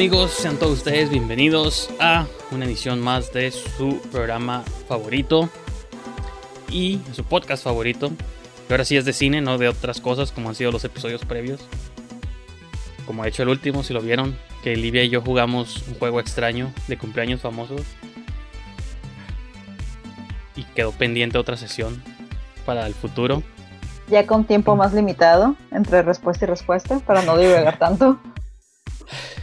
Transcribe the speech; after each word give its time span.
Amigos? 0.00 0.30
Sean 0.30 0.56
todos 0.56 0.78
ustedes 0.78 1.10
bienvenidos 1.10 1.90
a 2.00 2.26
una 2.52 2.64
edición 2.64 3.00
más 3.00 3.34
de 3.34 3.50
su 3.50 4.00
programa 4.10 4.62
favorito 4.88 5.50
y 6.70 7.02
su 7.12 7.22
podcast 7.22 7.62
favorito. 7.62 8.10
Que 8.66 8.72
ahora 8.72 8.86
sí 8.86 8.96
es 8.96 9.04
de 9.04 9.12
cine, 9.12 9.42
no 9.42 9.58
de 9.58 9.68
otras 9.68 10.00
cosas 10.00 10.32
como 10.32 10.48
han 10.48 10.54
sido 10.54 10.72
los 10.72 10.86
episodios 10.86 11.26
previos. 11.26 11.60
Como 13.04 13.22
ha 13.22 13.28
hecho 13.28 13.42
el 13.42 13.50
último, 13.50 13.82
si 13.82 13.92
lo 13.92 14.00
vieron, 14.00 14.38
que 14.62 14.74
Livia 14.74 15.04
y 15.04 15.10
yo 15.10 15.20
jugamos 15.20 15.86
un 15.86 15.98
juego 15.98 16.18
extraño 16.18 16.72
de 16.88 16.96
cumpleaños 16.96 17.42
famosos. 17.42 17.82
Y 20.56 20.64
quedó 20.74 20.92
pendiente 20.92 21.36
otra 21.36 21.58
sesión 21.58 22.02
para 22.64 22.86
el 22.86 22.94
futuro. 22.94 23.42
Ya 24.08 24.26
con 24.26 24.46
tiempo 24.46 24.76
más 24.76 24.94
limitado 24.94 25.56
entre 25.70 26.00
respuesta 26.00 26.46
y 26.46 26.48
respuesta, 26.48 27.00
para 27.00 27.20
no 27.20 27.36
divagar 27.36 27.78
tanto. 27.78 28.18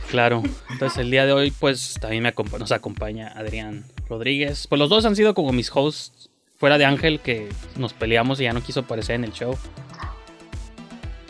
Claro, 0.10 0.42
entonces 0.70 1.00
el 1.00 1.12
día 1.12 1.26
de 1.26 1.34
hoy 1.34 1.52
pues 1.52 1.96
también 2.00 2.24
me 2.24 2.34
nos 2.60 2.72
acompaña 2.72 3.28
Adrián 3.36 3.84
Rodríguez. 4.08 4.68
Pues 4.68 4.80
los 4.80 4.90
dos 4.90 5.06
han 5.06 5.18
sido 5.18 5.34
como 5.34 5.52
mis 5.52 5.70
hosts 5.74 6.30
fuera 6.58 6.78
de 6.78 6.86
Ángel 6.86 7.20
que 7.20 7.50
nos 7.76 7.94
peleamos 7.94 8.40
y 8.40 8.44
ya 8.44 8.54
no 8.54 8.64
quiso 8.64 8.82
aparecer 8.82 9.16
en 9.16 9.26
el 9.26 9.34
show. 9.34 9.58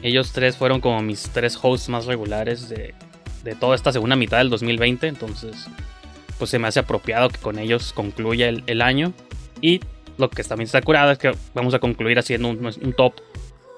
Ellos 0.04 0.32
tres 0.32 0.58
fueron 0.58 0.80
como 0.80 1.02
mis 1.02 1.24
tres 1.30 1.58
hosts 1.60 1.90
más 1.90 2.06
regulares 2.06 2.70
de, 2.70 2.94
toda 3.60 3.76
esta 3.76 3.92
segunda 3.92 4.16
mitad 4.16 4.38
del 4.38 4.50
2020, 4.50 5.08
entonces 5.08 5.68
pues 6.38 6.52
se 6.52 6.60
me 6.60 6.68
hace 6.68 6.80
apropiado 6.80 7.30
que 7.30 7.40
con 7.40 7.58
ellos 7.58 7.94
concluya 7.94 8.50
el, 8.50 8.82
año. 8.82 9.12
Y 9.60 9.80
lo 10.18 10.30
que 10.30 10.44
también 10.44 10.66
está 10.66 10.82
curado 10.82 11.12
es 11.12 11.18
que 11.18 11.34
vamos 11.56 11.74
a 11.74 11.80
concluir 11.80 12.20
haciendo 12.20 12.50
un, 12.50 12.64
un 12.64 12.94
top 12.94 13.14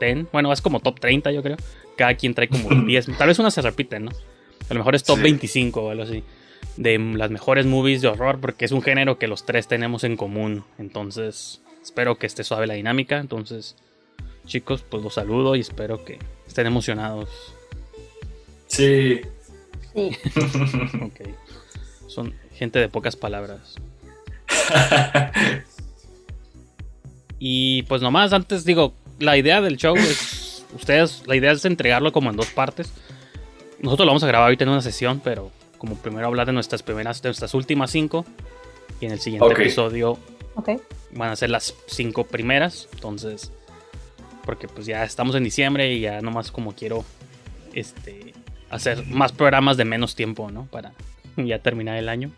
10, 0.01 0.31
bueno, 0.33 0.51
es 0.51 0.61
como 0.61 0.81
top 0.81 0.99
30 0.99 1.31
yo 1.31 1.41
creo. 1.41 1.55
Cada 1.95 2.15
quien 2.15 2.33
trae 2.33 2.49
como 2.49 2.69
10, 2.85 3.17
tal 3.17 3.29
vez 3.29 3.39
una 3.39 3.49
se 3.49 3.61
repiten, 3.61 4.05
¿no? 4.05 4.11
A 4.69 4.73
lo 4.73 4.79
mejor 4.79 4.95
es 4.95 5.03
top 5.03 5.19
25 5.19 5.81
o 5.81 5.89
algo 5.89 6.03
así. 6.03 6.23
De 6.77 6.97
las 6.97 7.31
mejores 7.31 7.65
movies 7.65 8.01
de 8.01 8.07
horror, 8.07 8.39
porque 8.39 8.65
es 8.65 8.71
un 8.71 8.81
género 8.81 9.17
que 9.17 9.27
los 9.27 9.45
tres 9.45 9.67
tenemos 9.67 10.03
en 10.03 10.15
común. 10.15 10.63
Entonces, 10.77 11.61
espero 11.81 12.17
que 12.17 12.27
esté 12.27 12.43
suave 12.43 12.67
la 12.67 12.75
dinámica. 12.75 13.17
Entonces, 13.17 13.75
chicos, 14.45 14.83
pues 14.87 15.03
los 15.03 15.15
saludo 15.15 15.55
y 15.55 15.61
espero 15.61 16.05
que 16.05 16.19
estén 16.47 16.67
emocionados. 16.67 17.29
Sí. 18.67 19.21
Sí. 19.93 20.11
ok. 21.01 21.21
Son 22.07 22.33
gente 22.53 22.79
de 22.79 22.89
pocas 22.89 23.15
palabras. 23.15 23.75
y 27.39 27.83
pues 27.83 28.01
nomás, 28.01 28.33
antes 28.33 28.65
digo, 28.65 28.93
la 29.19 29.37
idea 29.37 29.61
del 29.61 29.77
show 29.77 29.95
es. 29.95 30.65
Ustedes, 30.75 31.23
la 31.25 31.35
idea 31.35 31.51
es 31.51 31.65
entregarlo 31.65 32.11
como 32.11 32.29
en 32.29 32.35
dos 32.35 32.51
partes. 32.51 32.93
Nosotros 33.81 34.05
lo 34.05 34.11
vamos 34.11 34.23
a 34.23 34.27
grabar 34.27 34.47
ahorita 34.47 34.63
en 34.65 34.69
una 34.71 34.81
sesión, 34.81 35.21
pero 35.23 35.51
como 35.77 35.95
primero 35.95 36.27
hablar 36.27 36.45
de 36.45 36.53
nuestras 36.53 36.83
primeras, 36.83 37.21
de 37.21 37.29
nuestras 37.29 37.53
últimas 37.53 37.91
cinco. 37.91 38.25
Y 38.99 39.05
en 39.05 39.11
el 39.13 39.19
siguiente 39.19 39.51
episodio 39.53 40.17
van 41.11 41.31
a 41.31 41.35
ser 41.35 41.49
las 41.49 41.73
cinco 41.87 42.25
primeras. 42.25 42.89
Entonces, 42.93 43.51
porque 44.45 44.67
pues 44.67 44.85
ya 44.85 45.03
estamos 45.03 45.35
en 45.35 45.43
diciembre 45.43 45.93
y 45.93 46.01
ya 46.01 46.21
nomás 46.21 46.51
como 46.51 46.73
quiero 46.73 47.05
este 47.73 48.33
hacer 48.69 49.05
más 49.07 49.31
programas 49.31 49.77
de 49.77 49.85
menos 49.85 50.15
tiempo, 50.15 50.51
¿no? 50.51 50.65
Para 50.65 50.93
ya 51.37 51.59
terminar 51.59 51.97
el 51.97 52.09
año. 52.09 52.31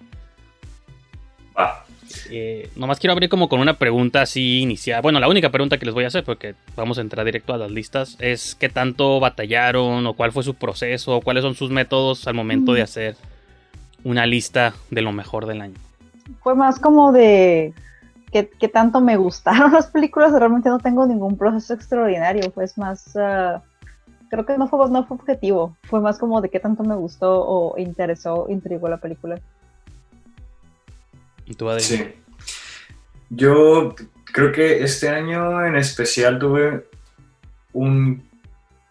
Ah. 1.56 1.84
Eh, 2.30 2.70
nomás 2.76 3.00
quiero 3.00 3.14
abrir 3.14 3.30
como 3.30 3.50
con 3.50 3.60
una 3.60 3.78
pregunta 3.78 4.22
así 4.22 4.60
inicial. 4.60 5.02
Bueno, 5.02 5.20
la 5.20 5.28
única 5.28 5.50
pregunta 5.50 5.78
que 5.78 5.86
les 5.86 5.94
voy 5.94 6.04
a 6.04 6.08
hacer, 6.08 6.24
porque 6.24 6.56
vamos 6.76 6.98
a 6.98 7.02
entrar 7.02 7.26
directo 7.26 7.54
a 7.54 7.58
las 7.58 7.72
listas, 7.72 8.18
es 8.20 8.56
qué 8.56 8.70
tanto 8.70 9.20
batallaron 9.20 10.06
o 10.06 10.14
cuál 10.14 10.32
fue 10.32 10.44
su 10.44 10.56
proceso 10.56 11.18
o 11.18 11.22
cuáles 11.22 11.44
son 11.44 11.56
sus 11.56 11.70
métodos 11.70 12.28
al 12.28 12.34
momento 12.34 12.74
de 12.74 12.82
hacer 12.82 13.16
una 14.04 14.26
lista 14.26 14.74
de 14.90 15.02
lo 15.02 15.12
mejor 15.12 15.46
del 15.46 15.62
año. 15.62 15.76
Fue 16.42 16.56
más 16.56 16.80
como 16.80 17.12
de 17.12 17.74
qué, 18.32 18.68
tanto 18.68 19.02
me 19.02 19.18
gustaron 19.18 19.72
las 19.74 19.88
películas. 19.88 20.32
Realmente 20.32 20.70
no 20.70 20.80
tengo 20.80 21.06
ningún 21.06 21.38
proceso 21.38 21.74
extraordinario. 21.74 22.52
Fue 22.52 22.66
más... 22.78 23.16
Ah, 23.16 23.62
creo 24.30 24.46
que 24.46 24.58
no 24.58 24.68
fue, 24.68 24.90
no 24.90 25.06
fue 25.06 25.18
objetivo. 25.18 25.76
Fue 25.84 26.00
más 26.00 26.18
como 26.18 26.42
de 26.42 26.50
qué 26.50 26.60
tanto 26.60 26.84
me 26.84 26.96
gustó 26.96 27.46
o 27.46 27.78
interesó, 27.78 28.48
intrigó 28.50 28.88
la 28.88 28.98
película. 28.98 29.40
Sí. 31.80 32.14
Yo 33.30 33.96
creo 34.26 34.52
que 34.52 34.84
este 34.84 35.10
año 35.10 35.66
en 35.66 35.76
especial 35.76 36.40
tuve 36.40 36.86
un 37.74 38.30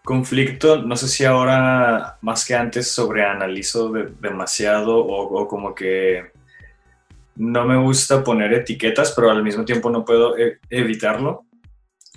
conflicto, 0.03 0.81
no 0.81 0.95
sé 0.95 1.07
si 1.07 1.25
ahora 1.25 2.17
más 2.21 2.45
que 2.45 2.55
antes 2.55 2.89
sobreanalizo 2.91 3.91
demasiado 4.19 4.97
o, 4.97 5.47
como 5.47 5.75
que 5.75 6.31
no 7.35 7.65
me 7.65 7.77
gusta 7.77 8.23
poner 8.23 8.53
etiquetas, 8.53 9.13
pero 9.15 9.29
al 9.31 9.43
mismo 9.43 9.63
tiempo 9.63 9.89
no 9.89 10.03
puedo 10.03 10.37
e, 10.37 10.59
evitarlo 10.69 11.45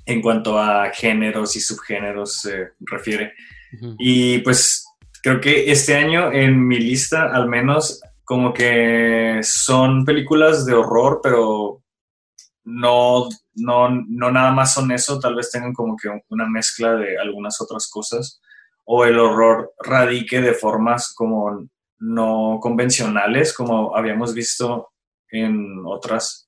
en 0.07 0.21
cuanto 0.21 0.59
a 0.59 0.91
géneros 0.91 1.57
y 1.57 1.61
subgéneros 1.61 2.41
se 2.41 2.71
refiere. 2.81 3.35
Y 3.99 4.39
pues 4.39 4.87
creo 5.23 5.41
que 5.41 5.71
este 5.71 5.97
año 5.97 6.33
en 6.33 6.67
mi 6.67 6.79
lista 6.79 7.35
al 7.35 7.49
menos 7.49 8.01
como 8.25 8.53
que 8.53 9.41
son 9.43 10.05
películas 10.05 10.65
de 10.67 10.75
horror, 10.75 11.21
pero 11.23 11.83
no, 12.65 13.29
no, 13.55 13.89
no 13.91 14.31
nada 14.31 14.53
más 14.53 14.75
son 14.75 14.91
eso, 14.93 15.19
tal 15.19 15.35
vez 15.35 15.51
tengan 15.51 15.73
como 15.73 15.97
que 15.97 16.09
una 16.31 16.49
mezcla 16.49 16.95
de 16.97 17.19
algunas 17.19 17.61
otras 17.61 17.89
cosas, 17.89 18.41
o 18.85 19.05
el 19.05 19.19
horror 19.19 19.73
radique 19.79 20.41
de 20.41 20.55
formas 20.55 21.15
como 21.15 21.69
no 21.99 22.59
convencionales, 22.61 23.53
como 23.53 23.97
habíamos 23.97 24.35
visto 24.35 24.91
en 25.31 25.83
otras 25.85 26.45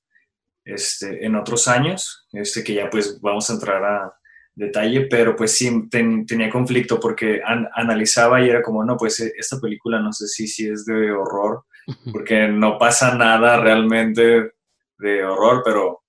este, 0.67 1.25
en 1.25 1.35
otros 1.35 1.69
años, 1.69 2.27
este, 2.33 2.61
que 2.61 2.73
ya 2.73 2.89
pues 2.89 3.21
vamos 3.21 3.49
a 3.49 3.53
entrar 3.53 3.83
a 3.85 4.13
detalle, 4.53 5.07
pero 5.09 5.33
pues 5.33 5.53
sí 5.53 5.87
tenía 5.89 6.49
conflicto 6.49 6.99
porque 6.99 7.39
analizaba 7.73 8.41
y 8.41 8.49
era 8.49 8.61
como, 8.61 8.83
no, 8.83 8.97
pues 8.97 9.21
e, 9.21 9.31
esta 9.37 9.61
película 9.61 10.01
no 10.01 10.11
sé 10.11 10.27
si, 10.27 10.45
si 10.45 10.67
es 10.67 10.83
de 10.83 11.11
horror, 11.11 11.63
porque 12.11 12.47
no 12.47 12.77
pasa 12.77 13.15
nada 13.15 13.57
realmente 13.59 14.51
de 14.97 15.23
horror, 15.23 15.61
pero 15.63 16.03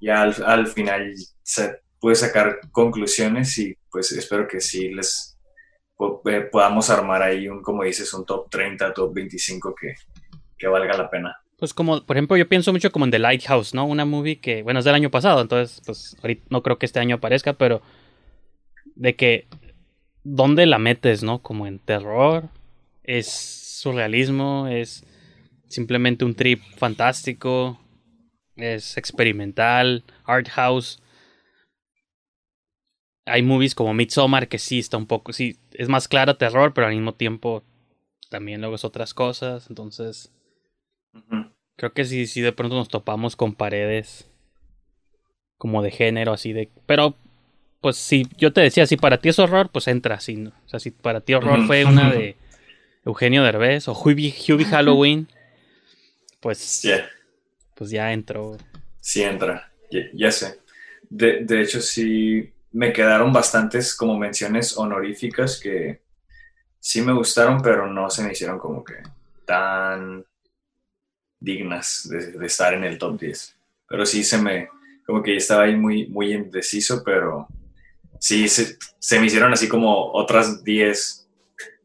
ya 0.00 0.22
al, 0.22 0.34
al 0.44 0.66
final 0.66 1.12
se 1.42 1.80
puede 2.00 2.16
sacar 2.16 2.58
conclusiones 2.72 3.56
y 3.58 3.76
pues 3.90 4.10
espero 4.12 4.48
que 4.48 4.60
sí 4.60 4.88
les 4.88 5.32
eh, 6.24 6.48
podamos 6.50 6.90
armar 6.90 7.22
ahí 7.22 7.48
un, 7.48 7.62
como 7.62 7.84
dices, 7.84 8.12
un 8.12 8.24
top 8.26 8.50
30, 8.50 8.92
top 8.92 9.14
25 9.14 9.74
que, 9.80 9.94
que 10.58 10.66
valga 10.66 10.96
la 10.96 11.08
pena. 11.08 11.36
Pues 11.58 11.72
como, 11.72 12.04
por 12.04 12.16
ejemplo, 12.16 12.36
yo 12.36 12.48
pienso 12.48 12.72
mucho 12.72 12.90
como 12.90 13.04
en 13.04 13.12
The 13.12 13.20
Lighthouse, 13.20 13.72
¿no? 13.72 13.86
Una 13.86 14.04
movie 14.04 14.40
que, 14.40 14.64
bueno, 14.64 14.80
es 14.80 14.84
del 14.84 14.96
año 14.96 15.10
pasado, 15.10 15.40
entonces, 15.40 15.80
pues 15.86 16.16
ahorita 16.20 16.46
no 16.50 16.62
creo 16.62 16.78
que 16.78 16.86
este 16.86 16.98
año 16.98 17.16
aparezca, 17.16 17.52
pero 17.52 17.82
de 18.96 19.14
que, 19.14 19.46
¿dónde 20.24 20.66
la 20.66 20.78
metes, 20.78 21.22
no? 21.22 21.40
Como 21.40 21.68
en 21.68 21.78
terror, 21.78 22.48
es 23.04 23.28
surrealismo, 23.28 24.66
es 24.66 25.04
simplemente 25.72 26.24
un 26.24 26.34
trip 26.34 26.62
fantástico, 26.76 27.80
es 28.56 28.96
experimental, 28.96 30.04
art 30.24 30.48
house. 30.48 31.02
Hay 33.24 33.42
movies 33.42 33.74
como 33.74 33.94
Midsommar 33.94 34.48
que 34.48 34.58
sí 34.58 34.78
está 34.78 34.96
un 34.96 35.06
poco, 35.06 35.32
sí, 35.32 35.56
es 35.72 35.88
más 35.88 36.08
claro 36.08 36.36
terror, 36.36 36.74
pero 36.74 36.86
al 36.86 36.94
mismo 36.94 37.14
tiempo 37.14 37.62
también 38.28 38.60
luego 38.60 38.76
es 38.76 38.84
otras 38.84 39.14
cosas, 39.14 39.68
entonces 39.68 40.32
creo 41.76 41.92
que 41.92 42.04
sí, 42.04 42.26
sí 42.26 42.40
de 42.40 42.52
pronto 42.52 42.76
nos 42.76 42.88
topamos 42.88 43.36
con 43.36 43.54
paredes 43.54 44.28
como 45.56 45.82
de 45.82 45.90
género, 45.90 46.32
así 46.32 46.52
de, 46.52 46.70
pero 46.86 47.14
pues 47.80 47.96
si 47.96 48.26
yo 48.38 48.52
te 48.52 48.60
decía, 48.60 48.86
si 48.86 48.96
para 48.96 49.18
ti 49.18 49.28
es 49.28 49.38
horror, 49.38 49.68
pues 49.70 49.88
entra 49.88 50.16
así, 50.16 50.36
¿no? 50.36 50.50
O 50.64 50.68
sea, 50.68 50.80
si 50.80 50.90
para 50.90 51.20
ti 51.20 51.34
horror 51.34 51.66
fue 51.66 51.84
una 51.84 52.10
de 52.10 52.36
Eugenio 53.04 53.42
Derbez 53.42 53.88
o 53.88 53.92
Hubie, 53.92 54.32
Halloween, 54.70 55.28
pues 56.42 56.82
pues 57.74 57.90
ya 57.90 58.12
entró. 58.12 58.58
Sí 59.00 59.22
entra, 59.22 59.72
ya, 60.12 60.30
sé. 60.30 60.60
De, 61.08 61.44
de, 61.44 61.62
hecho, 61.62 61.80
sí 61.80 62.52
me 62.72 62.92
quedaron 62.92 63.32
bastantes 63.32 63.94
como 63.94 64.18
menciones 64.18 64.76
honoríficas 64.76 65.58
que 65.58 66.00
sí 66.80 67.00
me 67.00 67.12
gustaron, 67.12 67.62
pero 67.62 67.86
no 67.86 68.10
se 68.10 68.22
me 68.22 68.32
hicieron 68.32 68.58
como 68.58 68.82
que 68.82 68.94
tan 69.44 70.24
dignas 71.38 72.08
de, 72.08 72.44
estar 72.44 72.74
en 72.74 72.84
el 72.84 72.98
top 72.98 73.20
10. 73.20 73.56
Pero 73.88 74.04
sí 74.04 74.24
se 74.24 74.38
me, 74.38 74.68
como 75.06 75.22
que 75.22 75.36
estaba 75.36 75.64
ahí 75.64 75.76
muy, 75.76 76.08
muy 76.08 76.32
indeciso, 76.32 77.02
pero 77.04 77.46
sí 78.18 78.48
se, 78.48 78.78
se 78.98 79.20
me 79.20 79.26
hicieron 79.26 79.52
así 79.52 79.68
como 79.68 80.12
otras 80.12 80.64
10 80.64 81.28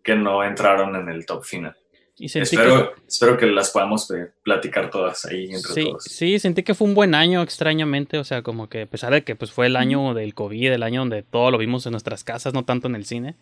que 0.04 0.16
no 0.16 0.44
entraron 0.44 0.96
en 0.96 1.10
el 1.10 1.26
top 1.26 1.44
final 1.44 1.76
espero, 2.20 2.96
que... 2.96 3.02
espero 3.08 3.38
que 3.38 3.46
las 3.46 3.72
podamos 3.72 4.10
eh, 4.12 4.32
platicar 4.44 4.90
todas 4.90 5.26
ahí 5.26 5.46
entre 5.54 5.74
sí, 5.74 5.84
todos. 5.86 6.04
Sí, 6.04 6.40
sentí 6.40 6.64
que 6.64 6.74
fue 6.74 6.88
un 6.88 6.96
buen 6.96 7.14
año 7.14 7.42
extrañamente, 7.42 8.18
o 8.18 8.24
sea, 8.24 8.42
como 8.42 8.70
que 8.70 8.84
a 8.84 8.86
pesar 8.86 9.14
de 9.14 9.24
que 9.24 9.36
pues 9.36 9.52
fue 9.52 9.68
el 9.68 9.76
año 9.76 10.14
del 10.14 10.34
COVID, 10.34 10.72
el 10.72 10.84
año 10.84 11.02
donde 11.02 11.24
todo 11.24 11.52
lo 11.52 11.58
vimos 11.58 11.86
en 11.86 11.92
nuestras 11.92 12.24
casas, 12.24 12.54
no 12.54 12.66
tanto 12.66 12.88
en 12.88 12.96
el 12.96 13.06
cine. 13.06 13.36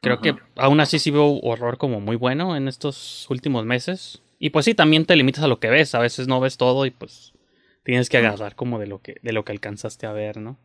Creo 0.00 0.20
que 0.20 0.36
aún 0.56 0.80
así 0.80 0.98
sí 0.98 1.10
veo 1.10 1.40
horror 1.42 1.76
como 1.76 2.00
muy 2.00 2.16
bueno 2.16 2.56
en 2.56 2.68
estos 2.68 3.26
últimos 3.30 3.64
meses. 3.64 4.22
Y 4.38 4.50
pues 4.50 4.64
sí, 4.64 4.74
también 4.74 5.04
te 5.04 5.16
limitas 5.16 5.42
a 5.42 5.48
lo 5.48 5.58
que 5.58 5.68
ves, 5.68 5.94
a 5.94 5.98
veces 5.98 6.28
no 6.28 6.40
ves 6.40 6.56
todo 6.56 6.86
y 6.86 6.90
pues 6.90 7.32
tienes 7.82 8.08
que 8.08 8.18
agarrar 8.18 8.54
como 8.54 8.78
de 8.78 8.86
lo 8.86 9.00
que, 9.00 9.16
de 9.22 9.32
lo 9.32 9.44
que 9.44 9.52
alcanzaste 9.52 10.06
a 10.06 10.12
ver, 10.12 10.36
¿no? 10.36 10.58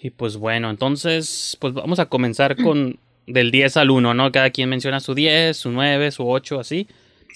Y 0.00 0.10
pues 0.10 0.36
bueno, 0.36 0.70
entonces, 0.70 1.56
pues 1.60 1.74
vamos 1.74 1.98
a 1.98 2.06
comenzar 2.06 2.56
con 2.62 2.98
del 3.26 3.50
10 3.50 3.76
al 3.76 3.90
1, 3.90 4.14
¿no? 4.14 4.32
Cada 4.32 4.50
quien 4.50 4.68
menciona 4.68 5.00
su 5.00 5.14
10, 5.14 5.56
su 5.56 5.70
9, 5.70 6.10
su 6.10 6.28
8, 6.28 6.60
así. 6.60 6.88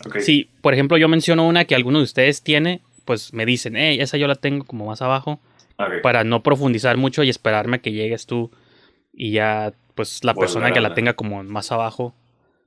Okay. 0.05 0.23
Si, 0.23 0.51
por 0.61 0.75
ejemplo, 0.75 0.97
yo 0.99 1.09
menciono 1.09 1.47
una 1.47 1.65
que 1.65 1.75
alguno 1.75 1.99
de 1.99 2.05
ustedes 2.05 2.43
tiene, 2.43 2.81
pues 3.05 3.33
me 3.33 3.47
dicen, 3.47 3.77
hey, 3.77 3.99
esa 4.01 4.17
yo 4.17 4.27
la 4.27 4.35
tengo 4.35 4.65
como 4.65 4.87
más 4.87 5.01
abajo, 5.03 5.41
para 6.03 6.25
no 6.25 6.43
profundizar 6.43 6.97
mucho 6.97 7.23
y 7.23 7.29
esperarme 7.29 7.77
a 7.77 7.81
que 7.81 7.93
llegues 7.93 8.27
tú 8.27 8.51
y 9.13 9.33
ya, 9.33 9.73
pues 9.95 10.25
la 10.25 10.35
persona 10.35 10.73
que 10.73 10.81
la 10.81 10.95
tenga 10.95 11.15
como 11.15 11.43
más 11.45 11.73
abajo, 11.73 12.15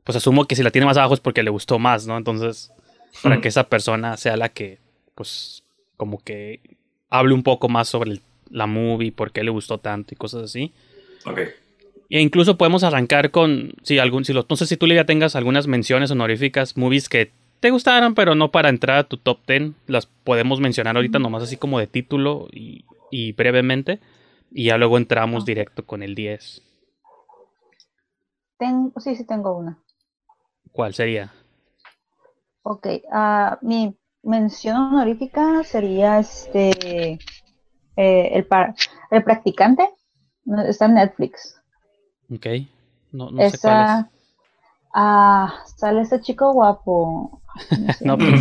pues 0.03 0.15
asumo 0.15 0.45
que 0.45 0.55
si 0.55 0.63
la 0.63 0.71
tiene 0.71 0.85
más 0.85 0.97
abajo 0.97 1.13
es 1.13 1.19
porque 1.19 1.43
le 1.43 1.49
gustó 1.49 1.79
más, 1.79 2.07
¿no? 2.07 2.17
Entonces, 2.17 2.71
para 3.21 3.41
que 3.41 3.47
esa 3.47 3.67
persona 3.69 4.17
sea 4.17 4.37
la 4.37 4.49
que, 4.49 4.79
pues, 5.15 5.63
como 5.97 6.23
que 6.23 6.61
hable 7.09 7.33
un 7.33 7.43
poco 7.43 7.69
más 7.69 7.89
sobre 7.89 8.19
la 8.49 8.67
movie, 8.67 9.11
por 9.11 9.31
qué 9.31 9.43
le 9.43 9.51
gustó 9.51 9.77
tanto 9.77 10.13
y 10.13 10.17
cosas 10.17 10.43
así. 10.43 10.73
Ok. 11.25 11.39
E 12.09 12.21
incluso 12.21 12.57
podemos 12.57 12.83
arrancar 12.83 13.29
con, 13.29 13.73
si 13.83 13.99
algún, 13.99 14.25
si 14.25 14.33
lo, 14.33 14.45
no 14.49 14.55
sé 14.55 14.65
si 14.65 14.77
tú 14.77 14.87
ya 14.87 15.05
tengas 15.05 15.35
algunas 15.35 15.67
menciones 15.67 16.09
honoríficas, 16.09 16.75
movies 16.75 17.07
que 17.07 17.31
te 17.59 17.69
gustaron, 17.69 18.15
pero 18.15 18.33
no 18.35 18.51
para 18.51 18.69
entrar 18.69 18.97
a 18.97 19.03
tu 19.03 19.17
top 19.17 19.39
10, 19.47 19.73
las 19.85 20.07
podemos 20.07 20.59
mencionar 20.59 20.95
ahorita 20.95 21.19
nomás 21.19 21.43
así 21.43 21.57
como 21.57 21.77
de 21.77 21.87
título 21.87 22.47
y, 22.51 22.85
y 23.11 23.33
brevemente, 23.33 23.99
y 24.51 24.65
ya 24.65 24.77
luego 24.77 24.97
entramos 24.97 25.45
directo 25.45 25.85
con 25.85 26.01
el 26.01 26.15
10. 26.15 26.63
Tengo, 28.57 28.99
sí, 28.99 29.15
sí 29.15 29.25
tengo 29.25 29.57
una. 29.57 29.77
¿Cuál 30.71 30.93
sería? 30.93 31.31
Ok, 32.63 32.87
uh, 33.11 33.65
mi 33.65 33.95
mención 34.23 34.77
honorífica 34.77 35.63
sería 35.63 36.19
este 36.19 37.19
eh, 37.95 38.29
el, 38.33 38.47
el 39.11 39.23
practicante, 39.23 39.89
está 40.67 40.85
en 40.85 40.95
Netflix. 40.95 41.58
Ok. 42.33 42.45
No, 43.11 43.31
no 43.31 43.49
sé 43.49 43.57
cuál 43.57 43.99
es. 43.99 44.05
Ah, 44.93 45.63
sale 45.75 46.01
ese 46.01 46.21
chico 46.21 46.53
guapo. 46.53 47.41
No, 48.01 48.17
pero... 48.17 48.37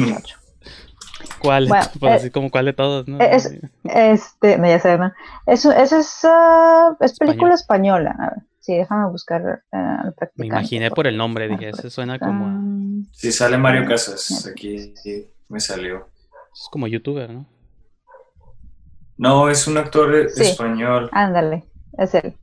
¿Cuál? 1.40 1.68
Bueno, 1.68 1.86
pues 2.00 2.12
así 2.14 2.30
como 2.30 2.50
cuál 2.50 2.66
de 2.66 2.72
todos, 2.72 3.08
¿no? 3.08 3.18
Es, 3.20 3.52
este, 3.84 4.58
no, 4.58 4.66
ya 4.66 4.78
sé, 4.78 4.98
¿no? 4.98 5.12
Eso, 5.46 5.72
es, 5.72 5.92
uh, 6.24 6.96
es 7.00 7.18
película 7.18 7.54
española. 7.54 8.14
A 8.18 8.30
ver, 8.30 8.38
sí, 8.60 8.76
déjame 8.76 9.10
buscar 9.10 9.62
uh, 9.72 10.12
Me 10.36 10.46
imaginé 10.46 10.90
por 10.90 11.06
el 11.06 11.16
nombre, 11.16 11.48
dije, 11.48 11.70
ese 11.70 11.90
suena 11.90 12.18
como... 12.18 13.04
Sí, 13.12 13.32
sale 13.32 13.58
Mario 13.58 13.86
Casas, 13.86 14.46
aquí 14.46 14.94
sí, 14.96 15.28
me 15.48 15.60
salió. 15.60 16.08
Es 16.52 16.68
como 16.70 16.86
youtuber, 16.86 17.30
¿no? 17.30 17.46
No, 19.16 19.50
es 19.50 19.66
un 19.66 19.76
actor 19.78 20.14
español. 20.14 21.08
Ándale, 21.12 21.64
es 21.98 22.14
él. 22.14 22.36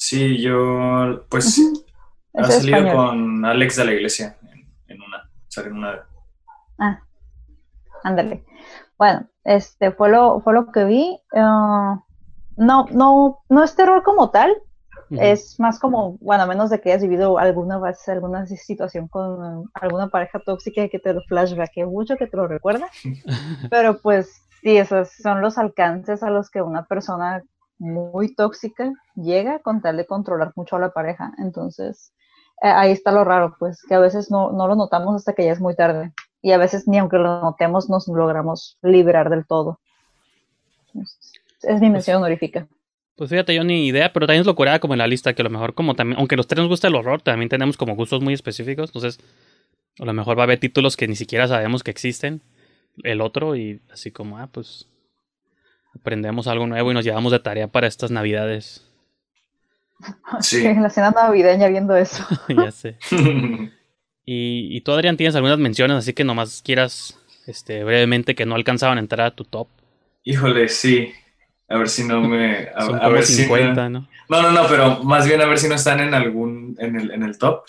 Sí, 0.00 0.40
yo, 0.40 1.24
pues, 1.28 1.60
ha 2.32 2.44
salido 2.44 2.94
con 2.94 3.44
Alex 3.44 3.74
de 3.74 3.84
la 3.84 3.92
Iglesia 3.94 4.36
en, 4.86 5.02
una, 5.02 5.28
sale 5.48 5.70
en 5.70 5.76
una. 5.76 6.06
Ah, 6.78 7.02
ándale. 8.04 8.44
Bueno, 8.96 9.28
este 9.42 9.90
fue 9.90 10.10
lo, 10.10 10.38
fue 10.40 10.54
lo 10.54 10.70
que 10.70 10.84
vi. 10.84 11.18
Ah, 11.34 12.00
no, 12.56 12.86
no, 12.92 13.40
no 13.48 13.64
es 13.64 13.74
terror 13.74 14.04
como 14.04 14.30
tal. 14.30 14.56
Es 15.10 15.58
más 15.58 15.80
como, 15.80 16.16
bueno, 16.18 16.44
a 16.44 16.46
menos 16.46 16.70
de 16.70 16.80
que 16.80 16.90
hayas 16.92 17.02
vivido 17.02 17.38
alguna 17.38 17.80
vez, 17.80 18.08
alguna 18.08 18.46
situación 18.46 19.08
con 19.08 19.68
alguna 19.74 20.08
pareja 20.10 20.38
tóxica 20.38 20.86
que 20.88 21.00
te 21.00 21.12
lo 21.12 21.22
flashbackee 21.22 21.86
mucho, 21.86 22.16
que 22.16 22.28
te 22.28 22.36
lo 22.36 22.46
recuerda. 22.46 22.86
Pero 23.70 24.00
pues 24.00 24.42
sí, 24.62 24.76
esos 24.76 25.10
son 25.10 25.40
los 25.40 25.58
alcances 25.58 26.22
a 26.22 26.30
los 26.30 26.50
que 26.50 26.62
una 26.62 26.84
persona 26.84 27.42
muy 27.78 28.34
tóxica 28.34 28.92
llega 29.14 29.60
con 29.60 29.80
tal 29.80 29.96
de 29.96 30.06
controlar 30.06 30.52
mucho 30.56 30.76
a 30.76 30.80
la 30.80 30.90
pareja. 30.90 31.32
Entonces, 31.38 32.12
eh, 32.62 32.68
ahí 32.68 32.92
está 32.92 33.12
lo 33.12 33.24
raro, 33.24 33.54
pues, 33.58 33.82
que 33.88 33.94
a 33.94 34.00
veces 34.00 34.30
no, 34.30 34.52
no, 34.52 34.66
lo 34.66 34.74
notamos 34.74 35.14
hasta 35.14 35.32
que 35.32 35.44
ya 35.44 35.52
es 35.52 35.60
muy 35.60 35.74
tarde. 35.74 36.12
Y 36.42 36.52
a 36.52 36.58
veces 36.58 36.86
ni 36.86 36.98
aunque 36.98 37.16
lo 37.16 37.40
notemos 37.40 37.88
nos 37.88 38.08
logramos 38.08 38.78
liberar 38.82 39.30
del 39.30 39.46
todo. 39.46 39.80
Es, 41.62 41.80
mi 41.80 41.90
mención 41.90 42.18
honorífica. 42.18 42.66
Pues 43.16 43.30
fíjate, 43.30 43.54
yo 43.54 43.64
ni 43.64 43.86
idea, 43.86 44.12
pero 44.12 44.26
también 44.26 44.42
es 44.42 44.46
locura 44.46 44.78
como 44.78 44.94
en 44.94 44.98
la 44.98 45.06
lista, 45.08 45.34
que 45.34 45.42
a 45.42 45.44
lo 45.44 45.50
mejor 45.50 45.74
como 45.74 45.94
también, 45.94 46.18
aunque 46.18 46.36
los 46.36 46.46
tres 46.46 46.60
nos 46.60 46.68
gusta 46.68 46.86
el 46.86 46.94
horror, 46.94 47.20
también 47.20 47.48
tenemos 47.48 47.76
como 47.76 47.96
gustos 47.96 48.22
muy 48.22 48.32
específicos, 48.32 48.90
entonces 48.90 49.18
a 49.98 50.04
lo 50.04 50.12
mejor 50.12 50.38
va 50.38 50.42
a 50.42 50.44
haber 50.44 50.60
títulos 50.60 50.96
que 50.96 51.08
ni 51.08 51.16
siquiera 51.16 51.48
sabemos 51.48 51.82
que 51.82 51.90
existen, 51.90 52.42
el 53.02 53.20
otro, 53.20 53.56
y 53.56 53.80
así 53.92 54.12
como, 54.12 54.38
ah, 54.38 54.48
pues 54.52 54.88
aprendemos 56.00 56.46
algo 56.46 56.66
nuevo 56.66 56.90
y 56.90 56.94
nos 56.94 57.04
llevamos 57.04 57.32
de 57.32 57.40
tarea 57.40 57.68
para 57.68 57.86
estas 57.86 58.10
navidades. 58.10 58.84
Sí. 60.40 60.64
En 60.64 60.80
la 60.80 60.90
cena 60.90 61.10
navideña 61.10 61.66
viendo 61.66 61.96
eso. 61.96 62.24
ya 62.48 62.70
sé. 62.70 62.96
y, 64.24 64.76
y, 64.76 64.80
tú, 64.82 64.92
Adrián, 64.92 65.16
tienes 65.16 65.34
algunas 65.34 65.58
menciones, 65.58 65.96
así 65.96 66.12
que 66.12 66.22
nomás 66.22 66.62
quieras 66.62 67.18
este, 67.48 67.82
brevemente 67.82 68.36
que 68.36 68.46
no 68.46 68.54
alcanzaban 68.54 68.98
a 68.98 69.00
entrar 69.00 69.26
a 69.26 69.30
tu 69.32 69.44
top. 69.44 69.66
Híjole, 70.22 70.68
sí. 70.68 71.12
A 71.68 71.78
ver 71.78 71.88
si 71.88 72.04
no 72.04 72.20
me. 72.20 72.68
A, 72.74 72.82
Son 72.82 73.12
ver 73.12 73.24
50, 73.24 73.86
si 73.86 73.92
¿no? 73.92 74.08
No, 74.28 74.42
no, 74.42 74.52
no, 74.52 74.68
pero 74.68 75.02
más 75.02 75.26
bien 75.26 75.40
a 75.40 75.46
ver 75.46 75.58
si 75.58 75.68
no 75.68 75.74
están 75.74 76.00
en 76.00 76.14
algún. 76.14 76.76
en 76.78 76.94
el, 76.94 77.10
en 77.10 77.22
el 77.24 77.36
top. 77.38 77.64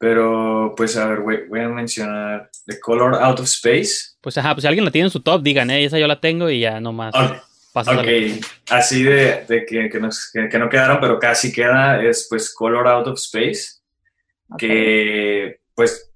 Pero, 0.00 0.72
pues, 0.76 0.96
a 0.96 1.06
ver, 1.06 1.20
voy, 1.20 1.40
voy 1.46 1.60
a 1.60 1.68
mencionar 1.68 2.50
The 2.66 2.80
Color 2.80 3.16
Out 3.16 3.40
of 3.40 3.44
Space. 3.46 4.16
Pues 4.22 4.36
ajá, 4.38 4.54
pues 4.54 4.62
si 4.62 4.68
alguien 4.68 4.84
la 4.86 4.90
tiene 4.90 5.08
en 5.08 5.12
su 5.12 5.20
top, 5.20 5.42
digan, 5.42 5.68
eh, 5.70 5.84
esa 5.84 5.98
yo 5.98 6.06
la 6.06 6.18
tengo 6.20 6.48
y 6.48 6.60
ya 6.60 6.80
nomás 6.80 7.14
Ok, 7.14 7.36
pasas 7.74 7.98
a 7.98 8.00
Ok, 8.00 8.06
la- 8.06 8.78
así 8.78 9.02
de, 9.02 9.44
de 9.46 9.66
que, 9.66 9.90
que, 9.90 10.00
nos- 10.00 10.30
que- 10.32 10.48
que 10.48 10.58
no 10.58 10.70
quedaron, 10.70 10.98
pero 11.02 11.18
casi 11.18 11.52
queda, 11.52 12.02
es 12.02 12.26
pues 12.30 12.52
Color 12.54 12.88
Out 12.88 13.08
of 13.08 13.18
Space, 13.18 13.80
que 14.58 15.60
pues 15.74 16.10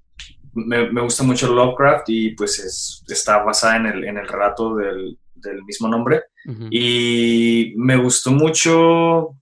me, 0.54 0.90
me 0.90 1.00
gusta 1.02 1.22
mucho 1.22 1.52
Lovecraft 1.52 2.08
y 2.08 2.30
pues 2.30 2.58
es, 2.60 3.04
está 3.08 3.38
basada 3.42 3.76
en 3.76 3.86
el, 3.86 4.04
en 4.04 4.16
el 4.18 4.26
relato 4.28 4.76
del, 4.76 5.18
del 5.34 5.62
mismo 5.64 5.88
nombre. 5.88 6.22
Y 6.70 7.72
me 7.76 7.96
gustó 7.96 8.30
mucho 8.30 9.36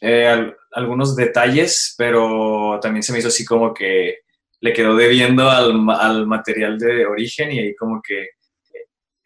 eh, 0.00 0.52
algunos 0.74 1.14
detalles, 1.16 1.94
pero 1.96 2.78
también 2.82 3.02
se 3.02 3.12
me 3.12 3.18
hizo 3.20 3.28
así 3.28 3.44
como 3.44 3.72
que 3.72 4.18
le 4.60 4.72
quedó 4.72 4.96
debiendo 4.96 5.50
al, 5.50 5.72
al 5.90 6.26
material 6.26 6.78
de 6.78 7.06
origen 7.06 7.52
y 7.52 7.58
ahí 7.60 7.74
como 7.76 8.00
que 8.02 8.28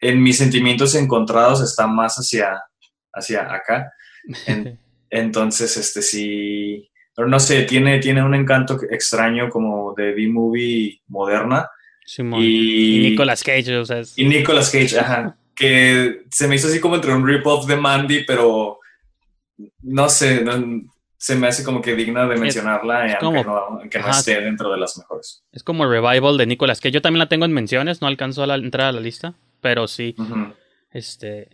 en 0.01 0.21
mis 0.21 0.37
sentimientos 0.37 0.95
encontrados 0.95 1.61
está 1.61 1.87
más 1.87 2.15
hacia, 2.17 2.61
hacia 3.13 3.53
acá. 3.53 3.91
En- 4.45 4.79
entonces, 5.09 5.75
este 5.77 6.01
sí, 6.01 6.89
pero 7.15 7.27
no 7.27 7.39
sé, 7.39 7.63
tiene, 7.63 7.99
tiene 7.99 8.23
un 8.23 8.35
encanto 8.35 8.79
extraño 8.89 9.49
como 9.49 9.93
de 9.95 10.13
B-movie 10.13 11.01
moderna. 11.07 11.69
Simón. 12.05 12.41
Y, 12.41 12.97
Y, 13.07 13.09
Nicolas 13.11 13.43
Cage, 13.43 13.75
o 13.77 13.85
sea, 13.85 13.99
es- 13.99 14.17
y 14.17 14.25
Nicolas 14.25 14.69
Cage, 14.71 14.99
ajá, 14.99 15.35
que 15.55 16.21
se 16.31 16.47
me 16.47 16.55
hizo 16.55 16.67
así 16.67 16.79
como 16.79 16.95
entre 16.95 17.13
un 17.13 17.27
rip-off 17.27 17.65
de 17.67 17.75
Mandy, 17.75 18.23
pero 18.25 18.79
no 19.83 20.07
sé, 20.09 20.41
no- 20.41 20.83
se 21.21 21.35
me 21.35 21.47
hace 21.47 21.65
como 21.65 21.81
que 21.81 21.95
digna 21.95 22.25
de 22.27 22.37
mencionarla, 22.37 23.05
es 23.05 23.11
eh, 23.13 23.17
aunque, 23.19 23.43
como- 23.43 23.55
no, 23.55 23.57
aunque 23.81 23.99
no 23.99 24.05
ajá. 24.05 24.19
esté 24.19 24.39
dentro 24.39 24.71
de 24.71 24.77
las 24.77 24.97
mejores. 24.97 25.43
es 25.51 25.63
como 25.63 25.83
el 25.83 25.89
revival 25.91 26.37
de 26.37 26.45
Nicolas 26.47 26.79
Cage. 26.79 26.93
Yo 26.93 27.01
también 27.01 27.19
la 27.19 27.27
tengo 27.27 27.43
en 27.43 27.51
menciones, 27.51 28.01
no 28.01 28.07
alcanzó 28.07 28.43
a 28.43 28.47
la- 28.47 28.55
entrar 28.55 28.87
a 28.87 28.91
la 28.93 29.01
lista, 29.01 29.33
pero 29.61 29.87
sí, 29.87 30.15
este... 30.91 31.49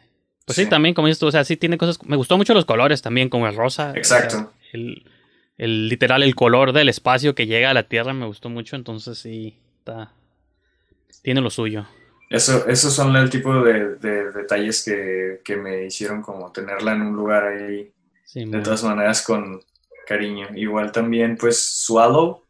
Pues 0.46 0.58
sí. 0.58 0.66
Sí. 0.66 0.70
también, 0.70 0.94
como 0.94 1.08
dices 1.08 1.20
tú, 1.20 1.26
o 1.26 1.32
sea, 1.32 1.44
sí 1.44 1.58
tiene 1.58 1.80
cosas... 1.80 1.98
Me 2.06 2.16
gustó 2.16 2.38
mucho 2.38 2.54
los 2.54 2.66
colores 2.66 3.02
también, 3.02 3.30
como 3.30 3.48
el 3.48 3.56
rosa. 3.56 3.90
o 3.90 3.94
sea, 3.94 3.98
Exacto. 4.20 4.54
el, 4.74 5.04
el 5.58 5.90
literal, 5.90 6.22
el 6.22 6.36
color 6.36 6.72
del 6.72 6.88
espacio 6.88 7.34
que 7.34 7.48
llega 7.48 7.72
a 7.72 7.74
la 7.74 7.84
Tierra 7.88 8.14
me 8.14 8.28
gustó 8.28 8.50
mucho, 8.50 8.76
entonces 8.76 9.18
sí, 9.18 9.58
está... 9.80 10.12
Tiene 11.24 11.42
lo 11.42 11.50
suyo. 11.50 11.88
Eso, 12.30 12.68
esos 12.68 12.94
son 12.94 13.16
el 13.16 13.32
tipo 13.32 13.64
de, 13.64 13.96
de 13.96 14.32
detalles 14.32 14.84
que, 14.86 15.42
que 15.44 15.56
me 15.58 15.86
hicieron 15.88 16.22
como 16.22 16.52
tenerla 16.52 16.94
en 16.94 17.02
un 17.02 17.16
lugar 17.16 17.46
ahí 17.46 17.92
Sí, 18.26 18.44
de 18.46 18.62
todas 18.62 18.84
maneras 18.84 19.22
con 19.22 19.62
cariño. 20.06 20.50
Igual 20.56 20.92
también 20.92 21.38
pues 21.38 21.60
Swallow, 21.64 22.44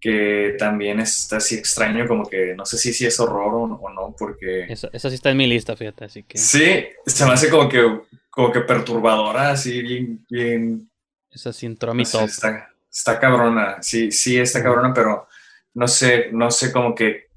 que 0.00 0.54
también 0.58 1.00
está 1.00 1.38
así 1.38 1.56
extraño, 1.56 2.06
como 2.06 2.28
que 2.28 2.54
no 2.54 2.64
sé 2.64 2.78
si, 2.78 2.92
si 2.92 3.06
es 3.06 3.18
horror 3.18 3.54
o, 3.54 3.62
o 3.62 3.90
no, 3.90 4.14
porque 4.16 4.64
esa, 4.64 4.88
esa 4.92 5.08
sí 5.08 5.16
está 5.16 5.30
en 5.30 5.36
mi 5.36 5.46
lista, 5.46 5.76
fíjate, 5.76 6.04
así 6.04 6.22
que... 6.22 6.38
sí, 6.38 6.86
se 7.06 7.26
me 7.26 7.32
hace 7.32 7.50
como 7.50 7.68
que, 7.68 8.02
como 8.30 8.52
que 8.52 8.60
perturbadora, 8.60 9.50
así 9.50 9.82
bien, 9.82 10.24
bien, 10.30 10.90
Esa 11.30 11.52
sí 11.52 11.66
entró 11.66 11.90
a 11.90 11.94
mi 11.94 12.04
no 12.04 12.08
sé, 12.08 12.18
top. 12.18 12.28
está, 12.28 12.70
está 12.90 13.18
cabrona, 13.18 13.82
sí, 13.82 14.12
sí 14.12 14.38
está 14.38 14.62
cabrona, 14.62 14.94
pero 14.94 15.26
no 15.74 15.88
sé, 15.88 16.28
no 16.32 16.50
sé 16.50 16.72
como 16.72 16.94
que 16.94 17.28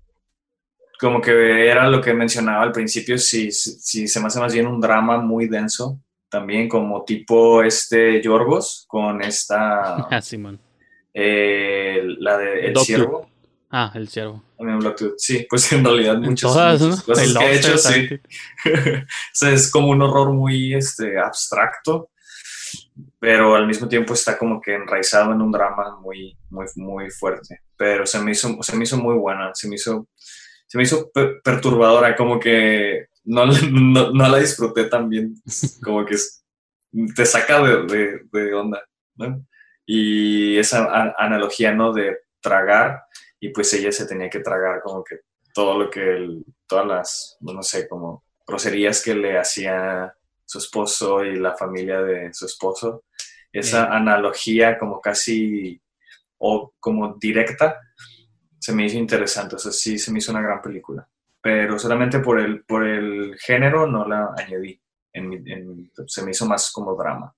como 0.99 1.19
que 1.19 1.67
era 1.67 1.89
lo 1.89 1.99
que 1.99 2.13
mencionaba 2.13 2.61
al 2.61 2.71
principio, 2.71 3.17
si, 3.17 3.51
si, 3.51 3.71
si 3.79 4.07
se 4.07 4.19
me 4.19 4.27
hace 4.27 4.39
más 4.39 4.53
bien 4.53 4.67
un 4.67 4.79
drama 4.79 5.17
muy 5.17 5.47
denso, 5.47 5.99
también 6.31 6.67
como 6.67 7.03
tipo 7.05 7.61
este 7.61 8.19
Yorgos, 8.23 8.85
con 8.87 9.21
esta, 9.21 9.97
Ah, 10.09 10.21
Simón. 10.21 10.59
eh, 11.13 12.01
la 12.19 12.37
de 12.37 12.65
El. 12.67 12.77
Ciervo, 12.77 13.29
Ah, 13.73 13.91
el 13.95 14.09
ciervo. 14.09 14.43
sí, 15.17 15.45
pues 15.49 15.71
en 15.71 15.85
realidad 15.85 16.17
muchas, 16.17 16.51
todas, 16.51 16.81
¿no? 16.81 16.87
muchas 16.87 17.03
cosas 17.03 17.33
que 17.37 17.45
he 17.45 17.55
hecho, 17.55 17.77
sí. 17.77 17.83
también. 17.93 18.21
o 19.05 19.07
sea, 19.33 19.51
es 19.51 19.71
como 19.71 19.89
un 19.89 20.01
horror 20.01 20.31
muy 20.33 20.73
este, 20.73 21.17
abstracto, 21.19 22.09
pero 23.19 23.55
al 23.55 23.67
mismo 23.67 23.87
tiempo 23.87 24.13
está 24.13 24.37
como 24.37 24.59
que 24.61 24.73
enraizado 24.75 25.31
en 25.31 25.41
un 25.41 25.51
drama 25.51 25.97
muy, 26.01 26.37
muy, 26.49 26.65
muy 26.75 27.09
fuerte. 27.11 27.61
Pero 27.77 28.05
se 28.05 28.19
me 28.19 28.31
hizo, 28.31 28.57
se 28.61 28.75
me 28.75 28.83
hizo 28.83 28.97
muy 28.97 29.15
buena, 29.15 29.51
se 29.53 29.67
me 29.69 29.75
hizo, 29.75 30.07
se 30.67 30.77
me 30.77 30.83
hizo 30.83 31.09
per- 31.11 31.41
perturbadora, 31.43 32.15
como 32.15 32.39
que 32.39 33.05
no, 33.25 33.45
la- 33.45 33.59
no, 33.71 34.11
no 34.11 34.29
la 34.29 34.37
disfruté 34.39 34.85
tan 34.85 35.09
bien, 35.09 35.35
como 35.83 36.05
que 36.05 36.15
te 37.15 37.25
saca 37.25 37.61
de, 37.63 37.85
de- 37.85 38.19
de 38.31 38.53
onda, 38.53 38.81
¿no? 39.15 39.45
Y 39.85 40.57
esa 40.57 40.85
a- 40.85 41.15
analogía, 41.17 41.73
¿no? 41.73 41.93
De 41.93 42.17
tragar, 42.41 43.03
y 43.39 43.49
pues 43.49 43.73
ella 43.73 43.91
se 43.91 44.05
tenía 44.07 44.29
que 44.29 44.39
tragar 44.39 44.81
como 44.81 45.03
que 45.03 45.19
todo 45.53 45.77
lo 45.79 45.89
que, 45.89 46.01
el- 46.01 46.45
todas 46.67 46.87
las, 46.87 47.37
no 47.41 47.61
sé, 47.63 47.87
como 47.87 48.23
groserías 48.47 49.01
que 49.03 49.15
le 49.15 49.37
hacía 49.37 50.13
su 50.45 50.57
esposo 50.59 51.23
y 51.23 51.37
la 51.37 51.55
familia 51.55 52.01
de 52.01 52.33
su 52.33 52.45
esposo. 52.45 53.05
Esa 53.51 53.85
Bien. 53.85 53.93
analogía 53.93 54.77
como 54.79 54.99
casi, 55.01 55.81
o 56.39 56.73
como 56.79 57.15
directa, 57.19 57.79
se 58.59 58.73
me 58.73 58.85
hizo 58.85 58.97
interesante. 58.97 59.55
O 59.55 59.59
sea, 59.59 59.71
sí, 59.71 59.97
se 59.99 60.11
me 60.11 60.19
hizo 60.19 60.31
una 60.31 60.41
gran 60.41 60.61
película. 60.61 61.07
Pero 61.41 61.79
solamente 61.79 62.19
por 62.19 62.39
el, 62.39 62.63
por 62.65 62.85
el 62.87 63.35
género 63.39 63.87
no 63.87 64.07
la 64.07 64.29
añadí. 64.37 64.79
En 65.13 65.27
mi- 65.27 65.37
en- 65.51 65.91
se 66.07 66.23
me 66.23 66.31
hizo 66.31 66.45
más 66.45 66.71
como 66.71 66.95
drama. 66.95 67.33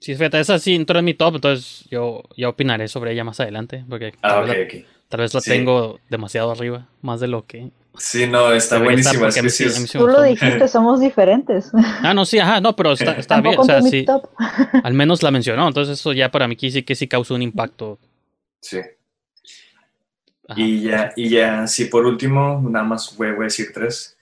Sí, 0.00 0.14
fíjate, 0.16 0.40
esa 0.40 0.58
sí 0.58 0.74
entró 0.74 0.98
en 0.98 1.04
mi 1.04 1.14
top, 1.14 1.36
entonces 1.36 1.86
yo 1.90 2.22
ya 2.36 2.48
opinaré 2.48 2.88
sobre 2.88 3.12
ella 3.12 3.24
más 3.24 3.38
adelante, 3.40 3.84
porque 3.88 4.12
Ah, 4.22 4.28
tal, 4.34 4.42
ok, 4.42 4.48
vez 4.48 4.58
la, 4.58 4.64
ok. 4.80 4.86
tal 5.08 5.20
vez 5.20 5.34
la 5.34 5.40
Sí. 5.40 5.50
tengo 5.50 6.00
demasiado 6.10 6.50
arriba, 6.50 6.88
más 7.00 7.20
de 7.20 7.28
lo 7.28 7.46
que... 7.46 7.70
Sí, 7.96 8.26
no, 8.26 8.52
está 8.52 8.80
buenísima. 8.80 9.28
es 9.28 9.40
que 9.40 9.48
sí- 9.50 9.64
es- 9.64 9.92
Tú 9.92 10.08
lo 10.08 10.20
dijiste, 10.22 10.66
somos 10.68 11.00
diferentes. 11.00 11.70
Ah, 12.02 12.12
no, 12.12 12.24
sí, 12.24 12.40
ajá, 12.40 12.60
no, 12.60 12.74
pero 12.74 12.92
está, 12.92 13.12
está 13.12 13.40
bien, 13.40 13.54
o 13.58 13.64
sea, 13.64 13.80
sí, 13.82 14.04
al 14.82 14.94
menos 14.94 15.22
la 15.22 15.30
mencionó, 15.30 15.66
entonces 15.68 16.00
eso 16.00 16.12
ya 16.12 16.30
para 16.30 16.48
mí 16.48 16.56
sí 16.58 16.82
que 16.82 16.94
sí 16.96 17.06
causó 17.06 17.34
un 17.36 17.42
impacto. 17.42 17.98
sí. 18.60 18.80
Ajá. 20.48 20.60
Y 20.60 20.82
ya, 20.82 21.12
y 21.16 21.28
ya, 21.30 21.66
sí, 21.66 21.86
por 21.86 22.04
último, 22.06 22.62
nada 22.68 22.84
más 22.84 23.16
voy, 23.16 23.30
voy 23.32 23.42
a 23.42 23.44
decir 23.44 23.68
tres. 23.72 24.16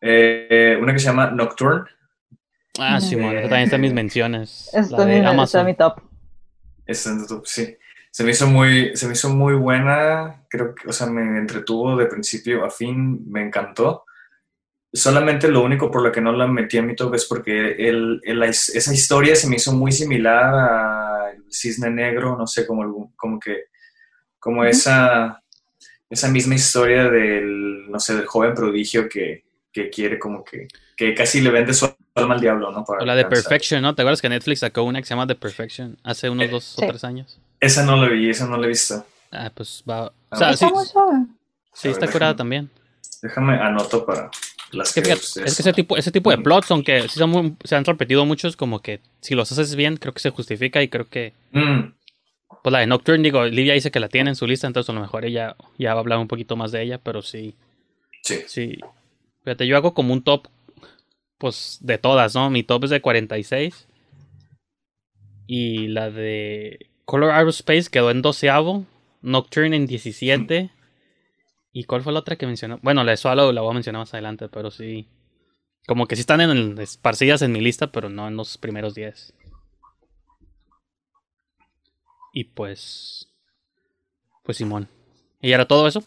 Eh, 0.00 0.78
una 0.80 0.92
que 0.92 0.98
se 0.98 1.06
llama 1.06 1.30
Nocturne. 1.30 1.84
Ah, 2.78 2.98
Ujú. 2.98 3.06
Simón, 3.08 3.32
esa 3.38 3.42
también 3.48 3.62
está 3.64 3.76
en 3.76 3.82
mis 3.82 3.92
menciones. 3.92 4.70
Está 4.72 4.96
la 4.98 5.02
en 5.04 5.08
de 5.08 5.14
mi- 5.14 5.18
está 5.20 5.28
en 5.30 5.34
Amazon. 5.34 5.66
mi 5.66 5.74
top. 5.74 6.00
Está 6.86 7.10
en 7.10 7.20
YouTube, 7.20 7.46
sí. 7.46 7.76
Se 8.10 8.24
me 8.24 8.30
hizo 8.30 8.46
muy, 8.46 8.96
se 8.96 9.06
me 9.06 9.12
hizo 9.12 9.28
muy 9.30 9.54
buena, 9.54 10.44
creo 10.48 10.74
que, 10.74 10.88
o 10.88 10.92
sea, 10.92 11.06
me 11.08 11.38
entretuvo 11.38 11.96
de 11.96 12.06
principio 12.06 12.64
a 12.64 12.70
fin, 12.70 13.30
me 13.30 13.42
encantó. 13.42 14.04
Solamente 14.92 15.48
lo 15.48 15.62
único 15.62 15.90
por 15.90 16.02
lo 16.02 16.10
que 16.10 16.20
no 16.22 16.32
la 16.32 16.46
metí 16.46 16.78
en 16.78 16.86
mi 16.86 16.96
top 16.96 17.14
es 17.14 17.26
porque 17.26 17.72
el, 17.72 18.20
el- 18.24 18.42
esa 18.42 18.92
historia 18.94 19.36
se 19.36 19.46
me 19.48 19.56
hizo 19.56 19.72
muy 19.72 19.92
similar 19.92 20.54
a 20.54 21.30
El 21.30 21.44
Cisne 21.52 21.90
Negro, 21.90 22.36
no 22.38 22.46
sé, 22.46 22.66
como, 22.66 22.82
algún- 22.82 23.12
como 23.16 23.38
que, 23.38 23.64
como 24.38 24.60
Ujú. 24.60 24.70
esa, 24.70 25.42
esa 26.10 26.28
misma 26.28 26.54
historia 26.54 27.08
del, 27.10 27.90
no 27.90 28.00
sé, 28.00 28.14
del 28.16 28.26
joven 28.26 28.54
prodigio 28.54 29.08
que, 29.08 29.44
que 29.72 29.90
quiere 29.90 30.18
como 30.18 30.44
que, 30.44 30.68
que 30.96 31.14
casi 31.14 31.40
le 31.40 31.50
vende 31.50 31.74
su 31.74 31.88
alma 32.14 32.34
al 32.34 32.40
diablo, 32.40 32.70
¿no? 32.72 32.84
Para 32.84 33.02
O 33.02 33.06
la 33.06 33.14
de. 33.14 33.24
Perfection, 33.26 33.82
¿no? 33.82 33.94
¿Te 33.94 34.02
acuerdas 34.02 34.22
que 34.22 34.28
Netflix 34.28 34.60
sacó 34.60 34.82
una 34.82 35.00
que 35.00 35.06
se 35.06 35.10
llama 35.10 35.26
The 35.26 35.34
Perfection 35.34 35.96
hace 36.02 36.30
unos 36.30 36.46
Eh, 36.46 36.50
dos 36.50 36.64
sí. 36.64 36.84
o 36.84 36.88
tres 36.88 37.04
años? 37.04 37.38
Esa 37.60 37.84
no 37.84 37.96
la 37.96 38.08
vi, 38.08 38.30
esa 38.30 38.46
no 38.46 38.56
la 38.56 38.66
he 38.66 38.68
visto. 38.68 39.04
Ah, 39.30 39.50
pues 39.54 39.82
va. 39.88 40.06
O 40.06 40.12
Ah, 40.30 40.36
sea, 40.36 40.48
sí, 40.56 40.64
Está 40.64 40.70
muy 40.74 40.86
suave. 40.86 41.18
sí 41.74 41.88
está 41.88 42.06
ver, 42.06 42.12
curada 42.12 42.32
déjame- 42.32 42.38
también. 42.38 42.70
Déjame 43.22 43.54
anoto 43.58 44.06
para 44.06 44.30
las 44.72 44.88
Es 44.88 44.94
que, 44.94 45.02
que 45.02 45.06
fíjate, 45.08 45.24
ustedes- 45.26 45.48
es 45.50 45.56
que 45.56 45.62
ese 45.62 45.72
tipo, 45.72 45.96
ese 45.96 46.10
tipo 46.12 46.30
de 46.30 46.38
plots, 46.38 46.70
aunque 46.70 47.02
sí 47.02 47.18
son 47.18 47.30
muy- 47.30 47.56
se 47.64 47.76
han 47.76 47.84
repetido 47.84 48.24
muchos, 48.24 48.56
como 48.56 48.80
que 48.80 49.00
si 49.20 49.34
los 49.34 49.50
haces 49.52 49.74
bien, 49.74 49.96
creo 49.96 50.12
que 50.14 50.20
se 50.20 50.30
justifica 50.30 50.82
y 50.82 50.88
creo 50.88 51.06
que, 51.08 51.32
Mm, 51.52 51.92
pues 52.62 52.72
la 52.72 52.80
de 52.80 52.86
Nocturne, 52.86 53.22
digo, 53.22 53.44
Livia 53.44 53.74
dice 53.74 53.90
que 53.90 54.00
la 54.00 54.08
tiene 54.08 54.30
en 54.30 54.36
su 54.36 54.46
lista, 54.46 54.66
entonces 54.66 54.90
a 54.90 54.92
lo 54.92 55.00
mejor 55.00 55.24
ella 55.24 55.56
ya 55.78 55.94
va 55.94 56.00
a 56.00 56.02
hablar 56.02 56.18
un 56.18 56.28
poquito 56.28 56.56
más 56.56 56.72
de 56.72 56.82
ella, 56.82 56.98
pero 56.98 57.22
sí, 57.22 57.54
sí. 58.22 58.42
sí. 58.46 58.78
Fíjate, 59.44 59.66
yo 59.66 59.76
hago 59.76 59.94
como 59.94 60.12
un 60.12 60.22
top, 60.22 60.48
pues 61.38 61.78
de 61.80 61.98
todas, 61.98 62.34
¿no? 62.34 62.50
Mi 62.50 62.62
top 62.62 62.84
es 62.84 62.90
de 62.90 63.00
46 63.00 63.86
y 65.46 65.88
la 65.88 66.10
de 66.10 66.90
Color 67.04 67.30
Aerospace 67.30 67.90
quedó 67.90 68.10
en 68.10 68.22
doceavo, 68.22 68.84
Nocturne 69.22 69.76
en 69.76 69.86
17 69.86 70.70
y 71.72 71.84
¿cuál 71.84 72.02
fue 72.02 72.12
la 72.12 72.20
otra 72.20 72.36
que 72.36 72.46
mencionó? 72.46 72.78
Bueno, 72.82 73.04
la 73.04 73.12
de 73.12 73.16
Swallow 73.16 73.52
la 73.52 73.60
voy 73.60 73.70
a 73.70 73.74
mencionar 73.74 74.00
más 74.00 74.12
adelante, 74.12 74.48
pero 74.48 74.70
sí. 74.70 75.06
Como 75.86 76.06
que 76.06 76.16
sí 76.16 76.20
están 76.20 76.40
en 76.40 76.78
esparcidas 76.78 77.40
en 77.42 77.52
mi 77.52 77.60
lista, 77.60 77.92
pero 77.92 78.08
no 78.08 78.28
en 78.28 78.36
los 78.36 78.58
primeros 78.58 78.94
10. 78.94 79.32
Y 82.32 82.44
pues. 82.44 83.28
Pues 84.44 84.56
Simón. 84.56 84.88
¿Y 85.40 85.52
era 85.52 85.66
todo 85.66 85.86
eso? 85.86 86.02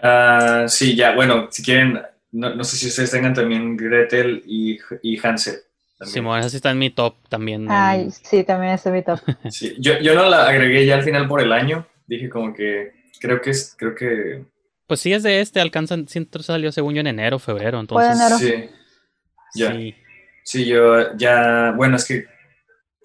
Ah, 0.00 0.64
sí, 0.68 0.94
ya, 0.96 1.14
bueno, 1.14 1.48
si 1.50 1.62
quieren, 1.62 2.00
no, 2.32 2.54
no 2.54 2.64
sé 2.64 2.76
si 2.76 2.88
ustedes 2.88 3.10
tengan 3.10 3.32
también 3.34 3.76
Gretel 3.76 4.42
y, 4.46 4.78
y 5.02 5.18
Hansel, 5.24 5.56
también. 5.98 6.12
Simón, 6.14 6.38
esa 6.40 6.50
sí 6.50 6.56
está 6.56 6.70
en 6.70 6.78
mi 6.78 6.90
top 6.90 7.16
también. 7.28 7.66
Ay, 7.70 8.10
sí, 8.10 8.44
también 8.44 8.74
es 8.74 8.84
mi 8.86 9.02
top. 9.02 9.20
Sí, 9.50 9.74
yo, 9.78 9.98
yo 10.00 10.14
no 10.14 10.28
la 10.28 10.48
agregué 10.48 10.84
ya 10.84 10.96
al 10.96 11.02
final 11.04 11.26
por 11.28 11.40
el 11.40 11.52
año. 11.52 11.86
Dije 12.06 12.28
como 12.28 12.52
que 12.52 12.92
creo 13.20 13.40
que 13.40 13.50
es, 13.50 13.74
creo 13.78 13.94
que 13.94 14.44
Pues 14.86 15.00
sí, 15.00 15.12
es 15.12 15.22
de 15.22 15.40
este, 15.40 15.60
alcanzan, 15.60 16.06
siempre 16.08 16.42
salió 16.42 16.70
según 16.72 16.94
yo 16.94 17.00
en 17.00 17.06
enero, 17.06 17.38
febrero, 17.38 17.80
entonces. 17.80 18.14
enero. 18.16 18.38
sí. 18.38 18.70
Ya. 19.54 19.72
sí. 19.72 19.94
Sí, 20.46 20.66
yo 20.66 21.16
ya, 21.16 21.72
bueno, 21.74 21.96
es 21.96 22.04
que 22.04 22.26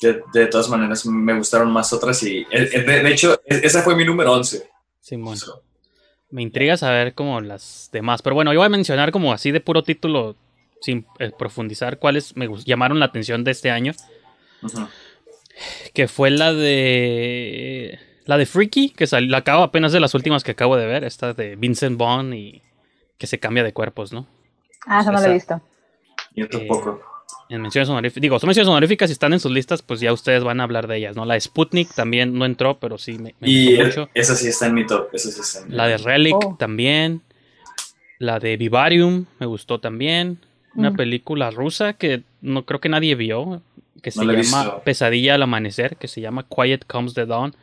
de, 0.01 0.23
de 0.33 0.45
todas 0.47 0.69
maneras 0.69 1.05
me 1.05 1.33
gustaron 1.35 1.71
más 1.71 1.91
otras 1.93 2.21
y 2.23 2.39
eh, 2.39 2.47
eh, 2.51 2.81
de, 2.83 3.03
de 3.03 3.11
hecho 3.11 3.41
e- 3.45 3.61
esa 3.63 3.81
fue 3.81 3.95
mi 3.95 4.05
número 4.05 4.31
11. 4.33 4.69
Simón. 5.01 5.37
So, 5.37 5.61
Me 6.29 6.41
intriga 6.41 6.77
saber 6.77 7.13
como 7.15 7.41
las 7.41 7.89
demás. 7.91 8.21
Pero 8.21 8.35
bueno, 8.35 8.53
yo 8.53 8.59
voy 8.59 8.67
a 8.67 8.69
mencionar 8.69 9.11
como 9.11 9.33
así 9.33 9.51
de 9.51 9.59
puro 9.61 9.83
título, 9.83 10.35
sin 10.81 11.05
eh, 11.19 11.31
profundizar, 11.37 11.97
cuáles 11.99 12.35
me 12.37 12.47
llamaron 12.65 12.99
la 12.99 13.05
atención 13.05 13.43
de 13.43 13.51
este 13.51 13.71
año. 13.71 13.93
Que 15.93 16.07
fue 16.07 16.29
la 16.31 16.53
de. 16.53 17.99
La 18.25 18.37
de 18.37 18.45
Freaky, 18.45 18.91
que 18.91 19.07
sal- 19.07 19.29
la 19.29 19.37
acabo 19.39 19.63
apenas 19.63 19.91
de 19.91 19.99
las 19.99 20.13
últimas 20.13 20.43
que 20.43 20.51
acabo 20.51 20.77
de 20.77 20.85
ver. 20.85 21.03
Esta 21.03 21.33
de 21.33 21.55
Vincent 21.55 21.97
Vaughn 21.97 22.33
y 22.33 22.61
que 23.17 23.25
se 23.27 23.39
cambia 23.39 23.63
de 23.63 23.73
cuerpos, 23.73 24.13
¿no? 24.13 24.27
Ah, 24.85 25.01
eso 25.01 25.11
no 25.11 25.19
lo 25.19 25.25
he 25.27 25.33
visto. 25.33 25.59
Y 26.35 26.43
otro 26.43 26.59
Eh, 26.59 26.67
poco. 26.67 27.01
En 27.49 27.61
menciones 27.61 27.89
honoríficas. 27.89 28.21
Digo, 28.21 28.39
son 28.39 28.47
menciones 28.47 28.69
honoríficas. 28.69 29.09
Si 29.09 29.13
están 29.13 29.33
en 29.33 29.39
sus 29.39 29.51
listas, 29.51 29.81
pues 29.81 29.99
ya 29.99 30.13
ustedes 30.13 30.43
van 30.43 30.59
a 30.59 30.63
hablar 30.63 30.87
de 30.87 30.97
ellas, 30.97 31.15
¿no? 31.15 31.25
La 31.25 31.33
de 31.35 31.41
Sputnik 31.41 31.93
también 31.93 32.33
no 32.37 32.45
entró, 32.45 32.79
pero 32.79 32.97
sí 32.97 33.13
me, 33.13 33.35
me 33.39 33.49
Y 33.49 33.67
gustó 33.77 33.81
eh, 33.81 33.85
mucho. 33.87 34.09
esa 34.13 34.35
sí 34.35 34.47
está 34.47 34.67
en 34.67 34.73
mi 34.75 34.85
top, 34.85 35.07
esa 35.13 35.31
sí 35.31 35.39
está 35.41 35.59
en 35.61 35.69
mi 35.69 35.75
La 35.75 35.87
de 35.87 35.97
Relic 35.97 36.35
Oh. 36.35 36.55
también. 36.59 37.21
La 38.19 38.39
de 38.39 38.57
Vivarium 38.57 39.25
me 39.39 39.45
gustó 39.45 39.79
también. 39.79 40.39
Una 40.75 40.91
Mm. 40.91 40.95
película 40.95 41.49
rusa 41.51 41.93
que 41.93 42.23
no 42.41 42.65
creo 42.65 42.79
que 42.79 42.89
nadie 42.89 43.15
vio. 43.15 43.61
Que 44.03 44.11
se 44.11 44.19
No 44.19 44.25
llama 44.31 44.37
visto. 44.37 44.81
Pesadilla 44.85 45.35
al 45.35 45.41
amanecer. 45.43 45.97
Que 45.97 46.07
se 46.07 46.21
llama 46.21 46.45
Quiet 46.47 46.85
Comes 46.85 47.13
the 47.15 47.25
Dawn. 47.25 47.53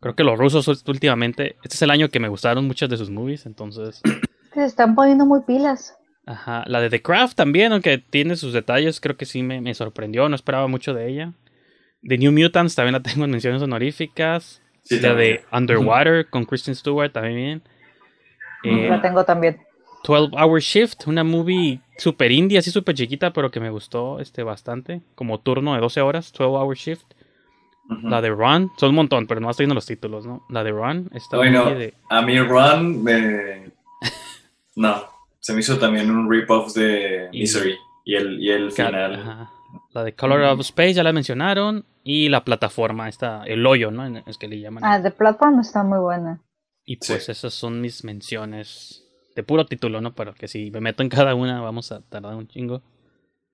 Creo 0.00 0.14
que 0.14 0.24
los 0.24 0.38
rusos 0.38 0.66
últimamente. 0.86 1.56
Este 1.62 1.74
es 1.74 1.82
el 1.82 1.90
año 1.90 2.08
que 2.08 2.20
me 2.20 2.28
gustaron 2.28 2.66
muchas 2.66 2.88
de 2.88 2.96
sus 2.96 3.10
movies. 3.10 3.44
Entonces. 3.46 4.00
Se 4.54 4.64
están 4.64 4.94
poniendo 4.94 5.26
muy 5.26 5.40
pilas. 5.42 5.94
Ajá. 6.30 6.62
La 6.66 6.80
de 6.80 6.90
The 6.90 7.02
Craft 7.02 7.36
también, 7.36 7.72
aunque 7.72 7.98
tiene 7.98 8.36
sus 8.36 8.52
detalles. 8.52 9.00
Creo 9.00 9.16
que 9.16 9.26
sí 9.26 9.42
me, 9.42 9.60
me 9.60 9.74
sorprendió. 9.74 10.28
No 10.28 10.36
esperaba 10.36 10.68
mucho 10.68 10.94
de 10.94 11.08
ella. 11.08 11.32
The 12.02 12.18
New 12.18 12.30
Mutants 12.32 12.74
también 12.76 12.92
la 12.92 13.00
tengo 13.02 13.24
en 13.24 13.30
menciones 13.32 13.60
honoríficas. 13.62 14.62
Sí, 14.84 15.00
la 15.00 15.08
también. 15.08 15.36
de 15.50 15.56
Underwater 15.56 16.28
con 16.30 16.44
Kristen 16.44 16.74
Stewart 16.76 17.12
también. 17.12 17.62
Eh, 18.62 18.88
La 18.88 19.02
tengo 19.02 19.24
también. 19.24 19.58
12 20.04 20.30
Hour 20.34 20.60
Shift, 20.60 21.06
una 21.08 21.24
movie 21.24 21.80
super 21.98 22.30
indie, 22.32 22.58
así 22.58 22.70
super 22.70 22.94
chiquita, 22.94 23.32
pero 23.32 23.50
que 23.50 23.60
me 23.60 23.68
gustó 23.70 24.20
este 24.20 24.42
bastante. 24.42 25.02
Como 25.14 25.40
turno 25.40 25.74
de 25.74 25.80
12 25.80 26.00
horas, 26.00 26.32
12 26.32 26.44
Hour 26.44 26.76
Shift. 26.76 27.04
La 28.04 28.22
de 28.22 28.30
Run, 28.30 28.70
son 28.78 28.90
un 28.90 28.94
montón, 28.94 29.26
pero 29.26 29.40
no 29.40 29.50
estoy 29.50 29.64
viendo 29.64 29.74
los 29.74 29.84
títulos, 29.84 30.24
¿no? 30.24 30.46
La 30.48 30.62
de 30.62 30.70
Run, 30.70 31.10
esta 31.12 31.36
Bueno, 31.36 31.64
movie 31.64 31.74
de... 31.76 31.94
a 32.08 32.22
mí 32.22 32.38
Run 32.38 33.02
me... 33.02 33.72
No, 34.76 35.02
se 35.40 35.52
me 35.54 35.60
hizo 35.60 35.78
también 35.78 36.10
un 36.10 36.30
rip-off 36.30 36.74
de 36.74 37.28
Misery 37.32 37.76
y 38.04 38.14
el, 38.14 38.40
y 38.40 38.50
el 38.50 38.70
final. 38.72 39.14
ajá. 39.14 39.50
La 39.92 40.04
de 40.04 40.14
Color 40.14 40.42
of 40.42 40.60
Space, 40.60 40.94
ya 40.94 41.02
la 41.02 41.12
mencionaron. 41.12 41.84
Y 42.02 42.28
la 42.28 42.44
plataforma, 42.44 43.08
esta, 43.08 43.44
el 43.44 43.64
hoyo, 43.66 43.90
¿no? 43.90 44.06
Es 44.26 44.38
que 44.38 44.48
le 44.48 44.58
llaman. 44.60 44.82
Ah, 44.84 45.00
The 45.02 45.10
Platform 45.10 45.60
está 45.60 45.82
muy 45.84 45.98
buena. 45.98 46.40
y 46.84 46.96
pues 46.96 47.24
sí. 47.26 47.30
esas 47.32 47.52
son 47.54 47.80
mis 47.80 48.04
menciones 48.04 49.04
de 49.36 49.42
puro 49.42 49.66
título, 49.66 50.00
¿no? 50.00 50.14
Pero 50.14 50.34
que 50.34 50.48
si 50.48 50.70
me 50.70 50.80
meto 50.80 51.02
en 51.02 51.08
cada 51.08 51.34
una 51.34 51.60
vamos 51.60 51.92
a 51.92 52.00
tardar 52.00 52.34
un 52.34 52.48
chingo. 52.48 52.82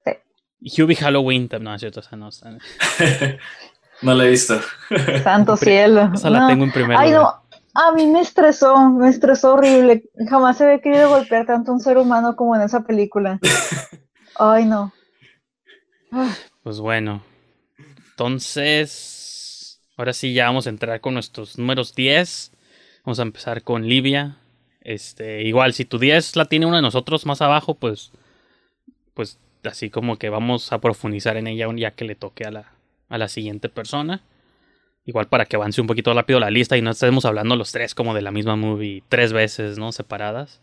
Sí. 0.05 0.12
Y 0.61 0.83
Hubie 0.83 0.97
Halloween, 0.97 1.49
no, 1.61 1.75
es 1.75 1.81
cierto, 1.81 2.00
esa 2.00 2.16
no. 2.16 2.28
esa- 2.28 2.57
no 4.02 4.14
la 4.14 4.25
he 4.25 4.31
visto. 4.31 4.59
Santo 5.23 5.57
cielo. 5.57 6.11
Esa 6.14 6.31
la 6.31 6.40
No. 6.40 6.47
tengo 6.49 6.64
en 6.64 6.73
primer 6.73 6.97
Ay, 6.97 7.11
lugar. 7.11 7.23
no. 7.25 7.45
A 7.78 7.92
mí 7.92 8.06
me 8.06 8.21
estresó, 8.21 8.90
me 8.90 9.11
estresó 9.11 9.54
horrible. 9.54 10.04
Jamás 10.30 10.56
se 10.56 10.64
había 10.64 10.80
querido 10.80 11.11
golpear 11.11 11.45
tanto 11.45 11.71
a 11.71 11.75
un 11.75 11.80
ser 11.80 11.99
humano 11.99 12.35
como 12.35 12.56
en 12.56 12.62
esa 12.62 12.80
película. 12.85 13.38
Ay, 14.38 14.64
no. 14.64 14.92
Ah, 16.11 16.35
Pues 16.62 16.81
bueno. 16.81 17.22
Entonces, 18.11 19.79
ahora 19.98 20.14
sí 20.14 20.33
ya 20.33 20.46
vamos 20.46 20.66
a 20.66 20.70
entrar 20.70 21.03
con 21.03 21.12
nuestros 21.12 21.59
números 21.59 21.94
10. 21.94 22.53
Vamos 23.05 23.18
a 23.18 23.22
empezar 23.22 23.62
con 23.62 23.87
Livia. 23.87 24.38
Este, 24.81 25.42
igual, 25.42 25.74
si 25.74 25.85
tu 25.85 25.98
10 25.98 26.35
la 26.37 26.46
tiene 26.46 26.64
uno 26.64 26.77
de 26.77 26.83
nosotros 26.83 27.27
más 27.27 27.42
abajo, 27.42 27.74
pues, 27.74 28.11
pues 29.12 29.38
así 29.64 29.90
como 29.90 30.16
que 30.16 30.31
vamos 30.31 30.72
a 30.72 30.79
profundizar 30.79 31.37
en 31.37 31.46
ella 31.46 31.66
ya 31.77 31.90
que 31.90 32.07
le 32.07 32.14
toque 32.14 32.44
a 32.44 32.50
la, 32.50 32.72
a 33.11 33.18
la 33.18 33.29
siguiente 33.29 33.68
persona. 33.68 34.22
Igual 35.07 35.29
para 35.29 35.47
que 35.47 35.55
avance 35.55 35.81
un 35.81 35.87
poquito 35.87 36.12
rápido 36.12 36.40
la 36.40 36.51
lista 36.51 36.77
y 36.77 36.83
no 36.83 36.90
estemos 36.90 37.25
hablando 37.25 37.55
los 37.55 37.71
tres 37.71 37.95
como 37.95 38.12
de 38.12 38.23
la 38.23 38.33
misma 38.33 38.57
movie 38.57 39.05
tres 39.09 39.33
veces, 39.33 39.79
¿no? 39.79 39.92
Separadas. 39.92 40.61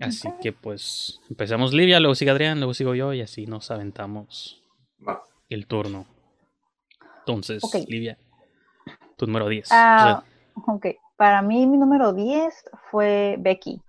Así 0.00 0.26
que 0.40 0.52
pues 0.52 1.20
empecemos 1.28 1.74
Livia, 1.74 2.00
luego 2.00 2.14
sigue 2.14 2.30
Adrián, 2.30 2.58
luego 2.58 2.72
sigo 2.72 2.94
yo 2.94 3.12
y 3.12 3.20
así 3.20 3.46
nos 3.46 3.70
aventamos 3.70 4.62
Va. 5.06 5.22
el 5.50 5.66
turno. 5.66 6.06
Entonces, 7.18 7.62
Ok. 7.62 7.76
Livia, 7.88 8.16
tu 9.18 9.26
número 9.26 9.48
10. 9.48 9.68
ah, 9.70 10.24
ok. 10.66 10.86
Para 11.16 11.42
mí, 11.42 11.66
mi 11.66 11.76
número 11.76 12.14
10 12.14 12.64
fue 12.90 13.36
Becky. 13.38 13.80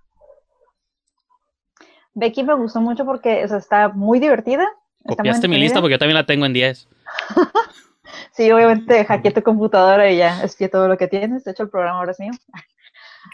Becky 2.12 2.44
me 2.44 2.54
gustó 2.54 2.80
mucho 2.82 3.04
porque 3.06 3.42
o 3.44 3.48
sea, 3.48 3.56
está 3.56 3.88
muy 3.88 4.20
divertida. 4.20 4.64
está 4.98 5.08
muy 5.08 5.16
Copiaste 5.16 5.48
mi 5.48 5.58
lista 5.58 5.80
porque 5.80 5.94
yo 5.94 5.98
también 5.98 6.16
la 6.16 6.26
tengo 6.26 6.44
en 6.44 6.52
10. 6.52 6.86
Sí, 8.32 8.50
obviamente 8.50 9.04
hackeé 9.04 9.30
tu 9.32 9.42
computadora 9.42 10.10
y 10.10 10.18
ya 10.18 10.42
espié 10.42 10.68
todo 10.68 10.88
lo 10.88 10.96
que 10.96 11.08
tienes. 11.08 11.44
De 11.44 11.52
hecho, 11.52 11.62
el 11.62 11.70
programa 11.70 11.98
ahora 11.98 12.12
es 12.12 12.20
mío. 12.20 12.32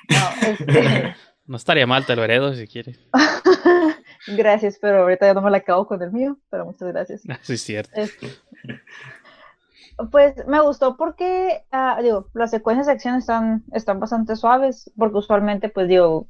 No, 0.09 0.47
este, 0.47 1.17
No 1.51 1.57
estaría 1.57 1.85
mal, 1.85 2.07
te 2.07 2.15
lo 2.15 2.23
heredo 2.23 2.55
si 2.55 2.69
quieres. 2.69 3.01
gracias, 4.29 4.79
pero 4.81 5.03
ahorita 5.03 5.27
ya 5.27 5.35
no 5.35 5.43
me 5.43 5.51
la 5.51 5.57
acabo 5.57 5.85
con 5.85 6.01
el 6.01 6.13
mío, 6.13 6.39
pero 6.49 6.65
muchas 6.65 6.87
gracias. 6.93 7.23
Sí, 7.43 7.55
es 7.55 7.63
cierto. 7.63 7.91
Este, 7.97 8.29
Pues 10.13 10.35
me 10.47 10.61
gustó 10.61 10.97
porque, 10.97 11.65
ah, 11.73 11.99
digo, 12.01 12.29
las 12.35 12.53
secuencias 12.53 12.87
de 12.87 12.93
acción 12.93 13.17
están, 13.17 13.65
están 13.73 13.99
bastante 13.99 14.37
suaves, 14.37 14.93
porque 14.97 15.19
usualmente, 15.19 15.69
pues 15.69 15.89
digo, 15.89 16.29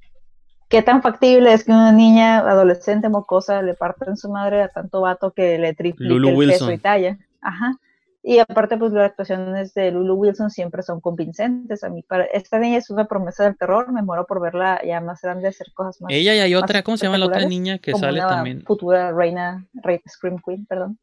¿qué 0.71 0.81
tan 0.81 1.03
factible 1.03 1.53
es 1.53 1.65
que 1.65 1.73
una 1.73 1.93
niña 1.93 2.39
adolescente 2.39 3.11
mocosa 3.11 3.61
le 3.61 3.75
parta 3.75 4.07
en 4.07 4.17
su 4.17 4.31
madre 4.31 4.63
a 4.63 4.69
tanto 4.69 5.03
vato 5.03 5.33
que 5.33 5.59
le 5.59 5.75
triplique 5.75 6.15
el 6.15 6.49
peso 6.49 6.73
y 6.73 6.79
talla? 6.79 7.19
Ajá. 7.43 7.77
Y 8.23 8.39
aparte, 8.39 8.77
pues 8.77 8.93
las 8.93 9.11
actuaciones 9.11 9.73
de 9.73 9.91
Lulu 9.91 10.15
Wilson 10.15 10.51
siempre 10.51 10.83
son 10.83 11.01
convincentes. 11.01 11.83
A 11.85 11.89
mí, 11.89 12.03
para, 12.03 12.25
esta 12.25 12.59
niña 12.59 12.77
es 12.77 12.91
una 12.91 13.07
promesa 13.07 13.45
del 13.45 13.57
terror, 13.57 13.91
me 13.93 14.03
muero 14.03 14.27
por 14.27 14.43
verla 14.43 14.79
ya 14.85 15.01
más 15.01 15.23
grande 15.23 15.49
hacer 15.49 15.69
cosas 15.73 16.03
más. 16.03 16.13
Ella 16.13 16.35
y 16.35 16.41
hay 16.41 16.55
otra, 16.55 16.83
¿cómo 16.83 16.99
se 16.99 17.07
llama 17.07 17.17
la 17.17 17.27
otra 17.27 17.47
niña 17.49 17.79
que 17.79 17.93
como 17.93 18.05
sale 18.05 18.19
una 18.19 18.29
también? 18.29 18.63
Futura 18.67 19.11
reina, 19.13 19.67
Scream 20.07 20.37
Queen, 20.45 20.67
perdón. 20.67 20.99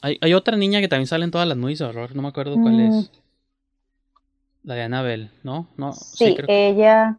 Hay, 0.00 0.16
hay 0.22 0.32
otra 0.32 0.56
niña 0.56 0.80
que 0.80 0.88
también 0.88 1.06
sale 1.06 1.24
en 1.24 1.30
todas 1.30 1.46
las 1.46 1.58
movies 1.58 1.80
de 1.80 1.84
horror, 1.84 2.16
no 2.16 2.22
me 2.22 2.28
acuerdo 2.28 2.54
cuál 2.54 2.76
Mm. 2.76 2.80
es. 2.80 3.10
La 4.64 4.74
de 4.74 4.82
Annabelle, 4.84 5.30
¿no? 5.42 5.66
No, 5.76 5.92
Sí, 5.92 6.34
creo 6.34 6.46
que- 6.46 6.68
ella 6.68 7.18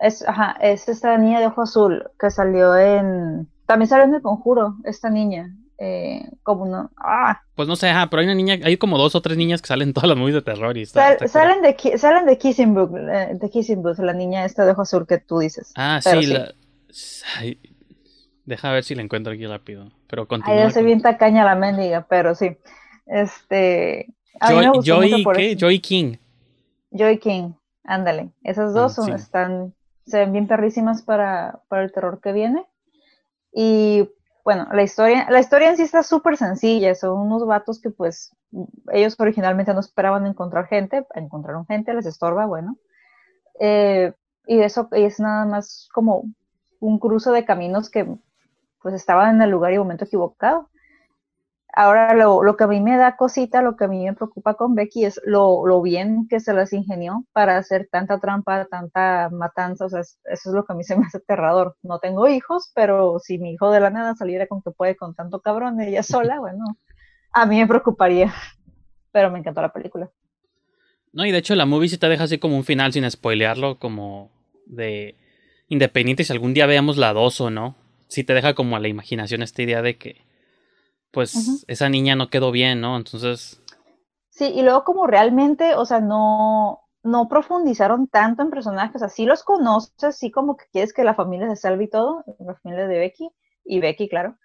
es, 0.00 0.26
ajá, 0.26 0.56
es 0.60 0.88
esta 0.88 1.16
niña 1.18 1.38
de 1.38 1.46
ojo 1.46 1.62
azul 1.62 2.10
que 2.18 2.30
salió 2.30 2.76
en, 2.76 3.46
también 3.66 3.88
salió 3.88 4.06
en 4.06 4.14
El 4.14 4.22
Conjuro, 4.22 4.76
esta 4.84 5.08
niña, 5.10 5.54
eh, 5.82 6.22
como 6.42 6.66
no, 6.66 6.90
ah, 6.98 7.42
Pues 7.54 7.66
no 7.68 7.76
sé, 7.76 7.88
ajá, 7.88 8.10
pero 8.10 8.20
hay 8.20 8.26
una 8.26 8.34
niña, 8.34 8.58
hay 8.64 8.76
como 8.76 8.98
dos 8.98 9.14
o 9.14 9.22
tres 9.22 9.36
niñas 9.38 9.62
que 9.62 9.68
salen 9.68 9.88
en 9.88 9.94
todas 9.94 10.08
las 10.08 10.18
movies 10.18 10.34
de 10.34 10.42
terror 10.42 10.76
y 10.76 10.82
está, 10.82 11.00
sal- 11.00 11.12
está 11.12 11.28
cura. 11.28 11.54
salen 11.54 11.62
de 11.62 11.98
salen 11.98 12.26
de 12.26 12.38
Kissing 12.38 12.74
Booth, 12.74 12.94
eh, 12.96 13.30
de 13.34 13.50
Kissing 13.50 13.82
Booth, 13.82 13.98
la 13.98 14.12
niña 14.12 14.44
esta 14.44 14.64
de 14.64 14.72
ojo 14.72 14.82
azul 14.82 15.06
que 15.06 15.18
tú 15.18 15.38
dices. 15.40 15.72
Ah, 15.74 16.00
sí, 16.02 16.22
sí. 16.22 16.34
la... 16.34 16.54
Ay, 17.36 17.58
Deja 18.44 18.72
ver 18.72 18.84
si 18.84 18.94
la 18.94 19.02
encuentro 19.02 19.32
aquí 19.32 19.46
rápido. 19.46 19.90
Pero 20.08 20.26
Ahí 20.26 20.28
continúa. 20.28 20.66
hace 20.66 20.80
con- 20.80 20.86
bien 20.86 21.00
tacaña 21.02 21.44
la 21.44 21.54
mendiga, 21.54 22.06
pero 22.08 22.34
sí. 22.34 22.56
Este, 23.06 24.14
a 24.40 24.50
mí 24.50 24.54
Joy, 24.54 24.64
me 24.64 24.70
gustó 24.70 24.96
mucho 24.96 25.08
Joy, 25.08 25.22
por 25.22 25.36
¿qué? 25.36 25.50
eso. 25.52 25.66
Joy 25.66 25.78
King. 25.80 26.16
Joy 26.90 27.18
King, 27.18 27.54
ándale. 27.84 28.32
Esas 28.42 28.74
dos 28.74 28.92
Ah, 28.92 28.94
son, 28.94 29.12
sí. 29.12 29.12
están, 29.14 29.74
se 30.06 30.18
ven 30.18 30.32
bien 30.32 30.46
perrísimas 30.46 31.02
para, 31.02 31.60
para 31.68 31.82
el 31.82 31.92
terror 31.92 32.20
que 32.20 32.32
viene. 32.32 32.66
Y 33.52 34.08
bueno, 34.44 34.66
la 34.72 34.82
historia, 34.82 35.28
la 35.30 35.40
historia 35.40 35.70
en 35.70 35.76
sí 35.76 35.82
está 35.82 36.02
súper 36.02 36.36
sencilla. 36.36 36.94
Son 36.94 37.18
unos 37.18 37.46
vatos 37.46 37.80
que 37.80 37.90
pues 37.90 38.34
ellos 38.92 39.14
originalmente 39.18 39.72
no 39.72 39.80
esperaban 39.80 40.26
encontrar 40.26 40.66
gente, 40.66 41.06
encontraron 41.14 41.66
gente, 41.66 41.94
les 41.94 42.06
estorba, 42.06 42.46
bueno. 42.46 42.76
Eh, 43.60 44.12
y 44.46 44.60
eso 44.60 44.88
es 44.92 45.20
nada 45.20 45.44
más 45.44 45.88
como 45.94 46.24
un 46.80 46.98
cruce 46.98 47.30
de 47.30 47.44
caminos 47.44 47.88
que 47.88 48.06
pues 48.82 48.94
estaban 48.94 49.36
en 49.36 49.42
el 49.42 49.50
lugar 49.50 49.72
y 49.72 49.78
momento 49.78 50.04
equivocado. 50.04 50.68
Ahora, 51.74 52.14
lo, 52.14 52.42
lo, 52.42 52.56
que 52.56 52.64
a 52.64 52.66
mí 52.66 52.80
me 52.80 52.98
da 52.98 53.16
cosita, 53.16 53.62
lo 53.62 53.76
que 53.76 53.84
a 53.84 53.88
mí 53.88 54.04
me 54.04 54.12
preocupa 54.12 54.54
con 54.54 54.74
Becky 54.74 55.06
es 55.06 55.18
lo, 55.24 55.66
lo, 55.66 55.80
bien 55.80 56.26
que 56.28 56.38
se 56.38 56.52
las 56.52 56.74
ingenió 56.74 57.24
para 57.32 57.56
hacer 57.56 57.88
tanta 57.90 58.20
trampa, 58.20 58.66
tanta 58.66 59.30
matanza. 59.30 59.86
O 59.86 59.88
sea, 59.88 60.00
eso 60.00 60.16
es 60.26 60.46
lo 60.52 60.66
que 60.66 60.74
a 60.74 60.76
mí 60.76 60.84
se 60.84 60.96
me 60.96 61.06
hace 61.06 61.16
aterrador. 61.16 61.76
No 61.82 61.98
tengo 61.98 62.28
hijos, 62.28 62.70
pero 62.74 63.18
si 63.20 63.38
mi 63.38 63.52
hijo 63.52 63.70
de 63.70 63.80
la 63.80 63.88
nada 63.88 64.14
saliera 64.14 64.46
con 64.46 64.60
que 64.60 64.70
puede 64.70 64.96
con 64.96 65.14
tanto 65.14 65.40
cabrón 65.40 65.80
ella 65.80 66.02
sola, 66.02 66.40
bueno, 66.40 66.62
a 67.32 67.46
mí 67.46 67.58
me 67.58 67.66
preocuparía. 67.66 68.34
Pero 69.10 69.30
me 69.30 69.38
encantó 69.38 69.62
la 69.62 69.72
película. 69.72 70.10
No, 71.12 71.24
y 71.24 71.32
de 71.32 71.38
hecho 71.38 71.54
la 71.54 71.66
movie 71.66 71.88
sí 71.88 71.96
te 71.96 72.08
deja 72.08 72.24
así 72.24 72.38
como 72.38 72.56
un 72.56 72.64
final 72.64 72.92
sin 72.92 73.10
spoilearlo, 73.10 73.78
como 73.78 74.30
de 74.66 75.16
independiente 75.68 76.24
si 76.24 76.32
algún 76.32 76.52
día 76.52 76.66
veamos 76.66 76.98
la 76.98 77.14
2 77.14 77.40
o 77.40 77.50
no. 77.50 77.76
Sí 78.08 78.24
te 78.24 78.34
deja 78.34 78.52
como 78.52 78.76
a 78.76 78.80
la 78.80 78.88
imaginación 78.88 79.42
esta 79.42 79.62
idea 79.62 79.80
de 79.80 79.96
que 79.96 80.21
pues 81.12 81.64
esa 81.68 81.88
niña 81.88 82.16
no 82.16 82.28
quedó 82.28 82.50
bien, 82.50 82.80
¿no? 82.80 82.96
Entonces... 82.96 83.62
Sí, 84.30 84.46
y 84.46 84.62
luego 84.62 84.82
como 84.84 85.06
realmente, 85.06 85.74
o 85.74 85.84
sea, 85.84 86.00
no, 86.00 86.80
no 87.02 87.28
profundizaron 87.28 88.08
tanto 88.08 88.42
en 88.42 88.50
personajes, 88.50 88.96
o 88.96 88.98
sea, 89.00 89.08
sí 89.08 89.26
los 89.26 89.44
conoces, 89.44 90.16
sí 90.16 90.30
como 90.30 90.56
que 90.56 90.64
quieres 90.72 90.92
que 90.92 91.04
la 91.04 91.14
familia 91.14 91.48
se 91.50 91.56
salve 91.56 91.84
y 91.84 91.90
todo, 91.90 92.24
la 92.38 92.54
familia 92.56 92.88
de 92.88 92.98
Becky, 92.98 93.30
y 93.64 93.80
Becky, 93.80 94.08
claro, 94.08 94.38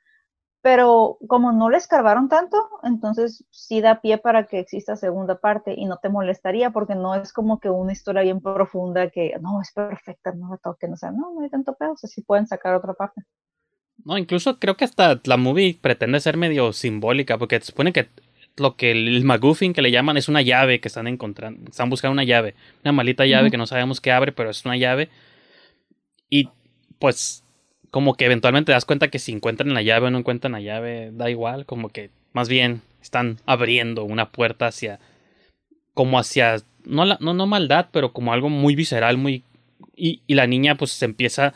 pero 0.62 1.17
como 1.27 1.53
no 1.53 1.69
le 1.69 1.77
escarbaron 1.77 2.27
tanto, 2.27 2.69
entonces 2.84 3.45
sí 3.51 3.80
da 3.80 4.01
pie 4.01 4.17
para 4.17 4.47
que 4.47 4.60
exista 4.60 4.97
segunda 4.97 5.39
parte 5.39 5.73
y 5.73 5.86
no 5.86 5.97
te 5.97 6.10
molestaría 6.10 6.71
porque 6.71 6.95
no 6.95 7.15
es 7.15 7.32
como 7.32 7.60
que 7.60 7.69
una 7.69 7.93
historia 7.93 8.23
bien 8.23 8.41
profunda 8.41 9.10
que 9.10 9.38
no, 9.39 9.62
es 9.62 9.71
perfecta, 9.71 10.34
no 10.34 10.49
la 10.49 10.58
toquen, 10.58 10.93
o 10.93 10.97
sea, 10.97 11.12
no, 11.12 11.34
no 11.34 11.41
hay 11.41 11.49
tanto 11.49 11.75
pedo, 11.75 11.93
o 11.93 11.97
sea, 11.97 12.10
sí 12.10 12.21
pueden 12.21 12.47
sacar 12.47 12.73
otra 12.75 12.93
parte. 12.93 13.21
No, 14.05 14.17
incluso 14.17 14.60
creo 14.60 14.77
que 14.77 14.86
hasta 14.86 15.19
la 15.25 15.38
movie 15.38 15.77
pretende 15.79 16.19
ser 16.19 16.38
medio 16.38 16.71
simbólica, 16.73 17.38
porque 17.38 17.60
se 17.60 17.67
supone 17.67 17.91
que 17.91 18.07
lo 18.57 18.75
que 18.75 18.91
el 18.91 19.23
McGuffin 19.23 19.73
que 19.73 19.81
le 19.81 19.91
llaman 19.91 20.17
es 20.17 20.27
una 20.27 20.41
llave 20.41 20.79
que 20.79 20.88
están 20.88 21.07
encontrando, 21.07 21.69
están 21.69 21.89
buscando 21.89 22.13
una 22.13 22.23
llave, 22.23 22.55
una 22.83 22.91
malita 22.91 23.25
llave 23.25 23.51
que 23.51 23.57
no 23.57 23.67
sabemos 23.67 24.01
qué 24.01 24.12
abre, 24.12 24.31
pero 24.31 24.49
es 24.49 24.65
una 24.65 24.77
llave. 24.77 25.10
Y 26.29 26.49
pues 26.99 27.43
como 27.91 28.15
que 28.15 28.25
eventualmente 28.25 28.67
te 28.67 28.71
das 28.73 28.86
cuenta 28.86 29.10
que 29.10 29.19
si 29.19 29.31
encuentran 29.31 29.73
la 29.73 29.81
llave 29.81 30.07
o 30.07 30.12
no 30.12 30.17
encuentran 30.19 30.53
la 30.53 30.62
llave, 30.62 31.12
da 31.13 31.29
igual, 31.29 31.65
como 31.65 31.89
que 31.89 32.10
más 32.33 32.49
bien 32.49 32.81
están 33.01 33.38
abriendo 33.45 34.03
una 34.03 34.29
puerta 34.29 34.67
hacia 34.67 34.99
como 35.93 36.19
hacia 36.19 36.57
no 36.83 37.05
la, 37.05 37.17
no 37.21 37.33
no 37.33 37.47
maldad, 37.47 37.88
pero 37.91 38.12
como 38.13 38.33
algo 38.33 38.49
muy 38.49 38.75
visceral, 38.75 39.17
muy 39.17 39.43
y, 39.95 40.21
y 40.27 40.36
la 40.36 40.47
niña 40.47 40.75
pues 40.75 40.91
se 40.91 41.05
empieza 41.05 41.53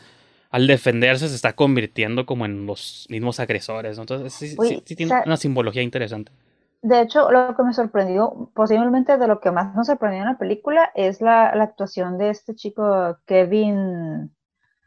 al 0.52 0.66
defenderse 0.66 1.28
se 1.28 1.34
está 1.34 1.54
convirtiendo 1.54 2.26
como 2.26 2.44
en 2.44 2.66
los 2.66 3.06
mismos 3.08 3.40
agresores. 3.40 3.98
Entonces, 3.98 4.34
sí, 4.34 4.54
sí, 4.60 4.94
tiene 4.94 5.14
una 5.24 5.38
simbología 5.38 5.82
interesante. 5.82 6.30
De 6.82 7.00
hecho, 7.00 7.30
lo 7.30 7.56
que 7.56 7.62
me 7.62 7.72
sorprendió, 7.72 8.50
posiblemente 8.54 9.16
de 9.16 9.26
lo 9.26 9.40
que 9.40 9.50
más 9.50 9.74
me 9.74 9.82
sorprendió 9.82 10.20
en 10.20 10.26
la 10.26 10.36
película, 10.36 10.90
es 10.94 11.22
la, 11.22 11.54
la 11.56 11.64
actuación 11.64 12.18
de 12.18 12.30
este 12.30 12.54
chico 12.54 13.16
Kevin. 13.24 14.30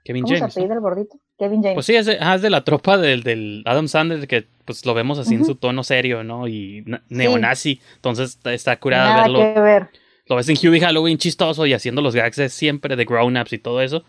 Kevin 0.03 0.23
¿Cómo 0.23 0.35
James. 0.35 0.53
se 0.53 0.59
apellida 0.59 0.75
el 0.75 0.81
gordito? 0.81 1.17
Kevin 1.39 1.63
James. 1.63 1.73
Pues 1.73 1.87
sí, 1.87 1.95
es 1.95 2.05
de, 2.05 2.19
ah, 2.21 2.35
es 2.35 2.43
de 2.43 2.51
la 2.51 2.63
tropa 2.63 2.99
del, 2.99 3.23
del, 3.23 3.63
Adam 3.65 3.87
Sandler, 3.87 4.27
que 4.27 4.45
pues 4.65 4.85
lo 4.85 4.93
vemos 4.93 5.17
así 5.17 5.33
en 5.33 5.45
su 5.45 5.55
tono 5.55 5.83
serio, 5.83 6.23
¿no? 6.23 6.47
Y 6.47 6.85
neonazi. 7.09 7.81
Entonces 7.95 8.37
está 8.43 8.79
curada 8.79 9.23
verlo. 9.23 9.39
Que 9.39 9.59
ver. 9.59 9.89
Lo 10.27 10.35
ves 10.35 10.49
en 10.49 10.57
Huey 10.57 10.79
Halloween 10.79 11.17
chistoso 11.17 11.65
y 11.65 11.73
haciendo 11.73 12.03
los 12.03 12.15
gags 12.15 12.35
de 12.37 12.49
siempre 12.49 12.95
de 12.95 13.05
grown-ups 13.05 13.53
y 13.53 13.57
todo 13.57 13.81
eso. 13.81 14.03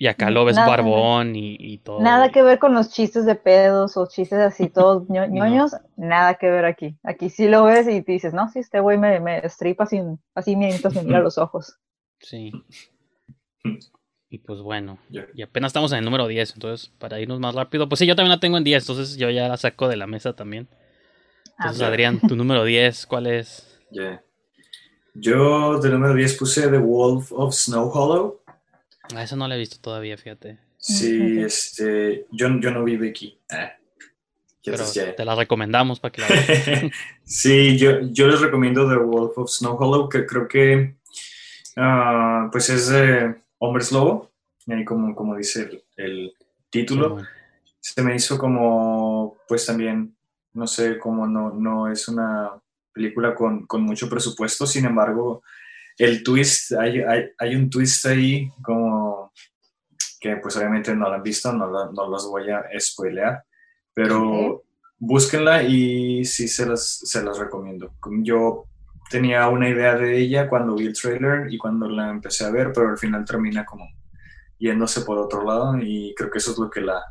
Y 0.00 0.06
acá 0.06 0.30
lo 0.30 0.46
ves 0.46 0.56
Nada, 0.56 0.66
barbón 0.66 1.36
y, 1.36 1.58
y, 1.60 1.76
todo. 1.76 2.00
Nada 2.00 2.32
que 2.32 2.42
ver 2.42 2.58
con 2.58 2.72
los 2.72 2.90
chistes 2.90 3.26
de 3.26 3.34
pedos 3.34 3.98
o 3.98 4.08
chistes 4.08 4.38
así 4.38 4.68
todos 4.74 5.06
ño 5.10 5.26
ñoños, 5.26 5.72
no. 5.72 6.06
nada 6.08 6.36
que 6.36 6.48
ver 6.48 6.64
aquí. 6.64 6.96
Aquí 7.02 7.28
sí 7.28 7.48
lo 7.48 7.64
ves 7.64 7.86
y 7.86 8.00
te 8.00 8.12
dices, 8.12 8.32
no, 8.32 8.48
sí, 8.48 8.60
este 8.60 8.80
güey 8.80 8.96
me, 8.96 9.20
me 9.20 9.40
estripa 9.44 9.84
sin, 9.84 10.18
así 10.34 10.56
mientras 10.56 10.94
me 10.94 11.02
mira 11.02 11.20
los 11.20 11.36
ojos. 11.36 11.78
Sí. 12.18 12.50
Y 14.32 14.38
pues 14.38 14.60
bueno, 14.60 15.00
y 15.34 15.42
apenas 15.42 15.70
estamos 15.70 15.90
en 15.90 15.98
el 15.98 16.04
número 16.04 16.28
10, 16.28 16.52
entonces 16.54 16.92
para 17.00 17.18
irnos 17.18 17.40
más 17.40 17.52
rápido, 17.52 17.88
pues 17.88 17.98
sí, 17.98 18.06
yo 18.06 18.14
también 18.14 18.30
la 18.30 18.38
tengo 18.38 18.56
en 18.58 18.62
10, 18.62 18.84
entonces 18.84 19.16
yo 19.16 19.28
ya 19.28 19.48
la 19.48 19.56
saco 19.56 19.88
de 19.88 19.96
la 19.96 20.06
mesa 20.06 20.36
también. 20.36 20.68
Entonces, 21.58 21.82
ah, 21.82 21.88
Adrián, 21.88 22.20
tu 22.20 22.36
número 22.36 22.62
10, 22.62 23.06
¿cuál 23.06 23.26
es? 23.26 23.76
Yeah. 23.90 24.22
Yo 25.14 25.80
de 25.80 25.90
número 25.90 26.14
10 26.14 26.36
puse 26.38 26.68
The 26.68 26.78
Wolf 26.78 27.32
of 27.32 27.52
Snow 27.54 27.90
Hollow. 27.92 28.39
Ah, 29.14 29.22
eso 29.22 29.36
no 29.36 29.48
la 29.48 29.56
he 29.56 29.58
visto 29.58 29.78
todavía, 29.80 30.16
fíjate. 30.16 30.58
Sí, 30.76 31.40
este, 31.40 32.26
yo, 32.32 32.48
yo 32.60 32.70
no 32.70 32.84
vi 32.84 32.96
Becky. 32.96 33.38
Ah, 33.50 33.72
Pero 34.64 34.84
te 35.16 35.24
la 35.24 35.34
recomendamos 35.34 36.00
para 36.00 36.12
que 36.12 36.20
la 36.22 36.28
veas. 36.28 36.92
sí, 37.24 37.76
yo, 37.76 38.00
yo 38.00 38.26
les 38.28 38.40
recomiendo 38.40 38.88
The 38.88 38.96
Wolf 38.96 39.36
of 39.36 39.50
Snow 39.50 39.76
Hollow, 39.76 40.08
que 40.08 40.24
creo 40.24 40.48
que 40.48 40.96
uh, 41.76 42.50
pues 42.50 42.70
es 42.70 42.88
de 42.88 43.34
Hombres 43.58 43.92
Lobo, 43.92 44.32
como, 44.86 45.14
como 45.14 45.36
dice 45.36 45.62
el, 45.62 45.84
el 45.96 46.32
título. 46.70 47.08
Sí, 47.08 47.12
bueno. 47.12 47.28
Se 47.80 48.02
me 48.02 48.14
hizo 48.14 48.38
como, 48.38 49.38
pues 49.48 49.64
también, 49.66 50.14
no 50.52 50.66
sé, 50.66 50.98
como 50.98 51.26
no, 51.26 51.50
no 51.50 51.90
es 51.90 52.08
una 52.08 52.50
película 52.92 53.34
con, 53.34 53.66
con 53.66 53.82
mucho 53.82 54.08
presupuesto, 54.08 54.66
sin 54.66 54.84
embargo, 54.84 55.42
el 56.00 56.22
twist, 56.22 56.72
hay, 56.72 57.02
hay, 57.02 57.24
hay, 57.38 57.54
un 57.54 57.68
twist 57.68 58.06
ahí 58.06 58.50
como 58.62 59.32
que 60.18 60.36
pues 60.36 60.56
obviamente 60.56 60.96
no 60.96 61.10
la 61.10 61.16
han 61.16 61.22
visto, 61.22 61.52
no, 61.52 61.70
la, 61.70 61.90
no 61.92 62.08
los 62.08 62.26
voy 62.26 62.50
a 62.50 62.64
spoilear, 62.78 63.44
pero 63.92 64.30
okay. 64.30 64.68
búsquenla 64.98 65.62
y 65.62 66.24
sí 66.24 66.48
se 66.48 66.64
las, 66.64 67.00
se 67.04 67.22
las 67.22 67.38
recomiendo. 67.38 67.92
Yo 68.22 68.64
tenía 69.10 69.46
una 69.48 69.68
idea 69.68 69.94
de 69.94 70.16
ella 70.16 70.48
cuando 70.48 70.74
vi 70.74 70.86
el 70.86 70.94
trailer 70.94 71.52
y 71.52 71.58
cuando 71.58 71.86
la 71.86 72.08
empecé 72.08 72.46
a 72.46 72.50
ver, 72.50 72.72
pero 72.72 72.88
al 72.88 72.98
final 72.98 73.26
termina 73.26 73.66
como 73.66 73.86
yéndose 74.58 75.02
por 75.02 75.18
otro 75.18 75.44
lado 75.44 75.78
y 75.78 76.14
creo 76.16 76.30
que 76.30 76.38
eso 76.38 76.52
es 76.52 76.58
lo 76.58 76.70
que 76.70 76.80
la, 76.80 77.02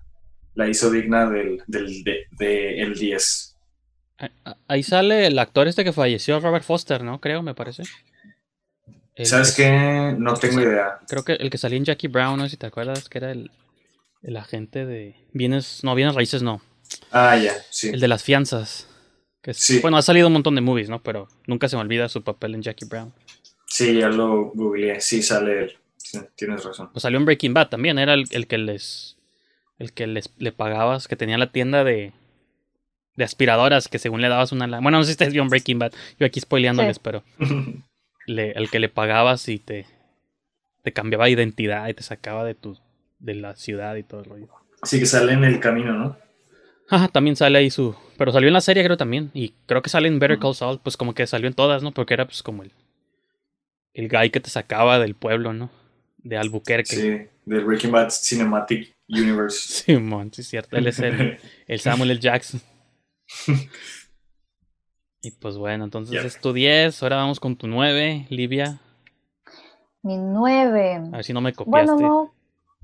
la 0.55 0.67
hizo 0.67 0.89
digna 0.89 1.29
del, 1.29 1.61
del 1.67 2.03
de, 2.03 2.25
de 2.31 2.81
el 2.81 2.97
10. 2.97 3.55
Ahí 4.67 4.81
sale 4.81 5.27
el 5.27 5.37
actor 5.37 5.67
este 5.67 5.83
que 5.83 5.93
falleció, 5.93 6.39
Robert 6.39 6.65
Foster, 6.65 7.03
¿no? 7.03 7.21
Creo, 7.21 7.43
me 7.43 7.53
parece. 7.53 7.83
El 9.19 9.25
¿Sabes 9.25 9.53
qué? 9.53 10.15
No 10.17 10.33
tengo 10.35 10.61
idea. 10.61 10.97
Creo 11.09 11.25
que 11.25 11.33
el 11.33 11.49
que 11.49 11.57
salía 11.57 11.77
en 11.77 11.83
Jackie 11.83 12.07
Brown, 12.07 12.37
no 12.37 12.45
sé 12.45 12.51
si 12.51 12.57
te 12.57 12.67
acuerdas, 12.67 13.09
que 13.09 13.17
era 13.17 13.31
el, 13.31 13.51
el 14.21 14.37
agente 14.37 14.85
de 14.85 15.17
bienes, 15.33 15.83
no, 15.83 15.93
bienes 15.93 16.15
raíces 16.15 16.41
no. 16.41 16.61
Ah, 17.11 17.35
ya, 17.35 17.53
sí. 17.69 17.89
El 17.89 17.99
de 17.99 18.07
las 18.07 18.23
fianzas. 18.23 18.87
Que 19.41 19.53
sí. 19.53 19.79
Bueno, 19.79 19.97
ha 19.97 20.01
salido 20.03 20.27
un 20.27 20.33
montón 20.33 20.55
de 20.55 20.61
movies, 20.61 20.87
¿no? 20.87 21.03
Pero 21.03 21.27
nunca 21.47 21.67
se 21.67 21.75
me 21.75 21.81
olvida 21.81 22.07
su 22.07 22.23
papel 22.23 22.55
en 22.55 22.61
Jackie 22.61 22.85
Brown. 22.85 23.13
Sí, 23.65 23.99
ya 23.99 24.07
lo 24.07 24.51
googleé, 24.51 25.01
sí 25.01 25.21
sale 25.21 25.63
él. 25.63 25.77
Sí, 25.97 26.17
tienes 26.37 26.63
razón. 26.63 26.89
Pues 26.93 27.03
salió 27.03 27.19
en 27.19 27.25
Breaking 27.25 27.53
Bad 27.53 27.67
también, 27.67 27.99
era 27.99 28.13
el, 28.13 28.23
el 28.31 28.47
que 28.47 28.57
les 28.57 29.17
el 29.79 29.91
que 29.91 30.07
les 30.07 30.31
le 30.37 30.53
pagabas, 30.53 31.09
que 31.09 31.17
tenía 31.17 31.37
la 31.37 31.51
tienda 31.51 31.83
de 31.83 32.13
de 33.17 33.23
aspiradoras 33.25 33.89
que 33.89 33.99
según 33.99 34.21
le 34.21 34.29
dabas 34.29 34.53
una 34.53 34.65
bueno 34.79 34.97
no 34.97 35.03
sé 35.03 35.07
si 35.07 35.11
ustedes 35.15 35.33
vieron 35.33 35.49
Breaking 35.49 35.77
Bad 35.77 35.91
yo 36.17 36.25
aquí 36.25 36.39
spoileándoles 36.39 36.95
sí. 36.95 37.01
pero 37.03 37.21
le, 38.25 38.51
el 38.51 38.69
que 38.69 38.79
le 38.79 38.89
pagabas 38.89 39.47
y 39.49 39.59
te 39.59 39.85
te 40.83 40.93
cambiaba 40.93 41.29
identidad 41.29 41.87
y 41.87 41.93
te 41.93 42.03
sacaba 42.03 42.43
de 42.45 42.55
tu 42.55 42.77
de 43.19 43.35
la 43.35 43.55
ciudad 43.55 43.95
y 43.95 44.03
todo 44.03 44.21
el 44.21 44.25
rollo. 44.25 44.47
Sí 44.83 44.99
que 44.99 45.05
sale 45.05 45.33
en 45.33 45.43
el 45.43 45.59
camino 45.59 45.93
no 45.93 46.17
Ajá, 46.91 47.07
también 47.09 47.35
sale 47.35 47.59
ahí 47.59 47.69
su 47.69 47.95
pero 48.17 48.31
salió 48.31 48.47
en 48.47 48.53
la 48.53 48.61
serie 48.61 48.83
creo 48.83 48.97
también. 48.97 49.29
Y 49.33 49.53
creo 49.65 49.81
que 49.81 49.89
sale 49.89 50.07
en 50.07 50.19
Better 50.19 50.39
Call 50.39 50.55
Saul 50.55 50.79
pues 50.81 50.97
como 50.97 51.13
que 51.13 51.27
salió 51.27 51.47
en 51.47 51.53
todas 51.53 51.83
no 51.83 51.91
porque 51.91 52.13
era 52.13 52.25
pues 52.25 52.41
como 52.43 52.63
el 52.63 52.71
el 53.93 54.07
guy 54.07 54.29
que 54.29 54.39
te 54.39 54.49
sacaba 54.49 54.99
del 54.99 55.15
pueblo 55.15 55.53
no 55.53 55.69
de 56.17 56.37
Albuquerque. 56.37 56.95
Sí 56.95 57.27
del 57.45 57.65
Breaking 57.65 57.91
Bad 57.91 58.09
Cinematic 58.11 58.95
Universe. 59.07 59.83
Simón 59.85 60.27
sí, 60.27 60.35
sí 60.35 60.41
es 60.41 60.47
cierto 60.49 60.77
él 60.77 60.87
es 60.87 60.99
el, 60.99 61.39
el 61.67 61.79
Samuel 61.81 62.11
L. 62.11 62.19
Jackson 62.19 62.61
y 65.21 65.31
pues 65.31 65.57
bueno, 65.57 65.83
entonces 65.83 66.13
yeah. 66.13 66.23
es 66.23 66.39
tu 66.39 66.53
10, 66.53 67.03
ahora 67.03 67.17
vamos 67.17 67.39
con 67.39 67.55
tu 67.55 67.67
9, 67.67 68.27
Livia. 68.29 68.79
Mi 70.01 70.17
9. 70.17 71.09
A 71.11 71.17
ver 71.17 71.23
si 71.23 71.33
no 71.33 71.41
me 71.41 71.53
copiaste. 71.53 71.91
Bueno, 71.91 72.31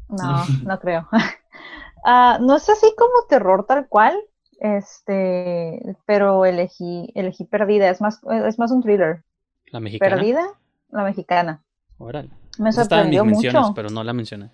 no, 0.09 0.17
no, 0.17 0.45
no 0.63 0.79
creo. 0.81 1.07
uh, 1.11 2.41
no 2.41 2.55
es 2.55 2.69
así 2.69 2.93
como 2.97 3.27
terror 3.29 3.65
tal 3.65 3.87
cual, 3.87 4.17
este, 4.59 5.95
pero 6.05 6.45
elegí, 6.45 7.11
elegí 7.15 7.45
Perdida, 7.45 7.89
es 7.89 8.01
más, 8.01 8.21
es 8.45 8.59
más 8.59 8.71
un 8.71 8.81
thriller. 8.81 9.23
¿La 9.67 9.79
mexicana? 9.79 10.15
Perdida, 10.15 10.45
la 10.89 11.03
mexicana. 11.03 11.63
Órale. 11.97 12.29
Me 12.57 12.71
sorprendió 12.71 13.25
mucho. 13.25 13.73
Pero 13.75 13.89
no 13.89 14.03
la 14.03 14.13
mencioné. 14.13 14.49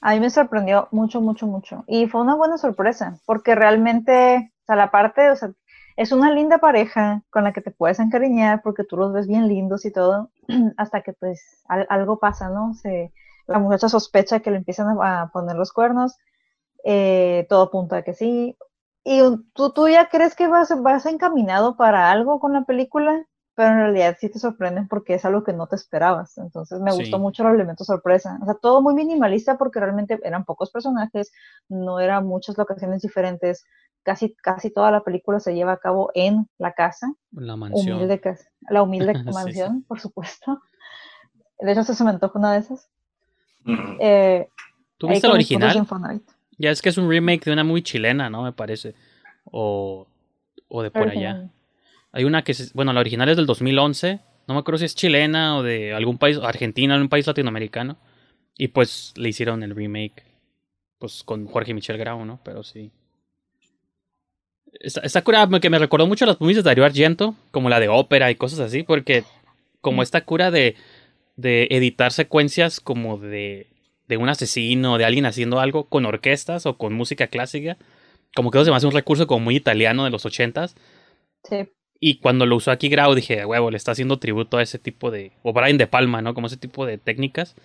A 0.00 0.12
mí 0.12 0.20
me 0.20 0.30
sorprendió 0.30 0.88
mucho, 0.92 1.20
mucho, 1.20 1.46
mucho. 1.46 1.84
Y 1.86 2.06
fue 2.06 2.20
una 2.20 2.34
buena 2.34 2.58
sorpresa, 2.58 3.18
porque 3.26 3.54
realmente, 3.54 4.52
o 4.62 4.66
sea, 4.66 4.76
la 4.76 4.90
parte, 4.90 5.30
o 5.30 5.36
sea, 5.36 5.50
es 5.96 6.12
una 6.12 6.30
linda 6.30 6.58
pareja 6.58 7.22
con 7.30 7.44
la 7.44 7.52
que 7.52 7.60
te 7.62 7.70
puedes 7.70 7.98
encariñar 7.98 8.62
porque 8.62 8.84
tú 8.84 8.96
los 8.96 9.12
ves 9.12 9.26
bien 9.26 9.48
lindos 9.48 9.84
y 9.84 9.92
todo, 9.92 10.30
hasta 10.76 11.02
que 11.02 11.12
pues 11.12 11.62
al, 11.68 11.86
algo 11.90 12.18
pasa, 12.18 12.50
¿no? 12.50 12.74
Se, 12.74 13.12
la 13.46 13.58
muchacha 13.58 13.88
sospecha 13.88 14.40
que 14.40 14.50
le 14.50 14.58
empiezan 14.58 14.98
a, 15.00 15.22
a 15.22 15.28
poner 15.28 15.56
los 15.56 15.72
cuernos, 15.72 16.16
eh, 16.84 17.46
todo 17.48 17.62
apunta 17.62 17.98
a 17.98 18.02
que 18.02 18.14
sí, 18.14 18.56
y 19.08 19.20
tú, 19.54 19.70
tú 19.70 19.88
ya 19.88 20.08
crees 20.08 20.34
que 20.34 20.48
vas, 20.48 20.68
vas 20.82 21.06
encaminado 21.06 21.76
para 21.76 22.10
algo 22.10 22.40
con 22.40 22.52
la 22.52 22.64
película, 22.64 23.24
pero 23.54 23.70
en 23.70 23.76
realidad 23.76 24.16
sí 24.18 24.28
te 24.28 24.40
sorprenden 24.40 24.88
porque 24.88 25.14
es 25.14 25.24
algo 25.24 25.44
que 25.44 25.52
no 25.52 25.68
te 25.68 25.76
esperabas. 25.76 26.36
Entonces 26.38 26.80
me 26.80 26.92
gustó 26.92 27.20
mucho 27.20 27.46
el 27.46 27.54
elemento 27.54 27.84
sorpresa. 27.84 28.36
O 28.42 28.44
sea, 28.44 28.54
todo 28.54 28.82
muy 28.82 28.94
minimalista 28.94 29.56
porque 29.58 29.78
realmente 29.78 30.18
eran 30.24 30.44
pocos 30.44 30.72
personajes, 30.72 31.32
no 31.68 32.00
eran 32.00 32.26
muchas 32.26 32.58
locaciones 32.58 33.00
diferentes. 33.00 33.64
Casi, 34.06 34.36
casi 34.36 34.70
toda 34.70 34.92
la 34.92 35.02
película 35.02 35.40
se 35.40 35.52
lleva 35.52 35.72
a 35.72 35.78
cabo 35.78 36.12
en 36.14 36.48
la 36.58 36.74
casa, 36.74 37.12
La 37.32 37.56
mansión. 37.56 37.96
humilde 37.96 38.20
casa, 38.20 38.48
la 38.70 38.84
humilde 38.84 39.14
Sí, 39.14 39.18
sí. 39.26 39.32
mansión, 39.32 39.82
por 39.82 39.98
supuesto. 39.98 40.60
De 41.58 41.72
hecho, 41.72 41.82
se 41.82 42.04
me 42.04 42.10
antoja 42.10 42.38
una 42.38 42.52
de 42.52 42.60
esas. 42.60 42.88
Ujú. 43.64 43.96
Eh, 43.98 44.48
¿Tú 44.96 45.08
viste 45.08 45.26
el 45.26 45.32
original? 45.32 45.84
Ya 46.56 46.70
es 46.70 46.82
que 46.82 46.90
es 46.90 46.98
un 46.98 47.10
remake 47.10 47.46
de 47.46 47.52
una 47.52 47.64
muy 47.64 47.82
chilena, 47.82 48.30
¿no? 48.30 48.44
Me 48.44 48.52
parece. 48.52 48.94
O, 49.42 50.06
o 50.68 50.82
de 50.84 50.92
por 50.92 51.08
allá. 51.08 51.50
Hay 52.12 52.22
una 52.22 52.44
que, 52.44 52.52
es, 52.52 52.72
bueno, 52.74 52.92
la 52.92 53.00
original 53.00 53.28
es 53.28 53.36
del 53.36 53.46
2011. 53.46 54.20
No 54.46 54.54
me 54.54 54.60
acuerdo 54.60 54.78
si 54.78 54.84
es 54.84 54.94
chilena 54.94 55.56
o 55.56 55.64
de 55.64 55.94
algún 55.94 56.18
país, 56.18 56.38
Argentina, 56.40 56.94
algún 56.94 57.08
país 57.08 57.26
latinoamericano. 57.26 57.96
Y 58.56 58.68
pues 58.68 59.14
le 59.16 59.30
hicieron 59.30 59.64
el 59.64 59.74
remake. 59.74 60.22
Pues 61.00 61.24
con 61.24 61.48
Jorge 61.48 61.74
Michel 61.74 61.98
Grau, 61.98 62.24
¿no? 62.24 62.38
Pero 62.44 62.62
sí. 62.62 62.92
Está, 64.80 65.00
está 65.00 65.22
cura 65.22 65.48
que 65.60 65.70
me 65.70 65.78
recordó 65.78 66.06
mucho 66.06 66.24
a 66.24 66.28
las 66.28 66.40
movies 66.40 66.56
de 66.56 66.62
Dario 66.62 66.84
Argento, 66.84 67.34
como 67.50 67.68
la 67.68 67.80
de 67.80 67.88
ópera 67.88 68.30
y 68.30 68.34
cosas 68.34 68.60
así, 68.60 68.82
porque 68.82 69.24
como 69.80 70.02
esta 70.02 70.22
cura 70.24 70.50
de, 70.50 70.76
de 71.36 71.68
editar 71.70 72.12
secuencias 72.12 72.80
como 72.80 73.18
de, 73.18 73.68
de 74.08 74.16
un 74.16 74.28
asesino, 74.28 74.98
de 74.98 75.04
alguien 75.04 75.26
haciendo 75.26 75.60
algo 75.60 75.84
con 75.84 76.06
orquestas 76.06 76.66
o 76.66 76.76
con 76.76 76.92
música 76.92 77.28
clásica, 77.28 77.76
como 78.34 78.50
que 78.50 78.58
eso 78.58 78.66
se 78.66 78.70
me 78.70 78.76
hace 78.76 78.86
un 78.86 78.92
recurso 78.92 79.26
como 79.26 79.44
muy 79.44 79.56
italiano 79.56 80.04
de 80.04 80.10
los 80.10 80.26
ochentas. 80.26 80.74
Sí. 81.44 81.68
Y 81.98 82.18
cuando 82.18 82.44
lo 82.44 82.56
usó 82.56 82.70
aquí 82.70 82.88
Grau 82.88 83.14
dije, 83.14 83.40
"A 83.40 83.46
huevo, 83.46 83.70
le 83.70 83.76
está 83.76 83.92
haciendo 83.92 84.18
tributo 84.18 84.58
a 84.58 84.62
ese 84.62 84.78
tipo 84.78 85.10
de... 85.10 85.32
O 85.42 85.52
Brian 85.52 85.78
De 85.78 85.86
Palma, 85.86 86.20
¿no? 86.20 86.34
Como 86.34 86.46
ese 86.46 86.56
tipo 86.58 86.84
de 86.84 86.98
técnicas. 86.98 87.56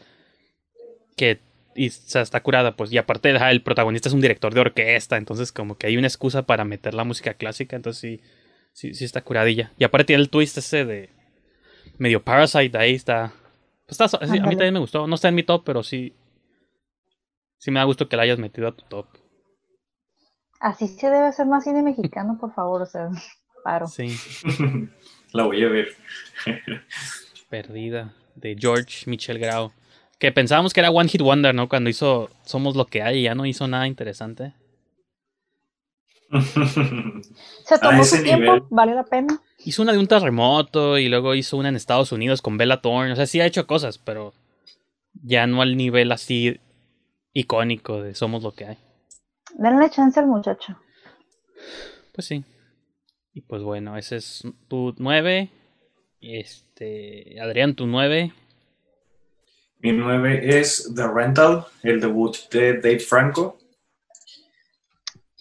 Que... 1.17 1.39
Y 1.75 1.87
o 1.87 1.91
sea, 1.91 2.21
está 2.21 2.41
curada, 2.41 2.75
pues. 2.75 2.91
Y 2.91 2.97
aparte, 2.97 3.29
el 3.29 3.63
protagonista 3.63 4.09
es 4.09 4.13
un 4.13 4.21
director 4.21 4.53
de 4.53 4.61
orquesta. 4.61 5.17
Entonces, 5.17 5.51
como 5.51 5.77
que 5.77 5.87
hay 5.87 5.97
una 5.97 6.07
excusa 6.07 6.43
para 6.43 6.65
meter 6.65 6.93
la 6.93 7.03
música 7.03 7.33
clásica. 7.33 7.75
Entonces, 7.75 7.99
sí, 7.99 8.21
sí, 8.73 8.93
sí 8.93 9.05
está 9.05 9.21
curadilla. 9.21 9.71
Y 9.77 9.83
aparte 9.83 10.05
tiene 10.05 10.21
el 10.23 10.29
twist 10.29 10.57
ese 10.57 10.85
de... 10.85 11.09
Medio 11.97 12.23
Parasite, 12.23 12.75
ahí 12.77 12.95
está... 12.95 13.31
pues 13.85 13.99
está 13.99 14.07
sí, 14.07 14.39
a 14.39 14.43
mí 14.43 14.55
también 14.55 14.73
me 14.73 14.79
gustó. 14.79 15.05
No 15.07 15.15
está 15.15 15.29
en 15.29 15.35
mi 15.35 15.43
top, 15.43 15.63
pero 15.65 15.83
sí... 15.83 16.15
Sí 17.57 17.69
me 17.69 17.79
da 17.79 17.85
gusto 17.85 18.09
que 18.09 18.17
la 18.17 18.23
hayas 18.23 18.39
metido 18.39 18.67
a 18.67 18.75
tu 18.75 18.83
top. 18.85 19.05
Así 20.59 20.87
se 20.87 21.09
debe 21.09 21.27
hacer 21.27 21.45
más 21.45 21.63
cine 21.63 21.83
mexicano, 21.83 22.37
por 22.39 22.53
favor, 22.53 22.81
o 22.83 22.85
sea, 22.85 23.09
paro. 23.63 23.87
Sí. 23.87 24.15
La 25.33 25.43
voy 25.43 25.63
a 25.63 25.69
ver. 25.69 25.89
Perdida, 27.49 28.13
de 28.35 28.55
George 28.59 29.09
Michel 29.09 29.39
Grau. 29.39 29.71
Que 30.21 30.31
pensábamos 30.31 30.71
que 30.71 30.79
era 30.81 30.91
One 30.91 31.09
Hit 31.09 31.21
Wonder, 31.21 31.55
¿no? 31.55 31.67
Cuando 31.67 31.89
hizo 31.89 32.29
Somos 32.45 32.75
lo 32.75 32.85
que 32.85 33.01
hay 33.01 33.21
y 33.21 33.23
ya 33.23 33.33
no 33.33 33.47
hizo 33.47 33.67
nada 33.67 33.87
interesante. 33.87 34.53
Se 37.65 37.79
tomó 37.81 38.03
ese 38.03 38.17
su 38.17 38.23
tiempo, 38.23 38.53
nivel. 38.53 38.63
vale 38.69 38.93
la 38.93 39.03
pena. 39.03 39.41
Hizo 39.65 39.81
una 39.81 39.93
de 39.93 39.97
un 39.97 40.05
terremoto 40.05 40.99
y 40.99 41.09
luego 41.09 41.33
hizo 41.33 41.57
una 41.57 41.69
en 41.69 41.75
Estados 41.75 42.11
Unidos 42.11 42.43
con 42.43 42.55
Bella 42.55 42.81
Thorne. 42.81 43.13
O 43.13 43.15
sea, 43.15 43.25
sí 43.25 43.41
ha 43.41 43.47
hecho 43.47 43.65
cosas, 43.65 43.97
pero 43.97 44.35
ya 45.23 45.47
no 45.47 45.63
al 45.63 45.75
nivel 45.75 46.11
así 46.11 46.59
icónico 47.33 48.03
de 48.03 48.13
Somos 48.13 48.43
lo 48.43 48.51
que 48.51 48.65
hay. 48.65 48.77
Denle 49.55 49.89
chance 49.89 50.19
al 50.19 50.27
muchacho. 50.27 50.77
Pues 52.13 52.27
sí. 52.27 52.43
Y 53.33 53.41
pues 53.41 53.63
bueno, 53.63 53.97
ese 53.97 54.17
es 54.17 54.43
tu 54.67 54.93
9. 54.99 55.49
Este, 56.21 57.41
Adrián, 57.41 57.73
tu 57.73 57.87
9. 57.87 58.33
Mi 59.81 59.91
9 59.91 60.59
es 60.59 60.91
The 60.95 61.07
Rental, 61.07 61.65
el 61.83 61.99
debut 61.99 62.35
de 62.51 62.73
Dave 62.75 62.99
Franco. 62.99 63.57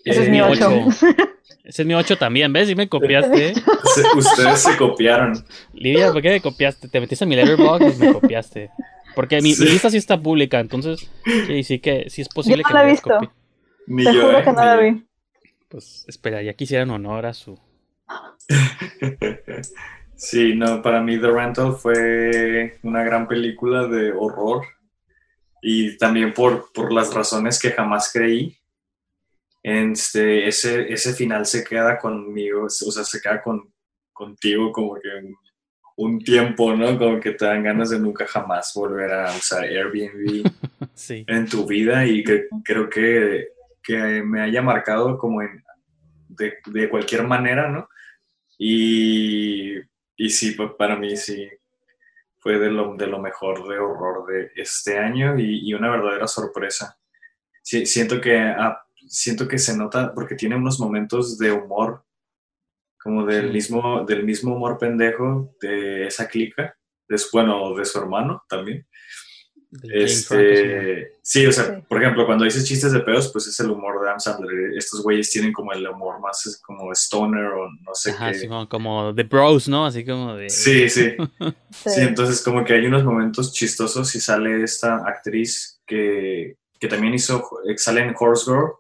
Ese 0.05 0.23
es 0.23 0.29
Eh, 0.29 0.31
mi 0.31 0.41
ocho. 0.41 0.69
ocho. 0.87 1.07
Ese 1.65 1.83
es 1.83 1.87
mi 1.87 1.95
8 1.95 2.17
también, 2.17 2.53
¿ves? 2.53 2.69
Y 2.71 2.75
me 2.75 2.89
copiaste. 2.89 3.55
se- 3.95 4.19
ustedes 4.19 4.61
se 4.61 4.77
copiaron. 4.77 5.45
Lidia, 5.73 6.11
¿por 6.13 6.21
qué 6.23 6.31
me 6.31 6.41
copiaste? 6.41 6.89
Te 6.89 7.01
metiste 7.01 7.25
en 7.25 7.29
mi 7.29 7.37
letterbox 7.37 7.97
y 7.97 7.99
me 7.99 8.13
copiaste. 8.13 8.71
Porque 9.15 9.41
mi, 9.43 9.53
Sí. 9.55 9.65
mi 9.65 9.71
lista 9.71 9.91
sí 9.91 9.97
está 9.99 10.19
pública, 10.21 10.59
entonces 10.59 11.11
sí, 11.47 11.63
sí 11.65 11.79
que 11.81 12.09
sí 12.09 12.23
es 12.23 12.29
posible 12.29 12.63
Yo 12.63 12.63
no 12.63 12.69
que 12.69 12.75
la 12.75 12.85
he 12.85 12.91
visto. 12.91 13.11
copi- 13.11 13.31
Ni 13.87 14.05
Te 14.05 14.15
yo, 14.15 14.23
juro 14.23 14.39
eh, 14.39 14.43
que 14.45 14.53
no 14.53 14.61
ni 14.61 14.67
la 14.67 14.77
vi. 14.77 15.05
Pues 15.69 16.05
espera, 16.09 16.43
ya 16.43 16.55
quisieran 16.55 16.91
honor 16.91 17.27
a 17.27 17.35
su. 17.35 17.59
Sí, 20.21 20.55
no, 20.55 20.83
para 20.83 21.01
mí 21.01 21.19
The 21.19 21.31
Rental 21.31 21.73
fue 21.73 22.79
una 22.83 23.03
gran 23.03 23.27
película 23.27 23.87
de 23.87 24.13
horror 24.13 24.67
y 25.63 25.97
también 25.97 26.35
por, 26.35 26.71
por 26.75 26.93
las 26.93 27.15
razones 27.15 27.59
que 27.59 27.71
jamás 27.71 28.13
creí. 28.13 28.55
Este, 29.63 30.47
ese, 30.47 30.93
ese 30.93 31.15
final 31.15 31.47
se 31.47 31.65
queda 31.65 31.99
conmigo, 31.99 32.65
o 32.65 32.69
sea, 32.69 33.03
se 33.03 33.19
queda 33.19 33.41
con, 33.43 33.73
contigo 34.13 34.71
como 34.73 34.97
que 34.97 35.09
un, 35.97 36.19
tiempo, 36.19 36.77
¿no? 36.77 36.99
Como 36.99 37.19
que 37.19 37.31
te 37.31 37.47
dan 37.47 37.63
ganas 37.63 37.89
de 37.89 37.99
nunca 37.99 38.27
jamás 38.27 38.73
volver 38.75 39.11
a 39.11 39.35
usar 39.35 39.65
Airbnb 39.65 40.45
Sí. 40.95 41.25
en 41.27 41.49
tu 41.49 41.67
vida 41.67 42.05
y 42.07 42.23
que 42.23 42.47
creo 42.63 42.91
que, 42.91 43.49
que 43.83 44.23
me 44.23 44.43
haya 44.43 44.61
marcado 44.61 45.17
como 45.17 45.41
en, 45.41 45.65
de, 46.29 46.59
de 46.67 46.91
cualquier 46.91 47.27
manera, 47.27 47.71
¿no? 47.71 47.89
Y, 48.59 49.81
y 50.27 50.31
sí, 50.31 50.53
pa- 50.53 50.77
para 50.77 50.97
mí 50.97 51.17
sí 51.17 51.49
fue 52.39 52.59
de 52.59 52.71
lo, 52.71 52.95
de 52.97 53.07
lo 53.07 53.19
mejor 53.21 53.69
de 53.69 53.79
horror 53.79 54.27
de 54.27 54.51
este 54.57 54.99
año 54.99 55.39
y, 55.39 55.69
y 55.69 55.75
una 55.75 55.91
verdadera 55.91 56.27
sorpresa. 56.27 56.99
Sí, 57.63 57.87
siento, 57.87 58.21
que, 58.21 58.39
ah, 58.39 58.83
siento 59.09 59.49
que 59.49 59.59
se 59.59 59.77
nota 59.77 60.15
porque 60.15 60.35
tiene 60.37 60.57
unos 60.57 60.81
momentos 60.81 61.39
de 61.39 61.53
humor, 61.53 62.05
como 63.03 63.25
del, 63.27 63.47
Sí. 63.49 63.53
mismo, 63.53 64.05
del 64.05 64.25
mismo 64.25 64.55
humor 64.55 64.79
pendejo 64.79 65.55
de 65.61 66.07
esa 66.07 66.29
clica, 66.29 66.77
de, 67.09 67.19
su- 67.19 67.31
bueno, 67.33 67.75
de 67.75 67.85
su 67.85 67.99
hermano 67.99 68.45
también. 68.49 68.87
De. 69.71 70.05
Este, 70.05 71.13
sí, 71.23 71.47
o 71.47 71.53
sea, 71.53 71.65
Sí. 71.65 71.73
por 71.89 72.03
ejemplo, 72.03 72.27
cuando 72.27 72.45
dices 72.45 72.65
chistes 72.67 72.93
de 72.93 73.01
pedos, 73.01 73.29
pues 73.33 73.47
es 73.47 73.59
el 73.61 73.71
humor 73.71 74.01
de 74.01 74.09
Adam 74.09 74.19
Sandler. 74.21 74.73
Estos 74.77 75.03
güeyes 75.03 75.31
tienen 75.31 75.53
como 75.53 75.73
el 75.73 75.87
humor 75.87 76.21
más 76.21 76.61
como 76.67 76.91
stoner 76.93 77.45
o 77.47 77.71
no 77.71 77.95
sé 77.95 78.11
Ajá, 78.11 78.33
qué. 78.33 78.39
sí, 78.39 78.49
como, 78.49 78.69
como 78.69 79.15
The 79.15 79.23
Bros, 79.25 79.69
¿no? 79.69 79.87
Así 79.87 80.05
como 80.05 80.35
de. 80.35 80.51
Sí, 80.51 80.89
sí. 80.89 81.15
Sí. 81.73 81.91
Sí, 81.91 82.01
entonces 82.01 82.43
como 82.43 82.65
que 82.65 82.75
hay 82.75 82.85
unos 82.87 83.05
momentos 83.05 83.53
chistosos 83.53 84.13
y 84.17 84.21
sale 84.21 84.65
esta 84.65 84.97
actriz 85.07 85.81
que, 85.87 86.57
que 86.81 86.89
también 86.89 87.15
hizo, 87.15 87.49
sale 87.77 88.01
en 88.01 88.15
Horse 88.19 88.51
Girl. 88.51 88.73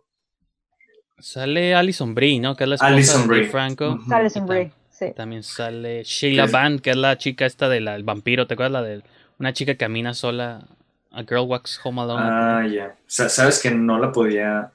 Sale 1.18 1.74
Alison 1.74 2.14
Brie, 2.14 2.40
¿no? 2.40 2.57
Que 2.57 2.64
es 2.64 2.68
la 2.68 2.74
esposa 2.76 2.92
Alison 2.92 3.22
de 3.22 3.29
Brie. 3.29 3.44
Franco. 3.48 3.98
Alison 4.11 4.46
Brie, 4.46 4.72
sí. 4.90 5.07
También 5.14 5.42
sale 5.42 6.03
Sheila 6.03 6.46
Band, 6.46 6.81
que 6.81 6.90
es 6.90 6.96
la 6.96 7.16
chica 7.18 7.46
esta 7.46 7.68
del 7.68 7.87
el 7.88 8.03
vampiro, 8.03 8.46
¿te 8.46 8.55
acuerdas? 8.55 8.72
La 8.72 8.83
de 8.83 9.03
una 9.38 9.53
chica 9.53 9.72
que 9.74 9.79
camina 9.79 10.14
sola. 10.14 10.66
A 11.12 11.23
Girl 11.23 11.46
Walks 11.49 11.81
Home 11.85 12.01
Alone. 12.03 12.23
Ah, 12.25 12.66
ya. 12.66 12.87
O 12.99 13.03
sea, 13.07 13.29
sabes 13.29 13.61
que 13.61 13.70
no 13.70 13.99
la 13.99 14.12
podía 14.12 14.73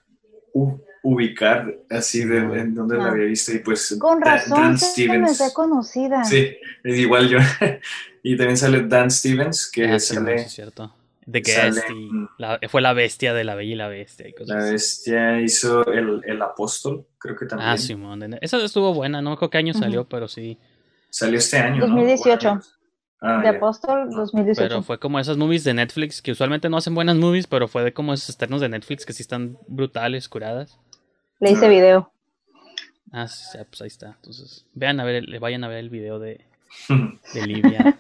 ubicar 1.04 1.74
así 1.90 2.24
de 2.26 2.38
en 2.40 2.74
donde 2.74 2.98
la 2.98 3.04
No. 3.06 3.10
había 3.12 3.26
visto 3.26 3.54
y 3.54 3.60
pues 3.60 3.96
Con 4.00 4.22
razón, 4.22 4.58
Dan 4.60 4.78
se 4.78 5.08
me 5.08 5.26
hacía 5.26 5.54
conocida. 5.54 6.24
Sí, 6.24 6.58
es 6.84 6.98
igual 6.98 7.30
yo. 7.30 7.38
y 8.24 8.36
también 8.38 8.58
sale 8.58 8.82
Dan 8.88 9.12
Stevens, 9.12 9.70
que 9.72 9.86
Ah, 9.86 10.00
sale 10.00 10.40
sí 10.40 10.46
es 10.46 10.52
cierto. 10.54 10.94
The 11.30 11.44
sale 11.44 11.72
Guest 11.72 11.90
y 11.90 12.10
la- 12.38 12.60
fue 12.70 12.82
la 12.82 12.94
bestia 12.94 13.34
de 13.34 13.44
la 13.44 13.56
Bella 13.56 13.72
y 13.72 13.76
la 13.76 13.88
Bestia 13.88 14.28
y 14.28 14.34
cosas 14.34 14.48
La 14.50 14.58
así. 14.64 14.72
bestia 14.74 15.42
hizo 15.42 15.86
el, 15.92 16.22
el 16.26 16.42
apóstol, 16.42 17.06
creo 17.18 17.36
que 17.36 17.46
también. 17.48 17.70
Ah, 17.70 17.78
Simón. 17.78 18.38
Esa 18.42 18.64
estuvo 18.64 18.94
buena, 18.94 19.22
no 19.22 19.32
me 19.32 19.34
acuerdo 19.36 19.50
qué 19.52 19.58
año 19.60 19.74
salió, 19.74 20.04
pero 20.08 20.28
sí. 20.28 20.58
Salió 21.10 21.40
este 21.40 21.58
año, 21.58 21.88
¿no? 21.88 21.96
2018. 23.22 23.22
Ah, 23.22 23.42
De. 23.42 23.58
Apóstol 23.58 24.10
2018. 24.12 24.62
Pero 24.68 24.84
fue 24.84 25.00
como 25.00 25.20
esas 25.20 25.38
movies 25.38 25.64
de 25.64 25.74
Netflix 25.74 26.22
que 26.22 26.32
usualmente 26.32 26.70
no 26.70 26.78
hacen 26.78 26.96
buenas 26.96 27.16
movies, 27.16 27.48
pero 27.48 27.68
fue 27.68 27.84
de 27.84 27.94
como 27.94 28.14
esos 28.14 28.30
externos 28.30 28.62
de 28.62 28.70
Netflix 28.70 29.06
que 29.06 29.14
sí 29.14 29.22
están 29.24 29.58
brutales, 29.68 30.30
curadas. 30.30 30.80
Le 31.40 31.52
hice 31.52 31.66
Ah. 31.66 31.70
video. 31.70 32.12
Ah, 33.12 33.28
sí, 33.28 33.58
pues 33.70 33.82
ahí 33.82 33.88
está. 33.88 34.08
Entonces, 34.18 34.66
vean 34.74 35.00
a 35.00 35.04
ver, 35.06 35.24
le 35.24 35.40
vayan 35.40 35.64
a 35.64 35.68
ver 35.68 35.78
el 35.80 35.90
video 35.90 36.20
de, 36.20 36.46
de 37.34 37.48
Livia. 37.48 38.00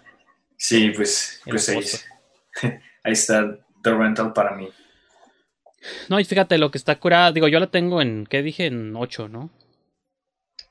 Sí, 0.58 0.92
pues, 0.96 1.42
pues 1.46 1.70
ahí, 1.70 1.80
ahí 3.04 3.14
está 3.14 3.58
The 3.84 3.94
Rental 3.94 4.34
para 4.34 4.56
mí. 4.56 4.70
No, 6.10 6.20
y 6.20 6.26
fíjate, 6.26 6.58
lo 6.58 6.72
que 6.72 6.78
está 6.80 7.00
curada, 7.00 7.32
digo, 7.32 7.48
yo 7.48 7.60
la 7.60 7.68
tengo 7.68 8.02
en, 8.02 8.26
¿qué 8.26 8.42
dije? 8.42 8.66
En 8.66 8.96
8, 8.96 9.28
¿no? 9.30 9.52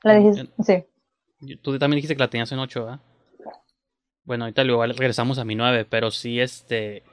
Le 0.03 0.19
dijiste, 0.19 0.49
sí. 0.63 1.55
Tú 1.61 1.79
también 1.79 1.97
dijiste 1.97 2.15
que 2.15 2.19
la 2.23 2.29
tenías 2.29 2.51
en 2.51 2.59
8, 2.59 2.83
¿verdad? 2.83 2.99
Bueno, 4.25 4.45
ahorita 4.45 4.63
luego 4.63 4.85
regresamos 4.85 5.37
a 5.37 5.45
mi 5.45 5.55
9, 5.55 5.85
pero 5.85 6.11
sí, 6.11 6.39
este. 6.39 7.03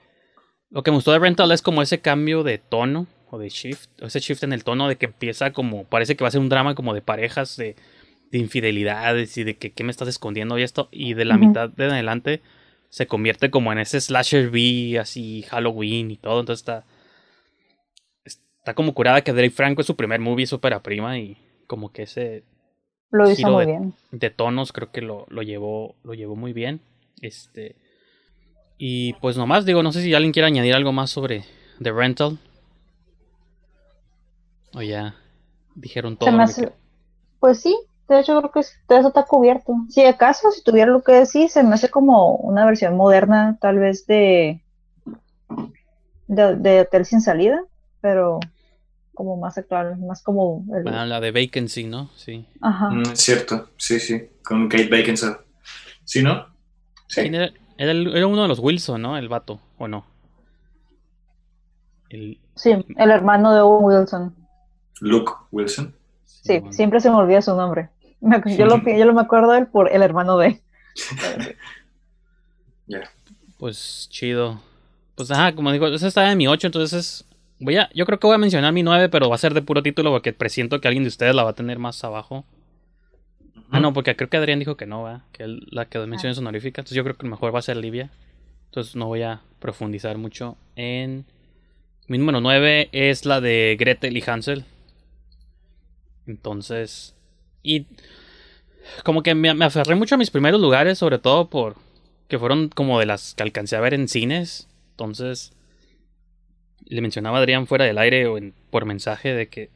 Lo 0.70 0.82
que 0.82 0.90
me 0.90 0.96
gustó 0.96 1.12
de 1.12 1.18
Rental 1.18 1.52
es 1.52 1.60
como 1.62 1.82
ese 1.82 2.00
cambio 2.00 2.42
de 2.42 2.58
tono. 2.58 3.06
o 3.30 3.38
de 3.38 3.48
shift, 3.48 3.88
o 4.02 4.06
ese 4.06 4.20
shift 4.20 4.42
en 4.44 4.52
el 4.52 4.62
tono 4.64 4.88
de 4.88 4.96
que 4.96 5.06
empieza 5.06 5.52
como, 5.52 5.84
parece 5.84 6.16
que 6.16 6.24
va 6.24 6.28
a 6.28 6.30
ser 6.30 6.40
un 6.40 6.50
drama 6.50 6.74
como 6.74 6.92
de 6.92 7.00
parejas, 7.00 7.56
de, 7.56 7.76
de 8.30 8.38
infidelidades 8.38 9.38
y 9.38 9.44
de 9.44 9.56
que 9.56 9.72
qué 9.72 9.84
me 9.84 9.90
estás 9.90 10.08
escondiendo 10.08 10.58
y 10.58 10.62
esto, 10.62 10.88
y 10.92 11.14
de 11.14 11.24
la 11.24 11.38
mitad 11.38 11.70
de 11.70 11.86
adelante 11.86 12.42
se 12.90 13.06
convierte 13.06 13.50
como 13.50 13.72
en 13.72 13.78
ese 13.78 14.00
slasher 14.02 14.50
B, 14.50 14.98
así 15.00 15.42
Halloween 15.48 16.10
y 16.10 16.16
todo, 16.18 16.40
entonces 16.40 16.60
está, 16.60 16.84
está 18.24 18.74
como 18.74 18.92
curada 18.94 19.22
que 19.22 19.32
Drake 19.32 19.50
Franco 19.50 19.80
es 19.80 19.86
su 19.86 19.96
primer 19.96 20.20
movie, 20.20 20.44
es 20.44 20.52
ópera 20.52 20.82
prima 20.82 21.18
y 21.18 21.36
como 21.66 21.90
que 21.90 22.02
ese 22.02 22.44
Lo 23.10 23.30
hizo 23.30 23.50
muy 23.50 23.64
de- 23.64 23.72
bien. 23.72 23.94
de 24.10 24.28
tonos 24.30 24.72
creo 24.72 24.90
que 24.92 25.00
lo, 25.00 25.26
lo 25.30 25.42
llevó 25.42 25.94
lo 26.04 26.12
llevó 26.14 26.36
muy 26.36 26.52
bien 26.52 26.80
este 27.22 27.76
y 28.76 29.14
pues 29.14 29.36
nomás 29.36 29.64
digo 29.64 29.82
no 29.82 29.92
sé 29.92 30.02
si 30.02 30.12
alguien 30.12 30.32
quiere 30.32 30.46
añadir 30.48 30.74
algo 30.74 30.92
más 30.92 31.10
sobre 31.10 31.44
The 31.82 31.92
Rental 31.92 32.38
o 34.74 34.82
ya 34.82 35.14
dijeron 35.74 36.16
todo 36.16 36.30
lo 36.32 36.46
que 36.46 36.72
Pues 37.40 37.60
sí, 37.60 37.76
de 38.08 38.20
hecho 38.20 38.38
creo 38.38 38.50
que 38.52 38.60
todo 38.86 38.98
eso 38.98 39.08
está 39.08 39.24
cubierto. 39.24 39.74
Si 39.88 40.04
acaso, 40.04 40.50
si 40.50 40.62
tuviera 40.62 40.90
lo 40.90 41.02
que 41.02 41.12
decir, 41.12 41.48
se 41.48 41.62
me 41.62 41.74
hace 41.74 41.90
como 41.90 42.36
una 42.36 42.64
versión 42.64 42.96
moderna, 42.96 43.58
tal 43.60 43.78
vez 43.78 44.06
de, 44.06 44.62
de, 46.28 46.56
de 46.56 46.80
Hotel 46.80 47.04
sin 47.04 47.20
salida, 47.20 47.62
pero 48.00 48.38
como 49.14 49.36
más 49.36 49.58
actual, 49.58 49.98
más 49.98 50.22
como 50.22 50.64
el- 50.74 50.88
Ah, 50.88 51.04
la 51.04 51.20
de 51.20 51.32
Vacancy 51.32 51.84
no 51.84 52.10
sí 52.16 52.46
Ajá. 52.60 52.90
Mm, 52.90 53.02
es 53.12 53.20
cierto, 53.20 53.70
sí, 53.76 54.00
sí, 54.00 54.30
con 54.44 54.68
Kate 54.68 54.86
Beckinsale. 54.88 55.36
¿Sí, 56.04 56.22
no? 56.22 56.51
Sí. 57.12 57.20
¿Quién 57.22 57.34
era? 57.34 57.52
Era, 57.78 57.90
el- 57.92 58.14
era 58.16 58.26
uno 58.26 58.42
de 58.42 58.48
los 58.48 58.58
Wilson 58.58 59.00
no 59.02 59.16
el 59.16 59.28
vato 59.28 59.60
o 59.78 59.88
no 59.88 60.04
el 62.10 62.38
Sí, 62.54 62.70
el 62.96 63.10
hermano 63.10 63.54
de 63.54 63.60
Owen 63.60 63.84
Wilson. 63.98 64.34
Luke 65.00 65.32
Wilson. 65.50 65.94
Sí, 66.24 66.58
bueno. 66.58 66.72
siempre 66.72 67.00
se 67.00 67.08
me 67.10 67.16
olvida 67.16 67.40
su 67.42 67.54
nombre. 67.56 67.88
Yo, 68.56 68.66
lo, 68.66 68.82
pi- 68.84 68.96
yo 68.98 69.04
lo 69.04 69.14
me 69.14 69.22
acuerdo 69.22 69.52
de 69.52 69.60
él 69.60 69.66
por 69.66 69.90
el 69.90 70.02
hermano 70.02 70.36
de. 70.38 70.60
Pues 73.58 74.08
chido. 74.10 74.60
Pues 75.14 75.30
ajá, 75.30 75.54
como 75.54 75.70
digo, 75.72 75.86
ese 75.86 76.08
está 76.08 76.30
en 76.30 76.38
mi 76.38 76.46
8, 76.48 76.66
entonces 76.68 76.92
es- 76.98 77.24
voy 77.58 77.76
a, 77.76 77.88
yo 77.94 78.04
creo 78.06 78.18
que 78.18 78.26
voy 78.26 78.34
a 78.34 78.38
mencionar 78.38 78.72
mi 78.72 78.82
9, 78.82 79.08
pero 79.08 79.28
va 79.28 79.36
a 79.36 79.38
ser 79.38 79.54
de 79.54 79.62
puro 79.62 79.82
título 79.82 80.10
porque 80.10 80.32
presiento 80.32 80.80
que 80.80 80.88
alguien 80.88 81.04
de 81.04 81.08
ustedes 81.08 81.34
la 81.34 81.44
va 81.44 81.50
a 81.50 81.54
tener 81.54 81.78
más 81.78 82.02
abajo. 82.04 82.44
Ah, 83.70 83.80
no, 83.80 83.92
porque 83.92 84.14
creo 84.16 84.28
que 84.28 84.36
Adrián 84.36 84.58
dijo 84.58 84.76
que 84.76 84.86
no, 84.86 85.02
va, 85.02 85.24
que 85.32 85.44
él 85.44 85.66
la 85.70 85.86
que 85.86 85.98
menciones 86.00 86.38
honorífica, 86.38 86.80
entonces 86.82 86.96
yo 86.96 87.04
creo 87.04 87.16
que 87.16 87.26
mejor 87.26 87.54
va 87.54 87.58
a 87.58 87.62
ser 87.62 87.76
Livia. 87.76 88.10
Entonces 88.66 88.96
no 88.96 89.06
voy 89.06 89.22
a 89.22 89.40
profundizar 89.60 90.16
mucho 90.18 90.56
en 90.76 91.24
mi 92.08 92.18
número 92.18 92.40
9 92.40 92.88
es 92.92 93.24
la 93.26 93.40
de 93.40 93.76
Gretel 93.78 94.16
y 94.16 94.24
Hansel. 94.26 94.64
Entonces, 96.26 97.14
y 97.62 97.86
como 99.04 99.22
que 99.22 99.34
me, 99.34 99.52
me 99.54 99.64
aferré 99.64 99.94
mucho 99.94 100.14
a 100.14 100.18
mis 100.18 100.30
primeros 100.30 100.60
lugares, 100.60 100.98
sobre 100.98 101.18
todo 101.18 101.48
por 101.48 101.76
que 102.28 102.38
fueron 102.38 102.68
como 102.68 102.98
de 102.98 103.06
las 103.06 103.34
que 103.34 103.42
alcancé 103.42 103.76
a 103.76 103.80
ver 103.80 103.94
en 103.94 104.08
cines. 104.08 104.68
Entonces, 104.92 105.52
le 106.84 107.00
mencionaba 107.00 107.38
a 107.38 107.40
Adrián 107.40 107.66
fuera 107.66 107.84
del 107.84 107.98
aire 107.98 108.26
o 108.26 108.38
en- 108.38 108.54
por 108.70 108.84
mensaje 108.84 109.34
de 109.34 109.48
que 109.48 109.70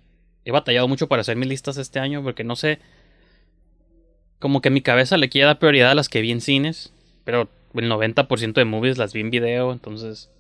he 0.45 0.53
batallado 0.53 0.89
mucho 0.89 1.09
para 1.09 1.21
hacer 1.23 1.37
mis 1.37 1.49
listas 1.49 1.77
este 1.77 1.99
año 1.99 2.23
porque 2.23 2.45
no 2.45 2.57
sé, 2.57 2.79
como 4.39 4.61
que 4.61 4.71
mi 4.71 4.81
cabeza 4.83 5.17
le 5.17 5.29
quiero 5.29 5.49
dar 5.49 5.59
prioridad 5.59 5.91
a 5.91 5.95
las 5.95 6.09
que 6.09 6.21
vi 6.21 6.31
en 6.33 6.41
cines, 6.41 6.93
pero 7.25 7.49
el 7.75 7.91
90% 7.91 8.61
de 8.61 8.65
movies 8.65 8.99
las 8.99 9.13
vi 9.13 9.21
en 9.21 9.31
video, 9.31 9.73
entonces 9.73 10.31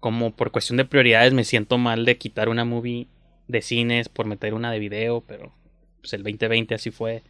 como 0.00 0.30
por 0.36 0.52
cuestión 0.52 0.76
de 0.76 0.84
prioridades 0.84 1.32
me 1.32 1.44
siento 1.44 1.78
mal 1.78 2.04
de 2.04 2.16
quitar 2.18 2.48
una 2.48 2.64
movie 2.64 3.08
de 3.48 3.62
cines 3.62 4.08
por 4.08 4.26
meter 4.26 4.54
una 4.54 4.70
de 4.70 4.78
video, 4.78 5.22
pero 5.26 5.52
pues 6.00 6.12
el 6.12 6.22
2020 6.22 6.74
así 6.74 6.90
fue. 6.90 7.22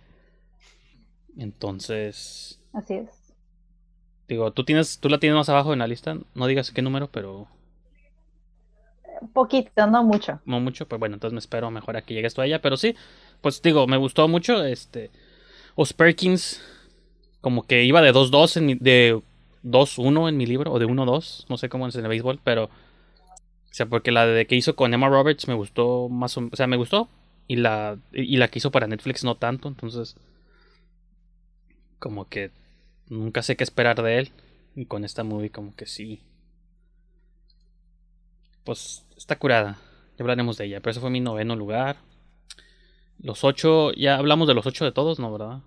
Entonces, 1.38 2.58
Así 2.72 2.94
es. 2.94 3.08
digo, 4.28 4.52
tú 4.52 4.64
tienes 4.64 4.98
tú 4.98 5.08
la 5.08 5.18
tienes 5.18 5.36
más 5.36 5.48
abajo 5.48 5.72
en 5.72 5.78
la 5.78 5.86
lista, 5.86 6.16
no 6.34 6.46
digas 6.46 6.70
qué 6.70 6.82
número, 6.82 7.08
pero 7.10 7.48
Poquito, 9.32 9.86
no 9.86 10.04
mucho. 10.04 10.40
no 10.44 10.60
mucho, 10.60 10.86
pues 10.86 10.98
bueno, 10.98 11.14
entonces 11.16 11.32
me 11.32 11.38
espero 11.38 11.70
mejor 11.70 11.96
a 11.96 12.02
que 12.02 12.14
llegues 12.14 12.34
tú 12.34 12.42
a 12.42 12.46
ella, 12.46 12.60
pero 12.60 12.76
sí, 12.76 12.94
pues 13.40 13.62
digo, 13.62 13.86
me 13.86 13.96
gustó 13.96 14.28
mucho 14.28 14.64
este 14.64 15.10
Os 15.74 15.92
Perkins 15.92 16.62
como 17.40 17.66
que 17.66 17.84
iba 17.84 18.02
de 18.02 18.12
2-2 18.12 18.56
en 18.56 18.66
mi, 18.66 18.74
de 18.74 19.20
2-1 19.62 20.28
en 20.28 20.36
mi 20.36 20.46
libro 20.46 20.72
o 20.72 20.78
de 20.78 20.86
1-2, 20.86 21.46
no 21.48 21.56
sé 21.56 21.68
cómo 21.68 21.86
es 21.86 21.94
en 21.94 22.02
el 22.02 22.08
béisbol, 22.08 22.40
pero 22.42 22.64
o 22.64 22.70
sea, 23.76 23.86
porque 23.86 24.10
la 24.10 24.26
de 24.26 24.46
que 24.46 24.56
hizo 24.56 24.74
con 24.74 24.94
Emma 24.94 25.08
Roberts 25.08 25.48
me 25.48 25.54
gustó 25.54 26.08
más 26.08 26.36
o, 26.36 26.48
o 26.50 26.56
sea, 26.56 26.66
me 26.66 26.76
gustó 26.76 27.08
y 27.46 27.56
la 27.56 27.98
y 28.12 28.36
la 28.36 28.48
que 28.48 28.58
hizo 28.58 28.70
para 28.70 28.86
Netflix 28.86 29.24
no 29.24 29.36
tanto, 29.36 29.68
entonces 29.68 30.16
como 31.98 32.28
que 32.28 32.50
nunca 33.08 33.42
sé 33.42 33.56
qué 33.56 33.64
esperar 33.64 34.02
de 34.02 34.18
él 34.18 34.30
y 34.74 34.86
con 34.86 35.04
esta 35.04 35.24
movie 35.24 35.50
como 35.50 35.74
que 35.74 35.86
sí 35.86 36.20
pues 38.66 39.06
está 39.16 39.38
curada. 39.38 39.78
Ya 40.18 40.22
hablaremos 40.22 40.58
de 40.58 40.66
ella, 40.66 40.80
pero 40.80 40.90
ese 40.90 41.00
fue 41.00 41.08
mi 41.08 41.20
noveno 41.20 41.56
lugar. 41.56 41.96
Los 43.22 43.44
ocho, 43.44 43.92
ya 43.92 44.16
hablamos 44.16 44.46
de 44.48 44.54
los 44.54 44.66
ocho 44.66 44.84
de 44.84 44.92
todos, 44.92 45.18
¿no, 45.18 45.32
verdad? 45.32 45.60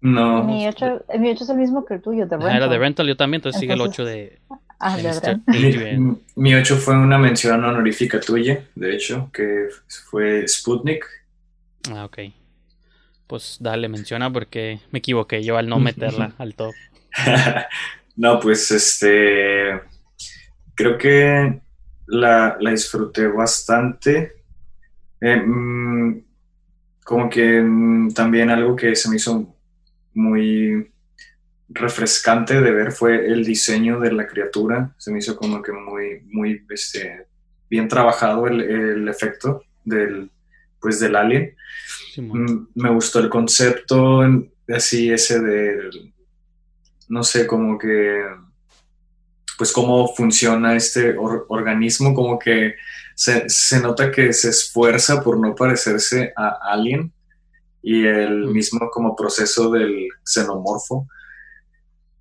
No. 0.00 0.44
Mi 0.44 0.66
ocho, 0.68 1.04
mi 1.18 1.30
ocho 1.30 1.44
es 1.44 1.50
el 1.50 1.56
mismo 1.56 1.84
que 1.84 1.94
el 1.94 2.02
tuyo, 2.02 2.26
de 2.26 2.36
Ah, 2.36 2.56
era 2.56 2.68
de 2.68 2.78
Rental. 2.78 2.80
Rental, 2.80 3.06
yo 3.08 3.16
también, 3.16 3.38
entonces, 3.38 3.60
sigue 3.60 3.72
el 3.72 3.80
ocho 3.80 4.04
de 4.04 4.38
Ah, 4.78 4.96
de. 4.96 5.02
Rental. 5.12 5.42
Mi, 5.46 6.16
mi 6.36 6.54
8 6.54 6.76
fue 6.76 6.96
una 6.96 7.18
mención 7.18 7.64
honorífica 7.64 8.20
tuya, 8.20 8.64
de 8.76 8.94
hecho, 8.94 9.28
que 9.32 9.68
fue 10.08 10.46
Sputnik. 10.46 11.04
Ah, 11.92 12.04
ok. 12.04 12.18
Pues 13.26 13.58
dale, 13.60 13.88
menciona 13.88 14.32
porque 14.32 14.80
me 14.92 15.00
equivoqué 15.00 15.42
yo 15.42 15.58
al 15.58 15.68
no 15.68 15.78
meterla 15.80 16.34
al 16.38 16.54
top. 16.54 16.74
No, 18.16 18.40
pues 18.40 18.68
este. 18.72 19.80
Creo 20.74 20.98
que 20.98 21.60
la, 22.06 22.56
la 22.58 22.70
disfruté 22.72 23.28
bastante. 23.28 24.37
Eh, 25.20 25.36
mm, 25.36 26.20
como 27.04 27.28
que 27.30 27.60
mm, 27.62 28.12
también 28.12 28.50
algo 28.50 28.76
que 28.76 28.94
se 28.94 29.08
me 29.08 29.16
hizo 29.16 29.54
muy 30.14 30.90
refrescante 31.70 32.60
de 32.60 32.70
ver 32.70 32.92
fue 32.92 33.26
el 33.26 33.44
diseño 33.44 34.00
de 34.00 34.12
la 34.12 34.26
criatura. 34.26 34.94
Se 34.98 35.10
me 35.12 35.18
hizo 35.18 35.36
como 35.36 35.62
que 35.62 35.72
muy, 35.72 36.22
muy 36.30 36.64
este, 36.70 37.26
bien 37.68 37.88
trabajado 37.88 38.46
el, 38.46 38.60
el 38.60 39.08
efecto 39.08 39.62
del, 39.84 40.30
pues, 40.80 41.00
del 41.00 41.16
alien. 41.16 41.54
Mm, 42.16 42.66
Me 42.74 42.90
gustó 42.90 43.18
el 43.20 43.28
concepto, 43.28 44.22
así 44.68 45.10
ese 45.10 45.40
de, 45.40 45.90
no 47.08 47.22
sé, 47.22 47.46
como 47.46 47.78
que, 47.78 48.22
pues 49.56 49.72
cómo 49.72 50.08
funciona 50.14 50.74
este 50.76 51.16
or- 51.16 51.46
organismo, 51.48 52.14
como 52.14 52.38
que 52.38 52.74
se, 53.18 53.48
se 53.48 53.80
nota 53.80 54.12
que 54.12 54.32
se 54.32 54.50
esfuerza 54.50 55.20
por 55.24 55.40
no 55.40 55.52
parecerse 55.52 56.32
a 56.36 56.56
alguien 56.62 57.12
y 57.82 58.06
el 58.06 58.46
mismo 58.46 58.88
como 58.92 59.16
proceso 59.16 59.72
del 59.72 60.08
xenomorfo. 60.24 61.08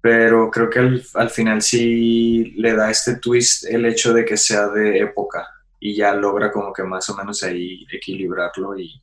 Pero 0.01 0.49
creo 0.49 0.71
que 0.71 0.79
al, 0.79 1.03
al 1.13 1.29
final 1.29 1.62
sí 1.62 2.51
le 2.57 2.73
da 2.73 2.89
este 2.89 3.17
twist 3.17 3.65
el 3.65 3.86
hecho 3.86 4.12
de 4.12 4.25
que 4.25 4.38
sea 4.38 4.69
de 4.69 4.97
época 4.97 5.47
y 5.79 5.95
ya 5.95 6.15
logra 6.15 6.51
como 6.51 6.73
que 6.73 6.81
más 6.81 7.07
o 7.12 7.15
menos 7.15 7.43
ahí 7.43 7.86
equilibrarlo 7.91 8.75
y, 8.79 8.99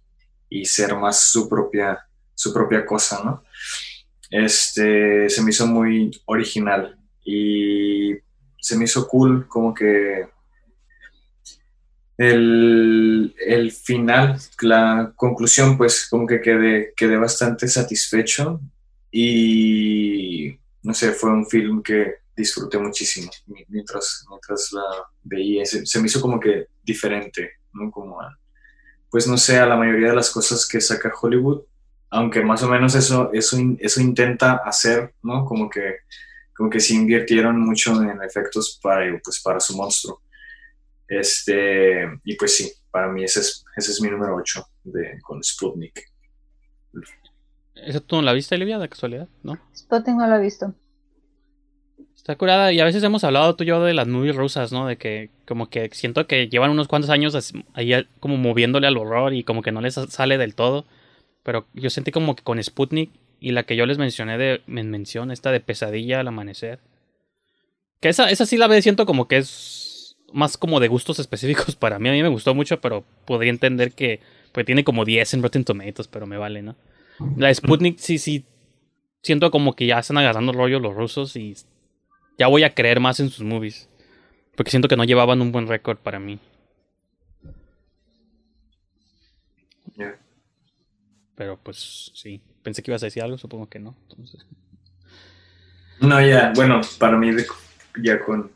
y 0.48 0.64
ser 0.64 0.96
más 0.96 1.20
su 1.30 1.48
propia, 1.48 2.04
su 2.34 2.52
propia 2.52 2.84
cosa, 2.84 3.22
¿no? 3.24 3.44
Este, 4.30 5.30
se 5.30 5.42
me 5.44 5.50
hizo 5.50 5.68
muy 5.68 6.10
original 6.26 6.98
y 7.24 8.14
se 8.58 8.76
me 8.76 8.86
hizo 8.86 9.06
cool 9.06 9.46
como 9.46 9.72
que 9.72 10.33
el, 12.18 13.34
el 13.46 13.72
final, 13.72 14.38
la 14.62 15.12
conclusión, 15.16 15.76
pues 15.76 16.06
como 16.08 16.26
que 16.26 16.40
quedé, 16.40 16.92
quedé 16.96 17.16
bastante 17.16 17.68
satisfecho 17.68 18.60
y 19.10 20.56
no 20.82 20.92
sé, 20.94 21.12
fue 21.12 21.30
un 21.30 21.46
film 21.46 21.82
que 21.82 22.14
disfruté 22.36 22.78
muchísimo 22.78 23.30
mi- 23.46 23.64
mientras, 23.68 24.24
mientras 24.28 24.70
la 24.72 24.82
veía. 25.22 25.64
Se, 25.64 25.86
se 25.86 26.00
me 26.00 26.06
hizo 26.06 26.20
como 26.20 26.38
que 26.40 26.66
diferente, 26.82 27.52
¿no? 27.72 27.90
Como 27.90 28.20
a- 28.20 28.38
pues 29.10 29.26
no 29.28 29.36
sé, 29.38 29.58
a 29.58 29.66
la 29.66 29.76
mayoría 29.76 30.08
de 30.10 30.16
las 30.16 30.30
cosas 30.30 30.66
que 30.68 30.80
saca 30.80 31.12
Hollywood, 31.20 31.62
aunque 32.10 32.42
más 32.42 32.62
o 32.62 32.68
menos 32.68 32.94
eso, 32.94 33.30
eso, 33.32 33.56
eso 33.78 34.00
intenta 34.00 34.54
hacer, 34.64 35.14
¿no? 35.22 35.44
Como 35.44 35.68
que, 35.70 35.96
como 36.56 36.70
que 36.70 36.80
sí 36.80 36.96
invirtieron 36.96 37.60
mucho 37.60 38.00
en 38.02 38.22
efectos 38.22 38.78
para, 38.82 39.20
pues, 39.24 39.40
para 39.42 39.60
su 39.60 39.76
monstruo. 39.76 40.22
Este, 41.08 42.04
y 42.24 42.36
pues 42.36 42.56
sí, 42.56 42.72
para 42.90 43.08
mí 43.08 43.24
ese 43.24 43.40
es, 43.40 43.64
ese 43.76 43.90
es 43.90 44.00
mi 44.00 44.10
número 44.10 44.36
8 44.36 44.64
de, 44.84 45.18
con 45.22 45.42
Sputnik. 45.42 46.00
¿Esa 47.74 48.00
tú 48.00 48.16
no 48.16 48.22
la 48.22 48.32
viste, 48.32 48.56
Livia, 48.56 48.78
de 48.78 48.88
casualidad? 48.88 49.28
¿No? 49.42 49.58
Spotting 49.76 50.16
no 50.16 50.26
lo 50.26 50.36
he 50.36 50.40
visto. 50.40 50.74
Está 52.16 52.36
curada 52.36 52.72
y 52.72 52.80
a 52.80 52.84
veces 52.84 53.02
hemos 53.02 53.22
hablado 53.24 53.54
tú 53.54 53.64
y 53.64 53.66
yo 53.66 53.84
de 53.84 53.92
las 53.92 54.08
movies 54.08 54.34
rusas, 54.34 54.72
¿no? 54.72 54.86
De 54.86 54.96
que 54.96 55.30
como 55.46 55.68
que 55.68 55.90
siento 55.92 56.26
que 56.26 56.48
llevan 56.48 56.70
unos 56.70 56.88
cuantos 56.88 57.10
años 57.10 57.52
ahí 57.74 57.92
como 58.18 58.38
moviéndole 58.38 58.86
al 58.86 58.96
horror 58.96 59.34
y 59.34 59.44
como 59.44 59.60
que 59.60 59.72
no 59.72 59.82
les 59.82 59.94
sale 59.94 60.38
del 60.38 60.54
todo. 60.54 60.86
Pero 61.42 61.66
yo 61.74 61.90
sentí 61.90 62.12
como 62.12 62.34
que 62.34 62.42
con 62.42 62.62
Sputnik 62.62 63.10
y 63.40 63.50
la 63.50 63.64
que 63.64 63.76
yo 63.76 63.84
les 63.84 63.98
mencioné 63.98 64.38
de 64.38 64.62
mención, 64.66 65.30
esta 65.30 65.52
de 65.52 65.60
pesadilla 65.60 66.20
al 66.20 66.28
amanecer. 66.28 66.78
Que 68.00 68.08
esa, 68.08 68.30
esa 68.30 68.46
sí 68.46 68.56
la 68.56 68.68
veo, 68.68 68.80
siento 68.80 69.04
como 69.04 69.28
que 69.28 69.36
es 69.36 69.93
más 70.32 70.56
como 70.56 70.80
de 70.80 70.88
gustos 70.88 71.18
específicos 71.18 71.76
para 71.76 71.98
mí. 71.98 72.08
A 72.08 72.12
mí 72.12 72.22
me 72.22 72.28
gustó 72.28 72.54
mucho, 72.54 72.80
pero 72.80 73.04
podría 73.24 73.50
entender 73.50 73.92
que 73.92 74.20
pues 74.52 74.66
tiene 74.66 74.84
como 74.84 75.04
10 75.04 75.34
en 75.34 75.42
Rotten 75.42 75.64
Tomatoes, 75.64 76.08
pero 76.08 76.26
me 76.26 76.36
vale, 76.36 76.62
¿no? 76.62 76.76
La 77.36 77.52
Sputnik 77.52 77.98
sí, 77.98 78.18
sí. 78.18 78.44
Siento 79.22 79.50
como 79.50 79.74
que 79.74 79.86
ya 79.86 79.98
están 79.98 80.18
agarrando 80.18 80.52
rollo 80.52 80.78
los 80.78 80.94
rusos 80.94 81.34
y 81.36 81.56
ya 82.38 82.46
voy 82.46 82.62
a 82.62 82.74
creer 82.74 83.00
más 83.00 83.20
en 83.20 83.30
sus 83.30 83.44
movies. 83.44 83.88
Porque 84.56 84.70
siento 84.70 84.88
que 84.88 84.96
no 84.96 85.04
llevaban 85.04 85.40
un 85.40 85.50
buen 85.50 85.66
récord 85.66 85.98
para 85.98 86.20
mí. 86.20 86.38
Pero 91.34 91.58
pues 91.62 92.12
sí. 92.14 92.40
Pensé 92.62 92.82
que 92.82 92.90
ibas 92.90 93.02
a 93.02 93.06
decir 93.06 93.22
algo, 93.22 93.38
supongo 93.38 93.68
que 93.68 93.78
no. 93.78 93.96
Entonces... 94.08 94.46
No, 96.00 96.20
ya, 96.24 96.52
bueno, 96.54 96.80
para 96.98 97.16
mí 97.16 97.30
ya 98.02 98.20
con... 98.24 98.50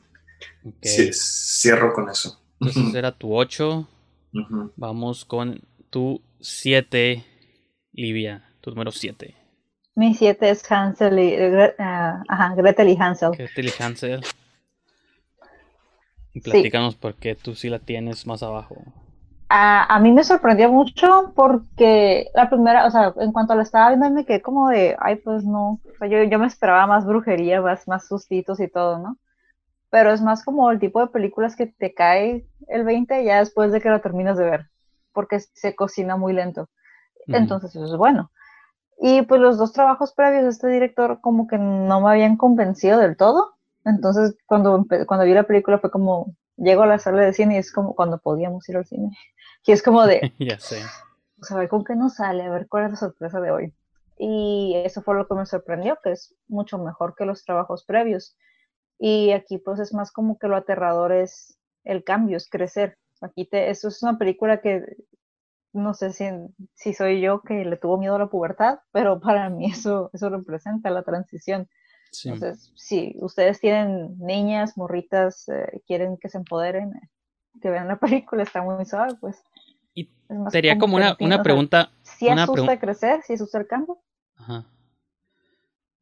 cierro 0.83 1.93
con 1.93 2.09
eso. 2.09 2.41
Entonces 2.61 2.95
era 2.95 3.13
tu 3.13 3.37
8. 3.37 3.89
Vamos 4.77 5.25
con 5.25 5.61
tu 5.91 6.21
7, 6.41 7.25
Livia, 7.93 8.45
tu 8.61 8.71
número 8.71 8.93
7. 8.93 9.35
Mi 9.95 10.15
7 10.15 10.51
es 10.51 10.71
Hansel 10.71 11.19
y, 11.19 11.35
uh, 11.35 11.73
ajá, 12.29 12.55
Gretel 12.55 12.89
y 12.89 12.97
Hansel. 12.97 13.33
Gretel 13.33 13.67
y 13.67 13.83
Hansel. 13.83 14.21
Y 16.35 16.41
platícanos 16.41 16.95
por 16.95 17.15
qué 17.15 17.35
tú 17.35 17.55
sí 17.55 17.69
la 17.69 17.81
tienes 17.81 18.27
más 18.27 18.43
abajo. 18.43 18.77
A, 19.49 19.93
a, 19.93 19.99
mí 19.99 20.13
me 20.13 20.23
sorprendió 20.25 20.71
mucho 20.71 21.33
porque 21.35 22.29
la 22.35 22.51
primera, 22.51 22.87
o 22.87 22.91
sea, 22.91 23.15
en 23.19 23.33
cuanto 23.33 23.55
la 23.55 23.63
estaba 23.63 23.89
viendo 23.89 24.11
me 24.11 24.27
quedé 24.27 24.43
como 24.43 24.69
de, 24.69 24.95
ay, 25.01 25.17
pues 25.17 25.43
no, 25.45 25.81
o 25.85 25.99
sea, 25.99 26.07
yo, 26.07 26.23
yo 26.23 26.39
me 26.39 26.47
esperaba 26.47 26.87
más 26.87 27.07
brujería, 27.07 27.63
más, 27.63 27.89
más 27.89 28.07
sustitos 28.07 28.61
y 28.61 28.69
todo, 28.69 28.99
¿no? 28.99 29.17
Pero 29.91 30.13
es 30.13 30.21
más 30.21 30.45
como 30.45 30.71
el 30.71 30.79
tipo 30.79 31.01
de 31.01 31.09
películas 31.09 31.57
que 31.57 31.67
te 31.67 31.95
cae 31.95 32.47
el 32.69 32.85
20 32.85 33.25
ya 33.25 33.39
después 33.39 33.73
de 33.73 33.81
que 33.81 33.89
lo 33.89 34.01
terminas 34.01 34.37
de 34.37 34.45
ver, 34.45 34.67
porque 35.13 35.41
se 35.41 35.75
cocina 35.75 36.17
muy 36.17 36.33
lento. 36.33 36.69
Entonces 37.27 37.75
eso 37.75 37.85
es 37.85 37.97
bueno. 37.97 38.31
Y 39.01 39.23
pues 39.23 39.41
los 39.41 39.59
dos 39.59 39.73
trabajos 39.73 40.13
previos 40.13 40.45
de 40.45 40.51
este 40.51 40.69
director 40.69 41.21
como 41.21 41.47
que 41.47 41.59
no 41.59 42.01
me 42.01 42.11
habían 42.11 42.37
convencido 42.37 42.99
del 42.99 43.17
todo. 43.17 43.55
Entonces 43.85 44.37
cuando, 44.47 44.87
cuando 45.07 45.25
vi 45.25 45.35
la 45.35 45.45
película 45.45 45.79
fue 45.79 45.91
como, 45.91 46.35
llego 46.57 46.83
a 46.83 46.87
la 46.87 46.99
sala 46.99 47.23
de 47.23 47.33
cine 47.33 47.55
y 47.55 47.59
es 47.59 47.73
como 47.73 47.95
cuando 47.95 48.19
podíamos 48.19 48.69
ir 48.69 48.77
al 48.77 48.87
cine. 48.87 49.11
Y 49.67 49.73
es 49.73 49.83
como 49.83 50.07
de, 50.07 50.33
ya 50.39 50.59
sé. 50.59 50.81
Pues 51.37 51.51
a 51.51 51.59
ver 51.59 51.69
con 51.69 51.85
qué 51.85 51.95
nos 51.95 52.15
sale, 52.15 52.45
a 52.45 52.51
ver 52.51 52.69
cuál 52.69 52.85
es 52.85 52.93
la 52.93 52.97
sorpresa 52.97 53.39
de 53.39 53.51
hoy. 53.51 53.75
Y 54.17 54.73
eso 54.83 55.03
fue 55.03 55.15
lo 55.15 55.29
que 55.29 55.35
me 55.35 55.45
sorprendió, 55.45 55.99
que 56.03 56.13
es 56.13 56.35
mucho 56.49 56.79
mejor 56.79 57.15
que 57.15 57.27
los 57.27 57.45
trabajos 57.45 57.85
previos. 57.85 58.37
Y 58.99 59.31
aquí 59.33 59.59
pues 59.59 59.79
es 59.79 59.95
más 59.95 60.11
como 60.13 60.39
que 60.39 60.49
lo 60.49 60.57
aterrador 60.57 61.13
es 61.13 61.59
el 61.85 62.05
cambio, 62.05 62.37
es 62.37 62.49
crecer. 62.49 62.99
Aquí 63.21 63.47
te, 63.47 63.71
eso 63.71 63.89
es 63.89 64.03
una 64.03 64.19
película 64.19 64.61
que 64.61 64.85
no 65.73 65.95
sé 65.95 66.13
si, 66.13 66.25
si 66.75 66.95
soy 66.95 67.21
yo 67.21 67.43
que 67.43 67.65
le 67.65 67.77
tuvo 67.77 67.99
miedo 67.99 68.17
a 68.17 68.19
la 68.19 68.29
pubertad, 68.29 68.81
pero 68.93 69.21
para 69.21 69.49
mí 69.51 69.71
eso, 69.71 70.11
eso 70.13 70.29
representa 70.31 70.91
la 70.91 71.03
transición. 71.03 71.69
Entonces, 72.25 72.73
si 72.75 73.15
ustedes 73.21 73.61
tienen 73.61 74.17
niñas, 74.19 74.79
morritas, 74.79 75.47
eh, 75.49 75.83
quieren 75.87 76.17
que 76.17 76.31
se 76.31 76.39
empoderen, 76.39 76.95
eh, 76.97 77.11
que 77.61 77.69
vean 77.69 77.89
la 77.89 77.99
película, 77.99 78.43
está 78.43 78.63
muy 78.63 78.85
suave, 78.87 79.15
pues. 79.21 79.37
Y 79.95 80.11
sería 80.51 80.79
como, 80.79 80.97
una, 80.97 81.17
una 81.21 81.43
pregunta. 81.43 81.91
si 82.03 82.29
asusta 82.29 82.79
crecer, 82.79 83.23
si 83.25 83.35
asusta 83.35 83.59
el 83.59 83.67
cambio. 83.67 83.99
Ajá. 84.37 84.65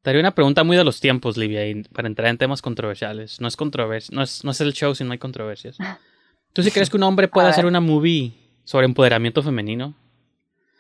Daría 0.07 0.21
una 0.21 0.37
pregunta 0.37 0.63
muy 0.63 0.77
de 0.77 0.85
los 0.85 1.01
tiempos, 1.01 1.37
Livia, 1.37 1.63
para 1.93 2.07
entrar 2.07 2.29
en 2.29 2.39
temas 2.39 2.63
controversiales. 2.63 3.41
No 3.41 3.49
es 3.49 3.57
controversia, 3.57 4.15
no 4.15 4.23
es, 4.23 4.45
no 4.45 4.53
es 4.53 4.61
el 4.61 4.73
show 4.73 4.95
si 4.95 5.03
no 5.03 5.11
hay 5.11 5.19
controversias. 5.19 5.79
¿Tú 6.53 6.63
sí 6.63 6.71
crees 6.71 6.91
que 6.91 6.97
un 6.97 7.03
hombre 7.03 7.27
puede 7.27 7.49
hacer 7.49 7.67
una 7.67 7.81
movie 7.81 8.33
sobre 8.63 8.87
empoderamiento 8.87 9.43
femenino 9.43 9.95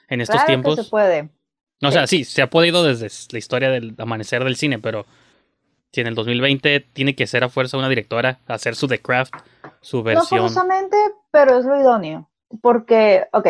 en 0.09 0.21
estos 0.21 0.37
claro 0.37 0.47
tiempos. 0.47 0.77
Que 0.77 0.85
se 0.85 0.91
puede. 0.91 1.29
No, 1.81 1.89
o 1.89 1.93
sea, 1.93 2.07
sí, 2.07 2.23
se 2.23 2.41
ha 2.41 2.51
podido 2.51 2.85
desde 2.85 3.09
la 3.33 3.39
historia 3.39 3.69
del 3.69 3.97
amanecer 3.99 4.45
del 4.45 4.55
cine, 4.55 4.79
pero 4.79 5.07
si 5.91 6.03
en 6.03 6.07
el 6.07 6.15
2020 6.15 6.79
tiene 6.93 7.17
que 7.17 7.27
ser 7.27 7.43
a 7.43 7.49
fuerza 7.49 7.77
una 7.77 7.89
directora 7.89 8.39
hacer 8.47 8.77
su 8.77 8.87
The 8.87 9.01
Craft, 9.01 9.35
su 9.81 10.05
versión. 10.05 10.43
No 10.43 10.45
forzosamente, 10.45 10.97
pero 11.33 11.59
es 11.59 11.65
lo 11.65 11.81
idóneo. 11.81 12.31
Porque, 12.63 13.27
ok, 13.33 13.49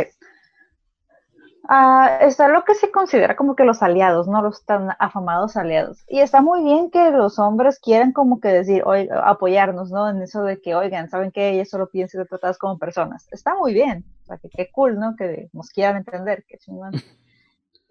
Uh, 1.68 2.22
está 2.24 2.46
lo 2.46 2.62
que 2.64 2.74
se 2.74 2.92
considera 2.92 3.34
como 3.34 3.56
que 3.56 3.64
los 3.64 3.82
aliados, 3.82 4.28
¿no? 4.28 4.40
Los 4.40 4.64
tan 4.64 4.90
afamados 5.00 5.56
aliados. 5.56 6.04
Y 6.08 6.20
está 6.20 6.40
muy 6.40 6.62
bien 6.62 6.92
que 6.92 7.10
los 7.10 7.40
hombres 7.40 7.80
quieran 7.80 8.12
como 8.12 8.38
que 8.38 8.48
decir, 8.48 8.84
oiga, 8.86 9.28
apoyarnos, 9.28 9.90
¿no? 9.90 10.08
En 10.08 10.22
eso 10.22 10.44
de 10.44 10.60
que, 10.60 10.76
oigan, 10.76 11.10
¿saben 11.10 11.32
que 11.32 11.50
Ellas 11.50 11.68
solo 11.68 11.88
piden 11.88 12.08
ser 12.08 12.26
tratadas 12.28 12.58
como 12.58 12.78
personas. 12.78 13.26
Está 13.32 13.56
muy 13.56 13.74
bien. 13.74 14.04
O 14.22 14.26
sea, 14.26 14.38
que 14.38 14.48
qué 14.48 14.70
cool, 14.70 15.00
¿no? 15.00 15.16
Que 15.16 15.48
nos 15.52 15.70
quieran 15.70 15.96
entender. 15.96 16.44
Que 16.46 16.56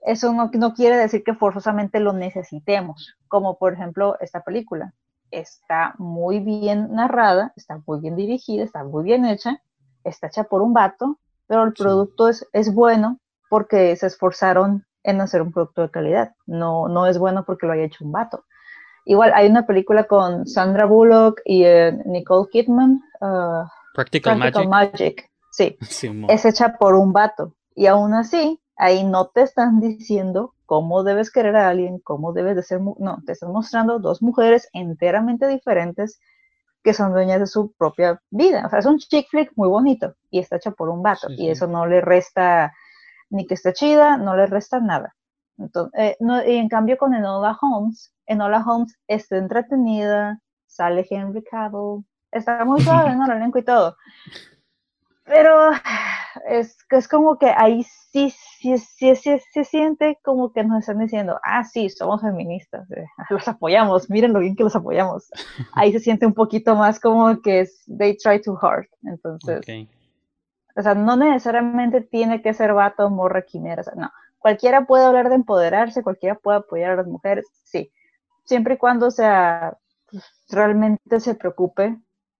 Eso 0.05 0.31
no, 0.31 0.49
no 0.53 0.73
quiere 0.73 0.95
decir 0.95 1.25
que 1.25 1.33
forzosamente 1.33 1.99
lo 1.99 2.13
necesitemos. 2.13 3.17
Como 3.27 3.57
por 3.57 3.73
ejemplo 3.73 4.15
esta 4.21 4.41
película. 4.41 4.93
Está 5.31 5.95
muy 5.97 6.39
bien 6.39 6.93
narrada, 6.93 7.51
está 7.57 7.81
muy 7.85 7.99
bien 7.99 8.15
dirigida, 8.15 8.63
está 8.63 8.85
muy 8.85 9.03
bien 9.03 9.25
hecha, 9.25 9.61
está 10.05 10.27
hecha 10.27 10.45
por 10.45 10.61
un 10.61 10.71
vato, 10.71 11.19
pero 11.47 11.63
el 11.63 11.73
producto 11.73 12.29
es, 12.29 12.47
es 12.53 12.73
bueno 12.73 13.19
porque 13.49 13.95
se 13.95 14.07
esforzaron 14.07 14.85
en 15.03 15.21
hacer 15.21 15.41
un 15.41 15.51
producto 15.51 15.83
de 15.83 15.91
calidad. 15.91 16.33
No, 16.45 16.87
no 16.87 17.07
es 17.07 17.17
bueno 17.17 17.45
porque 17.45 17.67
lo 17.67 17.73
haya 17.73 17.83
hecho 17.83 18.03
un 18.03 18.11
vato. 18.11 18.45
Igual 19.05 19.31
hay 19.35 19.47
una 19.47 19.67
película 19.67 20.05
con 20.05 20.47
Sandra 20.47 20.85
Bullock 20.85 21.41
y 21.45 21.63
eh, 21.63 21.95
Nicole 22.05 22.49
Kidman. 22.51 23.01
Uh, 23.21 23.65
Practical, 23.93 24.37
Magic. 24.67 25.29
Sí. 25.51 25.77
es 26.29 26.45
hecha 26.45 26.77
por 26.77 26.95
un 26.95 27.13
vato. 27.13 27.53
Y 27.75 27.85
aún 27.85 28.13
así, 28.13 28.59
ahí 28.77 29.03
no 29.03 29.27
te 29.27 29.43
están 29.43 29.79
diciendo 29.79 30.55
cómo 30.65 31.03
debes 31.03 31.31
querer 31.31 31.55
a 31.55 31.69
alguien, 31.69 31.99
cómo 31.99 32.33
debes 32.33 32.55
de 32.55 32.63
ser. 32.63 32.81
No, 32.81 33.21
te 33.25 33.33
están 33.33 33.51
mostrando 33.51 33.99
dos 33.99 34.23
mujeres 34.23 34.69
enteramente 34.73 35.47
diferentes 35.47 36.19
que 36.83 36.93
son 36.93 37.13
dueñas 37.13 37.39
de 37.39 37.47
su 37.47 37.73
propia 37.73 38.21
vida. 38.29 38.63
O 38.65 38.69
sea, 38.69 38.79
es 38.79 38.85
un 38.85 38.97
chick 38.97 39.27
flick 39.29 39.51
muy 39.55 39.67
bonito 39.69 40.15
y 40.29 40.39
está 40.39 40.57
hecha 40.57 40.71
por 40.71 40.89
un 40.89 41.03
vato. 41.03 41.27
y 41.29 41.49
eso 41.49 41.67
no 41.67 41.85
le 41.85 42.01
resta 42.01 42.73
ni 43.35 43.45
que 43.45 43.55
esté 43.55 43.73
chida, 43.73 44.17
no 44.17 44.35
le 44.35 44.47
resta 44.47 44.79
nada. 44.79 45.13
Entonces, 45.57 45.93
eh, 45.99 46.17
y 46.47 46.57
en 46.57 46.69
cambio 46.69 46.97
con 46.97 47.13
Enola 47.13 47.57
Holmes, 47.61 48.13
Enola 48.25 48.63
Holmes 48.65 48.97
está 49.07 49.37
entretenida, 49.37 50.39
sale 50.67 51.05
Henry 51.09 51.43
Cavill, 51.43 52.03
está 52.31 52.65
muy 52.65 52.81
suave, 52.81 53.15
¿no? 53.15 53.25
El 53.25 53.37
elenco 53.37 53.59
y 53.59 53.63
todo. 53.63 53.95
Pero 55.25 55.71
es, 56.47 56.77
es 56.89 57.07
como 57.07 57.37
que 57.37 57.47
ahí 57.47 57.83
sí, 58.11 58.31
sí, 58.59 58.77
sí, 58.77 59.15
sí, 59.15 59.37
se 59.51 59.63
siente 59.63 60.19
como 60.23 60.51
que 60.51 60.63
nos 60.63 60.79
están 60.79 60.99
diciendo, 60.99 61.39
ah, 61.43 61.63
sí, 61.63 61.89
somos 61.89 62.21
feministas, 62.21 62.89
eh, 62.91 63.05
los 63.29 63.47
apoyamos, 63.47 64.09
miren 64.09 64.33
lo 64.33 64.39
bien 64.39 64.55
que 64.55 64.63
los 64.63 64.75
apoyamos. 64.75 65.29
Ahí 65.73 65.91
se 65.91 65.99
siente 65.99 66.25
un 66.25 66.33
poquito 66.33 66.75
más 66.75 66.99
como 66.99 67.41
que 67.41 67.61
es, 67.61 67.83
they 67.97 68.15
try 68.17 68.41
too 68.41 68.57
hard. 68.61 68.85
Entonces, 69.03 69.65
o 70.75 70.81
sea, 70.81 70.93
no 70.93 71.15
necesariamente 71.15 72.01
tiene 72.01 72.41
que 72.41 72.53
ser 72.53 72.73
vato, 72.73 73.09
morra, 73.09 73.43
quimera, 73.43 73.81
o 73.81 73.83
sea, 73.83 73.93
no. 73.95 74.11
Cualquiera 74.39 74.85
puede 74.85 75.05
hablar 75.05 75.29
de 75.29 75.35
empoderarse, 75.35 76.03
cualquiera 76.03 76.35
puede 76.35 76.59
apoyar 76.59 76.91
a 76.91 76.95
las 76.97 77.07
mujeres, 77.07 77.45
sí. 77.63 77.91
Siempre 78.43 78.75
y 78.75 78.77
cuando 78.77 79.09
sea, 79.09 79.77
realmente 80.49 81.19
se 81.19 81.35
preocupe 81.35 81.97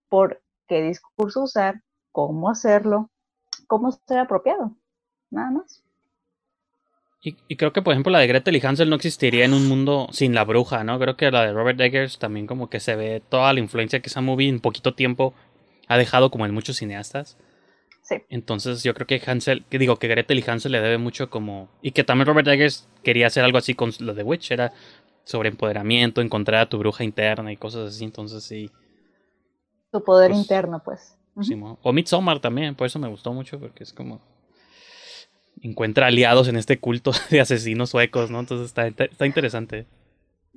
por 0.09 0.41
qué 0.67 0.81
discurso 0.81 1.43
usar, 1.43 1.81
cómo 2.11 2.49
hacerlo, 2.49 3.09
cómo 3.67 3.91
ser 3.91 4.19
apropiado. 4.19 4.75
Nada 5.31 5.51
más. 5.51 5.81
Y, 7.21 7.55
creo 7.55 7.73
que, 7.73 7.81
por 7.81 7.93
ejemplo, 7.93 8.11
la 8.11 8.19
de 8.19 8.27
Gretel 8.27 8.55
y 8.55 8.63
Hansel 8.63 8.88
no 8.88 8.97
existiría 8.97 9.45
en 9.45 9.55
un 9.55 9.67
mundo 9.67 10.07
sin 10.11 10.36
la 10.36 10.43
bruja, 10.43 10.83
¿no? 10.83 10.99
Creo 10.99 11.17
que 11.17 11.31
la 11.31 11.43
de 11.43 11.53
Robert 11.53 11.81
Eggers 11.81 12.19
también 12.19 12.45
como 12.45 12.69
que 12.69 12.79
se 12.79 12.95
ve 12.95 13.19
toda 13.27 13.51
la 13.51 13.59
influencia 13.59 13.99
que 13.99 14.09
esa 14.09 14.21
movie 14.21 14.47
en 14.47 14.59
poquito 14.59 14.93
tiempo 14.93 15.33
ha 15.88 15.97
dejado 15.97 16.29
como 16.29 16.45
en 16.45 16.53
muchos 16.53 16.77
cineastas. 16.77 17.39
Entonces 18.30 18.84
yo 18.84 18.93
creo 18.93 19.08
que 19.08 19.22
Hansel, 19.26 19.66
que 19.66 19.80
digo 19.80 19.97
que 19.97 20.08
Gretel 20.08 20.39
y 20.39 20.43
Hansel 20.47 20.72
le 20.72 20.82
debe 20.82 20.97
mucho 20.97 21.30
como... 21.30 21.70
Y 21.82 21.91
que 21.91 22.03
también 22.03 22.28
Robert 22.28 22.47
Eggers 22.47 22.88
quería 23.03 23.28
hacer 23.28 23.43
algo 23.43 23.58
así 23.58 23.74
con 23.74 23.91
lo 23.99 24.14
de 24.14 24.24
Witch, 24.24 24.51
era 24.51 24.74
sobre 25.24 25.49
empoderamiento, 25.49 26.22
encontrar 26.22 26.62
a 26.62 26.70
tu 26.70 26.78
bruja 26.78 27.03
interna 27.03 27.51
y 27.51 27.58
cosas 27.58 27.95
así, 27.95 28.03
entonces 28.03 28.43
sí. 28.43 28.70
Tu 29.91 30.03
poder 30.03 30.32
pues, 30.32 30.41
interno, 30.41 30.82
pues. 30.84 31.18
sí, 31.41 31.60
o 31.82 31.93
Midsommar 31.93 32.39
también, 32.39 32.76
por 32.76 32.86
eso 32.86 32.99
me 32.99 33.08
gustó 33.08 33.34
mucho, 33.34 33.60
porque 33.60 33.84
es 33.84 33.93
como... 33.93 34.22
Encuentra 35.62 36.08
aliados 36.08 36.47
en 36.47 36.58
este 36.58 36.80
culto 36.80 37.12
de 37.32 37.41
asesinos 37.41 37.89
suecos, 37.89 38.30
¿no? 38.30 38.39
Entonces 38.39 38.68
está, 38.68 38.88
está 38.88 39.26
interesante. 39.26 39.88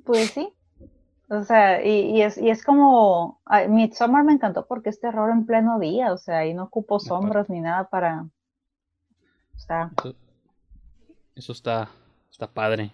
Pues 0.03 0.31
sí. 0.31 0.49
O 1.29 1.43
sea, 1.43 1.85
y, 1.85 2.17
y 2.17 2.21
es, 2.23 2.37
y 2.37 2.49
es 2.49 2.63
como, 2.63 3.39
ay, 3.45 3.67
Midsommar 3.67 4.23
me 4.23 4.33
encantó 4.33 4.65
porque 4.65 4.89
es 4.89 4.99
terror 4.99 5.29
en 5.31 5.45
pleno 5.45 5.79
día, 5.79 6.11
o 6.11 6.17
sea, 6.17 6.45
y 6.45 6.53
no 6.55 6.63
ocupo 6.63 6.99
sombras 6.99 7.49
ni 7.49 7.59
nada 7.61 7.87
para... 7.87 8.25
Está... 9.55 9.91
Eso, 9.97 10.15
eso 11.35 11.51
está, 11.53 11.89
está 12.31 12.47
padre. 12.47 12.91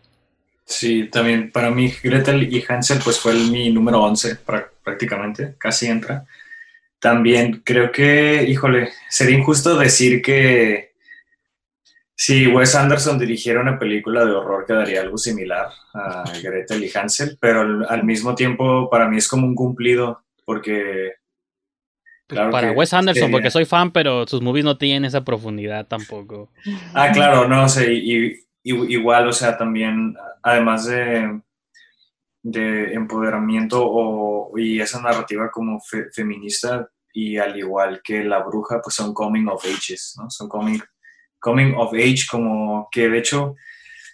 Sí, 0.66 1.08
también 1.10 1.52
para 1.52 1.70
mí 1.70 1.92
Gretel 2.04 2.52
y 2.54 2.64
Hansel 2.68 3.00
pues 3.04 3.20
fue 3.20 3.32
el- 3.32 3.52
mi 3.52 3.70
número 3.72 4.02
11 4.04 4.44
prá- 4.46 4.68
prácticamente, 4.84 5.56
casi 5.58 5.86
entra. 5.88 6.26
También 7.00 7.62
creo 7.64 7.92
que, 7.92 8.44
híjole, 8.48 8.90
sería 9.10 9.38
injusto 9.38 9.78
decir 9.78 10.22
que 10.22 10.95
si 12.18 12.48
Wes 12.48 12.74
Anderson 12.76 13.20
dirigiera 13.20 13.60
una 13.62 13.78
película 13.78 14.24
de 14.26 14.32
horror 14.32 14.66
quedaría 14.66 15.02
algo 15.02 15.18
similar 15.18 15.68
a 15.94 16.24
Gretel 16.42 16.84
y 16.84 16.92
Hansel, 16.98 17.38
pero 17.42 17.62
al, 17.62 17.86
al 17.90 18.04
mismo 18.06 18.34
tiempo 18.36 18.90
para 18.90 19.08
mí 19.10 19.18
es 19.18 19.28
como 19.28 19.46
un 19.46 19.54
cumplido 19.56 20.24
porque 20.46 21.14
Pues 22.28 22.38
Claro 22.38 22.52
para 22.52 22.70
que 22.72 22.76
Wes 22.78 22.94
Anderson, 22.94 23.20
sería- 23.24 23.32
porque 23.36 23.52
soy 23.52 23.66
fan, 23.66 23.92
pero 23.92 24.26
sus 24.28 24.42
movies 24.42 24.66
no 24.66 24.78
tienen 24.78 25.06
esa 25.06 25.24
profundidad 25.26 25.88
tampoco. 25.88 26.52
Ah, 26.94 27.12
claro, 27.12 27.48
no, 27.48 27.68
sé, 27.70 27.94
y, 27.94 28.26
y- 28.64 28.94
igual, 28.94 29.28
o 29.28 29.34
sea, 29.34 29.58
también, 29.58 30.16
además 30.42 30.86
de, 30.88 31.40
de 32.44 32.94
empoderamiento 32.94 33.82
o, 33.86 34.58
y 34.58 34.80
esa 34.80 35.02
narrativa 35.02 35.50
como 35.52 35.80
fe- 35.82 36.10
feminista, 36.12 36.90
y 37.14 37.38
al 37.38 37.58
igual 37.58 38.02
que 38.04 38.24
La 38.24 38.40
Bruja, 38.44 38.82
pues 38.84 38.96
son 38.96 39.14
coming 39.14 39.48
of 39.48 39.64
ages, 39.66 40.16
¿no? 40.18 40.30
Son 40.30 40.48
coming, 40.50 40.80
coming 41.46 41.76
of 41.78 41.94
age, 41.94 42.26
como 42.30 42.90
que 42.92 43.08
de 43.08 43.20
hecho 43.20 43.56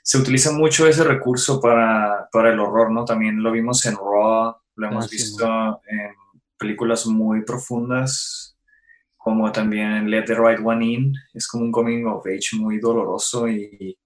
se 0.04 0.18
utiliza 0.18 0.52
mucho 0.52 0.86
ese 0.86 1.06
recurso 1.06 1.62
para, 1.62 2.28
para 2.30 2.52
el 2.52 2.60
horror, 2.60 2.92
¿no? 2.92 3.06
También 3.06 3.42
lo 3.42 3.54
vimos 3.54 3.86
en 3.86 3.96
Raw, 3.96 4.54
lo 4.76 4.88
hemos 4.88 5.06
Ah, 5.06 5.08
sí, 5.08 5.16
visto 5.16 5.82
en 5.88 6.12
películas 6.58 7.08
muy 7.08 7.46
profundas, 7.46 8.58
como 9.16 9.50
también 9.50 9.92
en 9.94 10.10
Let 10.10 10.26
the 10.26 10.36
Right 10.36 10.60
One 10.62 10.86
In, 10.86 11.14
es 11.34 11.48
como 11.48 11.64
un 11.64 11.72
coming 11.72 12.06
of 12.06 12.26
age 12.26 12.58
muy 12.58 12.80
doloroso 12.80 13.48
y, 13.48 13.98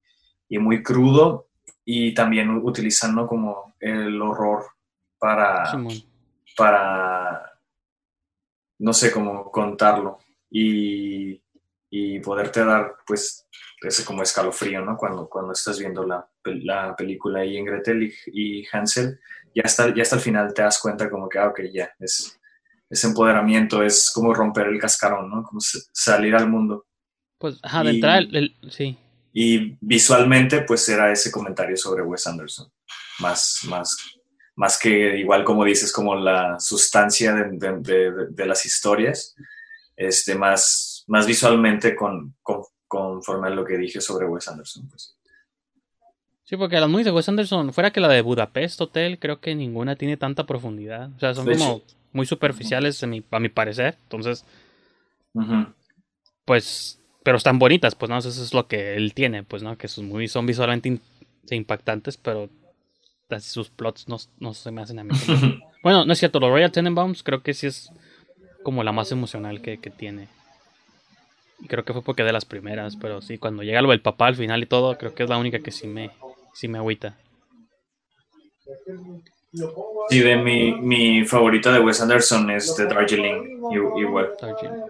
y 0.48 0.60
muy 0.60 0.84
crudo, 0.84 1.48
y 1.84 2.14
también 2.14 2.52
utilizando 2.52 3.26
como 3.26 3.76
el 3.80 4.22
horror 4.22 4.66
para, 5.18 5.64
para 6.56 7.52
no 8.78 8.94
sé 8.94 9.12
cómo 9.12 9.50
contarlo. 9.52 10.20
Y, 10.52 11.42
y 11.90 12.20
poderte 12.20 12.64
dar 12.66 12.96
pues 13.06 13.48
ese 13.82 14.04
como 14.04 14.24
escalofrío, 14.24 14.82
¿no? 14.82 14.98
Cuando, 14.98 15.28
cuando 15.30 15.54
estás 15.54 15.78
viendo 15.80 16.06
la, 16.06 16.28
la 16.46 16.96
película 16.96 17.42
ahí 17.42 17.58
en 17.58 17.66
Gretel 17.66 18.04
y, 18.04 18.14
y 18.62 18.66
Hansel, 18.72 19.20
ya 19.54 19.64
hasta, 19.66 19.94
ya 19.94 20.02
hasta 20.02 20.16
el 20.16 20.22
final 20.22 20.54
te 20.54 20.62
das 20.64 20.80
cuenta 20.80 21.10
como 21.10 21.30
que, 21.30 21.38
ah, 21.40 21.48
ok, 21.50 21.62
ya, 21.72 21.92
es, 22.00 22.40
es 22.90 23.04
empoderamiento, 23.04 23.84
es 23.84 24.12
como 24.14 24.34
romper 24.34 24.68
el 24.68 24.80
cascarón, 24.80 25.30
¿no? 25.30 25.44
Como 25.44 25.60
salir 25.62 26.36
al 26.36 26.50
mundo. 26.50 26.86
Pues, 27.38 27.60
ajá, 27.62 27.84
de 27.84 27.92
entrada, 27.92 28.18
el- 28.20 28.36
el- 28.36 28.56
sí. 28.72 28.98
Y 29.34 29.78
visualmente, 29.82 30.62
pues 30.62 30.88
era 30.90 31.12
ese 31.12 31.32
comentario 31.32 31.76
sobre 31.78 32.02
Wes 32.04 32.26
Anderson. 32.26 32.72
Más, 33.20 33.60
más, 33.68 33.96
más 34.56 34.80
que 34.80 35.18
igual 35.20 35.44
como 35.44 35.64
dices, 35.66 35.92
como 35.92 36.16
la 36.16 36.60
sustancia 36.60 37.34
de, 37.34 37.58
de- 37.58 37.80
de- 37.82 38.28
de 38.30 38.46
las 38.46 38.66
historias, 38.66 39.36
este, 39.96 40.36
más, 40.36 40.95
más 41.08 41.26
visualmente 41.28 41.96
con, 41.96 42.36
con- 42.42 42.64
conforme 42.88 43.48
a 43.48 43.52
lo 43.52 43.64
que 43.66 43.78
dije 43.78 44.02
sobre 44.02 44.28
Wes 44.28 44.48
Anderson. 44.48 44.88
Pues. 44.90 45.16
Sí, 46.44 46.56
porque 46.58 46.80
las 46.80 46.90
movies 46.90 47.06
de 47.06 47.12
Wes 47.12 47.28
Anderson, 47.30 47.74
fuera 47.74 47.92
que 47.92 48.00
la 48.00 48.08
de 48.08 48.22
Budapest 48.22 48.80
Hotel, 48.82 49.18
creo 49.20 49.40
que 49.40 49.56
ninguna 49.56 49.96
tiene 49.96 50.16
tanta 50.18 50.46
profundidad. 50.46 51.10
O 51.16 51.20
sea, 51.20 51.34
son 51.34 51.46
De 51.46 51.58
como 51.58 51.78
hecho. 51.78 51.96
muy 52.14 52.26
superficiales 52.26 53.02
a 53.04 53.08
mi, 53.08 53.24
a 53.32 53.40
mi 53.40 53.50
parecer. 53.50 53.98
Entonces, 54.04 54.46
pues, 56.46 57.00
pero 57.24 57.38
están 57.38 57.58
bonitas, 57.60 57.96
pues, 57.96 58.10
¿no? 58.10 58.18
Eso 58.18 58.30
es 58.30 58.54
lo 58.54 58.68
que 58.68 58.96
él 58.96 59.14
tiene, 59.14 59.44
pues, 59.44 59.64
¿no? 59.64 59.78
Que 59.78 59.88
sus 59.88 60.04
movies 60.04 60.32
son 60.32 60.46
visualmente 60.46 60.90
in- 60.90 61.02
impactantes, 61.50 62.18
pero 62.18 62.50
sus 63.40 63.70
plots 63.70 64.08
no, 64.08 64.18
no 64.40 64.54
se 64.54 64.72
me 64.72 64.82
hacen 64.82 65.00
a 65.00 65.04
mí. 65.04 65.12
Bueno, 65.84 66.04
no 66.04 66.14
es 66.14 66.18
cierto, 66.20 66.40
los 66.40 66.50
Royal 66.50 66.72
Tenenbaums 66.72 67.22
creo 67.22 67.44
que 67.44 67.54
sí 67.54 67.68
es 67.68 67.92
como 68.64 68.84
la 68.84 68.92
más 68.92 69.12
emocional 69.12 69.62
que, 69.62 69.78
que 69.80 69.92
tiene. 69.92 70.30
Creo 71.68 71.86
que 71.86 71.94
fue 71.94 72.02
porque 72.02 72.24
de 72.24 72.34
las 72.34 72.46
primeras, 72.46 72.96
pero 72.96 73.22
sí, 73.22 73.38
cuando 73.38 73.64
llega 73.64 73.82
lo 73.82 73.90
del 73.90 74.02
papá 74.02 74.28
al 74.28 74.36
final 74.36 74.62
y 74.62 74.66
todo, 74.66 74.98
creo 74.98 75.16
que 75.16 75.24
es 75.24 75.30
la 75.30 75.38
única 75.38 75.60
que 75.60 75.72
sí 75.72 75.88
me, 75.88 76.12
sí 76.54 76.68
me 76.68 76.78
agüita. 76.78 77.18
Sí, 80.10 80.20
de 80.20 80.36
mi, 80.36 80.74
mi 80.74 81.26
favorita 81.26 81.72
de 81.72 81.80
Wes 81.80 82.02
Anderson 82.02 82.52
es 82.52 82.76
The 82.76 82.86
Darjeeling, 82.86 83.62
igual. 83.98 84.34
Darjeeling. 84.40 84.82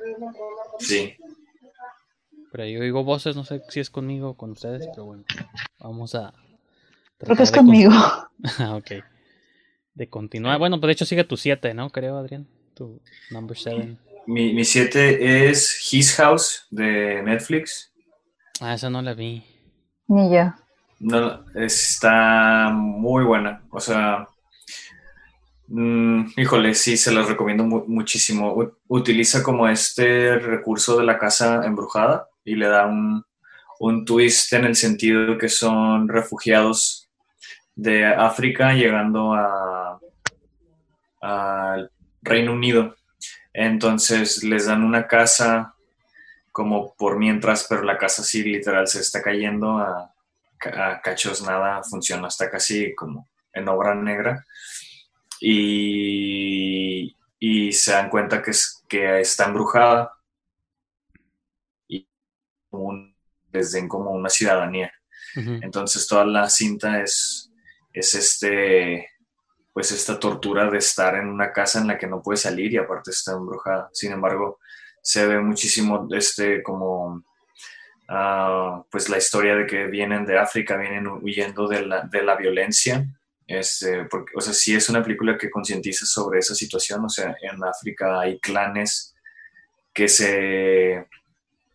Sí. 0.80 1.14
Pero 2.52 2.66
yo 2.66 2.82
digo 2.82 3.04
voces, 3.04 3.36
no 3.36 3.44
sé 3.44 3.62
si 3.70 3.80
es 3.80 3.90
conmigo 3.90 4.30
o 4.30 4.34
con 4.38 4.52
ustedes, 4.52 4.88
pero 4.88 5.06
bueno, 5.06 5.24
vamos 5.80 6.16
a... 6.16 6.34
Creo 7.18 7.36
que 7.36 7.44
es 7.44 7.52
de 7.52 7.58
conmigo. 7.58 7.92
Ah, 8.60 8.76
ok. 8.76 8.92
De 9.94 10.10
continuar. 10.10 10.60
Bueno, 10.60 10.80
pues 10.80 10.88
de 10.88 10.94
hecho 10.94 11.06
sigue 11.06 11.24
tu 11.24 11.38
7, 11.38 11.74
¿no? 11.74 11.90
Creo, 11.90 12.18
Adrián. 12.18 12.48
Tu 12.74 13.02
number 13.32 13.58
7. 13.58 13.98
Mi, 14.28 14.54
mi 14.54 14.66
siete 14.66 15.50
es 15.50 15.92
His 15.94 16.16
House 16.16 16.68
de 16.72 17.22
Netflix. 17.24 17.92
Ah, 18.60 18.74
esa 18.74 18.90
no 18.90 19.02
la 19.02 19.14
vi. 19.14 19.44
Ni 20.08 20.34
yo. 20.34 20.54
No, 21.00 21.46
está 21.54 22.70
muy 22.74 23.24
buena. 23.24 23.62
O 23.70 23.80
sea, 23.80 24.28
mm, 25.68 26.26
híjole, 26.38 26.74
sí, 26.74 26.98
se 26.98 27.12
las 27.14 27.28
recomiendo 27.28 27.64
mu- 27.64 27.86
muchísimo. 27.88 28.54
U- 28.54 28.78
utiliza 28.88 29.44
como 29.44 29.68
este 29.68 30.38
recurso 30.40 30.98
de 30.98 31.04
la 31.06 31.18
casa 31.20 31.66
embrujada 31.66 32.28
y 32.44 32.56
le 32.56 32.68
da 32.68 32.86
un, 32.88 33.24
un 33.80 34.06
twist 34.06 34.54
en 34.54 34.66
el 34.66 34.76
sentido 34.76 35.38
que 35.38 35.50
son 35.50 36.08
refugiados 36.08 37.08
de 37.76 38.06
África 38.06 38.74
llegando 38.74 39.34
a 39.34 40.00
al 41.22 41.92
Reino 42.22 42.54
Unido. 42.54 42.96
Entonces 43.56 44.44
les 44.44 44.66
dan 44.68 44.84
una 44.84 45.08
casa 45.08 45.76
como 46.52 46.96
por 46.96 47.18
mientras, 47.20 47.66
pero 47.70 47.84
la 47.84 47.98
casa 47.98 48.24
sí 48.24 48.44
literal 48.44 48.88
se 48.88 49.02
está 49.02 49.22
cayendo 49.22 49.78
a, 49.80 50.14
a 50.74 51.02
cachos, 51.02 51.42
nada 51.44 51.84
funciona, 51.84 52.28
está 52.30 52.50
casi 52.50 52.96
como 52.96 53.30
en 53.54 53.68
obra 53.70 53.96
negra. 53.96 54.46
Y, 55.42 57.16
y 57.40 57.72
se 57.74 57.92
dan 57.92 58.10
cuenta 58.10 58.42
que, 58.42 58.52
es, 58.52 58.84
que 58.88 59.20
está 59.22 59.46
embrujada 59.46 60.12
y 61.88 62.08
un- 62.72 63.16
les 63.52 63.72
den 63.74 63.88
como 63.88 64.12
una 64.12 64.30
ciudadanía. 64.30 64.92
Entonces 65.62 66.08
toda 66.08 66.26
la 66.26 66.50
cinta 66.50 67.02
es, 67.02 67.52
es 67.94 68.16
este, 68.16 69.10
pues 69.76 69.92
esta 69.92 70.18
tortura 70.18 70.72
de 70.72 70.78
estar 70.78 71.16
en 71.16 71.28
una 71.28 71.52
casa 71.52 71.82
en 71.82 71.88
la 71.88 71.98
que 71.98 72.08
no 72.08 72.22
puede 72.22 72.38
salir 72.38 72.72
y 72.72 72.78
aparte 72.78 73.12
está 73.12 73.34
embrujada. 73.34 73.90
Sin 73.92 74.14
embargo, 74.14 74.60
se 75.02 75.28
ve 75.28 75.38
muchísimo 75.42 76.08
este 76.16 76.64
como 76.64 77.26
ah, 78.08 78.82
pues 78.90 79.10
la 79.10 79.18
historia 79.18 79.54
de 79.54 79.68
que 79.68 79.88
vienen 79.88 80.26
de 80.26 80.40
África, 80.40 80.78
vienen 80.78 81.08
huyendo 81.08 81.68
de 81.68 81.86
la, 81.86 82.04
de 82.04 82.24
la 82.24 82.38
violencia. 82.38 83.06
Este, 83.46 84.06
porque, 84.06 84.32
o 84.38 84.40
sea, 84.40 84.54
sí 84.54 84.74
es 84.74 84.90
una 84.90 85.04
película 85.04 85.38
que 85.38 85.52
concientiza 85.52 86.06
sobre 86.06 86.40
esa 86.40 86.56
situación. 86.56 87.04
O 87.04 87.10
sea, 87.10 87.36
en 87.42 87.62
África 87.62 88.22
hay 88.22 88.40
clanes 88.40 89.14
que 89.94 90.08
se 90.08 91.06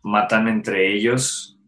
matan 0.00 0.48
entre 0.48 0.90
ellos. 0.90 1.58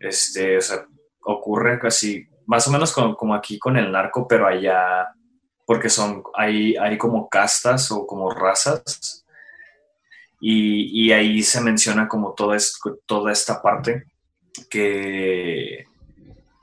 Este, 0.00 0.56
o 0.56 0.62
sea, 0.62 0.86
ocurre 1.24 1.78
casi 1.78 2.26
más 2.46 2.66
o 2.68 2.70
menos 2.70 2.90
como, 2.90 3.14
como 3.14 3.34
aquí 3.34 3.58
con 3.58 3.76
el 3.76 3.92
narco, 3.92 4.26
pero 4.26 4.46
allá, 4.46 5.14
porque 5.66 5.88
son, 5.90 6.22
hay, 6.34 6.76
hay 6.76 6.98
como 6.98 7.28
castas 7.28 7.90
o 7.90 8.06
como 8.06 8.30
razas, 8.30 9.24
y, 10.40 11.06
y 11.06 11.12
ahí 11.12 11.42
se 11.42 11.60
menciona 11.60 12.06
como 12.08 12.34
toda, 12.34 12.56
toda 13.06 13.32
esta 13.32 13.62
parte 13.62 14.04
que, 14.70 15.86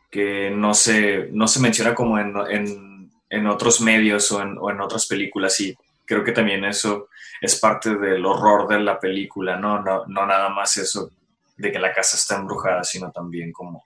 que 0.10 0.52
no, 0.52 0.74
se, 0.74 1.30
no 1.32 1.48
se 1.48 1.60
menciona 1.60 1.96
como 1.96 2.20
en, 2.20 2.34
en- 2.50 2.92
en 3.30 3.48
otros 3.48 3.80
medios 3.80 4.30
o 4.34 4.42
en, 4.42 4.50
en 4.70 4.82
otras 4.82 5.06
películas, 5.08 5.58
y 5.62 5.76
creo 6.06 6.22
que 6.24 6.34
también 6.34 6.66
eso 6.66 7.08
es 7.40 7.58
parte 7.60 7.96
del 7.96 8.26
horror 8.26 8.68
de 8.68 8.80
la 8.82 9.00
película, 9.00 9.56
¿no? 9.56 9.82
No, 9.82 10.06
no 10.06 10.26
nada 10.26 10.50
más 10.50 10.76
eso 10.78 11.12
de 11.56 11.72
que 11.72 11.80
la 11.80 11.94
casa 11.94 12.18
está 12.18 12.36
embrujada, 12.36 12.84
sino 12.84 13.12
también 13.12 13.52
como 13.54 13.86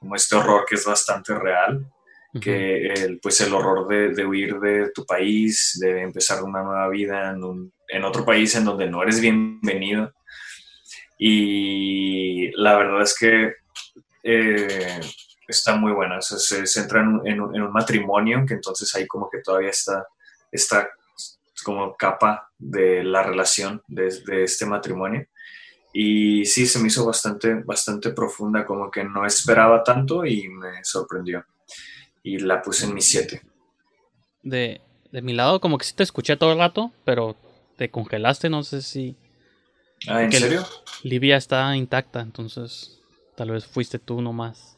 como 0.00 0.14
este 0.14 0.36
horror 0.36 0.64
que 0.66 0.76
es 0.76 0.84
bastante 0.86 1.34
real. 1.34 1.84
Que 2.40 2.86
el, 2.92 3.20
pues 3.20 3.40
el 3.40 3.52
horror 3.54 3.88
de, 3.88 4.10
de 4.14 4.26
huir 4.26 4.58
de 4.60 4.90
tu 4.94 5.04
país, 5.06 5.78
de 5.80 6.02
empezar 6.02 6.42
una 6.42 6.62
nueva 6.62 6.88
vida 6.88 7.30
en, 7.30 7.42
un- 7.44 7.72
en 7.88 8.04
otro 8.04 8.24
país 8.24 8.54
en 8.54 8.64
donde 8.64 8.88
no 8.88 9.02
eres 9.02 9.20
bienvenido. 9.20 10.12
Y 11.18 12.50
la 12.60 12.76
verdad 12.76 13.02
es 13.02 13.16
que 13.18 13.52
eh, 14.22 15.00
está 15.46 15.76
muy 15.76 15.92
buena, 15.92 16.18
o 16.18 16.22
sea, 16.22 16.38
se 16.38 16.66
centra 16.66 17.00
en 17.00 17.08
un, 17.08 17.26
en 17.26 17.40
un- 17.40 17.56
en 17.56 17.62
un 17.62 17.72
matrimonio, 17.72 18.44
que 18.46 18.54
entonces 18.54 18.94
ahí 18.94 19.06
como 19.06 19.28
que 19.30 19.40
todavía 19.40 19.70
está 19.70 20.06
esta 20.52 20.88
como 21.64 21.96
capa 21.96 22.50
de 22.56 23.02
la 23.02 23.22
relación 23.22 23.82
de, 23.88 24.14
de 24.26 24.44
este 24.44 24.64
matrimonio. 24.66 25.26
Y 25.92 26.44
sí, 26.44 26.66
se 26.66 26.78
me 26.78 26.88
hizo 26.88 27.04
bastante, 27.06 27.54
bastante 27.64 28.10
profunda, 28.10 28.64
como 28.64 28.90
que 28.90 29.02
no 29.04 29.26
esperaba 29.26 29.82
tanto 29.82 30.24
y 30.24 30.48
me 30.48 30.84
sorprendió. 30.84 31.44
Y 32.28 32.38
la 32.40 32.60
puse 32.62 32.84
en 32.86 32.94
mi 32.94 33.00
7. 33.00 33.40
De, 34.42 34.80
de 35.12 35.22
mi 35.22 35.32
lado, 35.32 35.60
como 35.60 35.78
que 35.78 35.84
sí 35.84 35.94
te 35.94 36.02
escuché 36.02 36.36
todo 36.36 36.52
el 36.52 36.58
rato, 36.58 36.92
pero 37.04 37.36
te 37.76 37.90
congelaste, 37.90 38.50
no 38.50 38.62
sé 38.64 38.82
si... 38.82 39.16
Ah, 40.06 40.22
¿en 40.22 40.30
serio? 40.32 40.64
Livia 41.02 41.36
está 41.36 41.74
intacta, 41.74 42.20
entonces 42.20 43.00
tal 43.36 43.50
vez 43.50 43.66
fuiste 43.66 43.98
tú 43.98 44.20
nomás. 44.20 44.76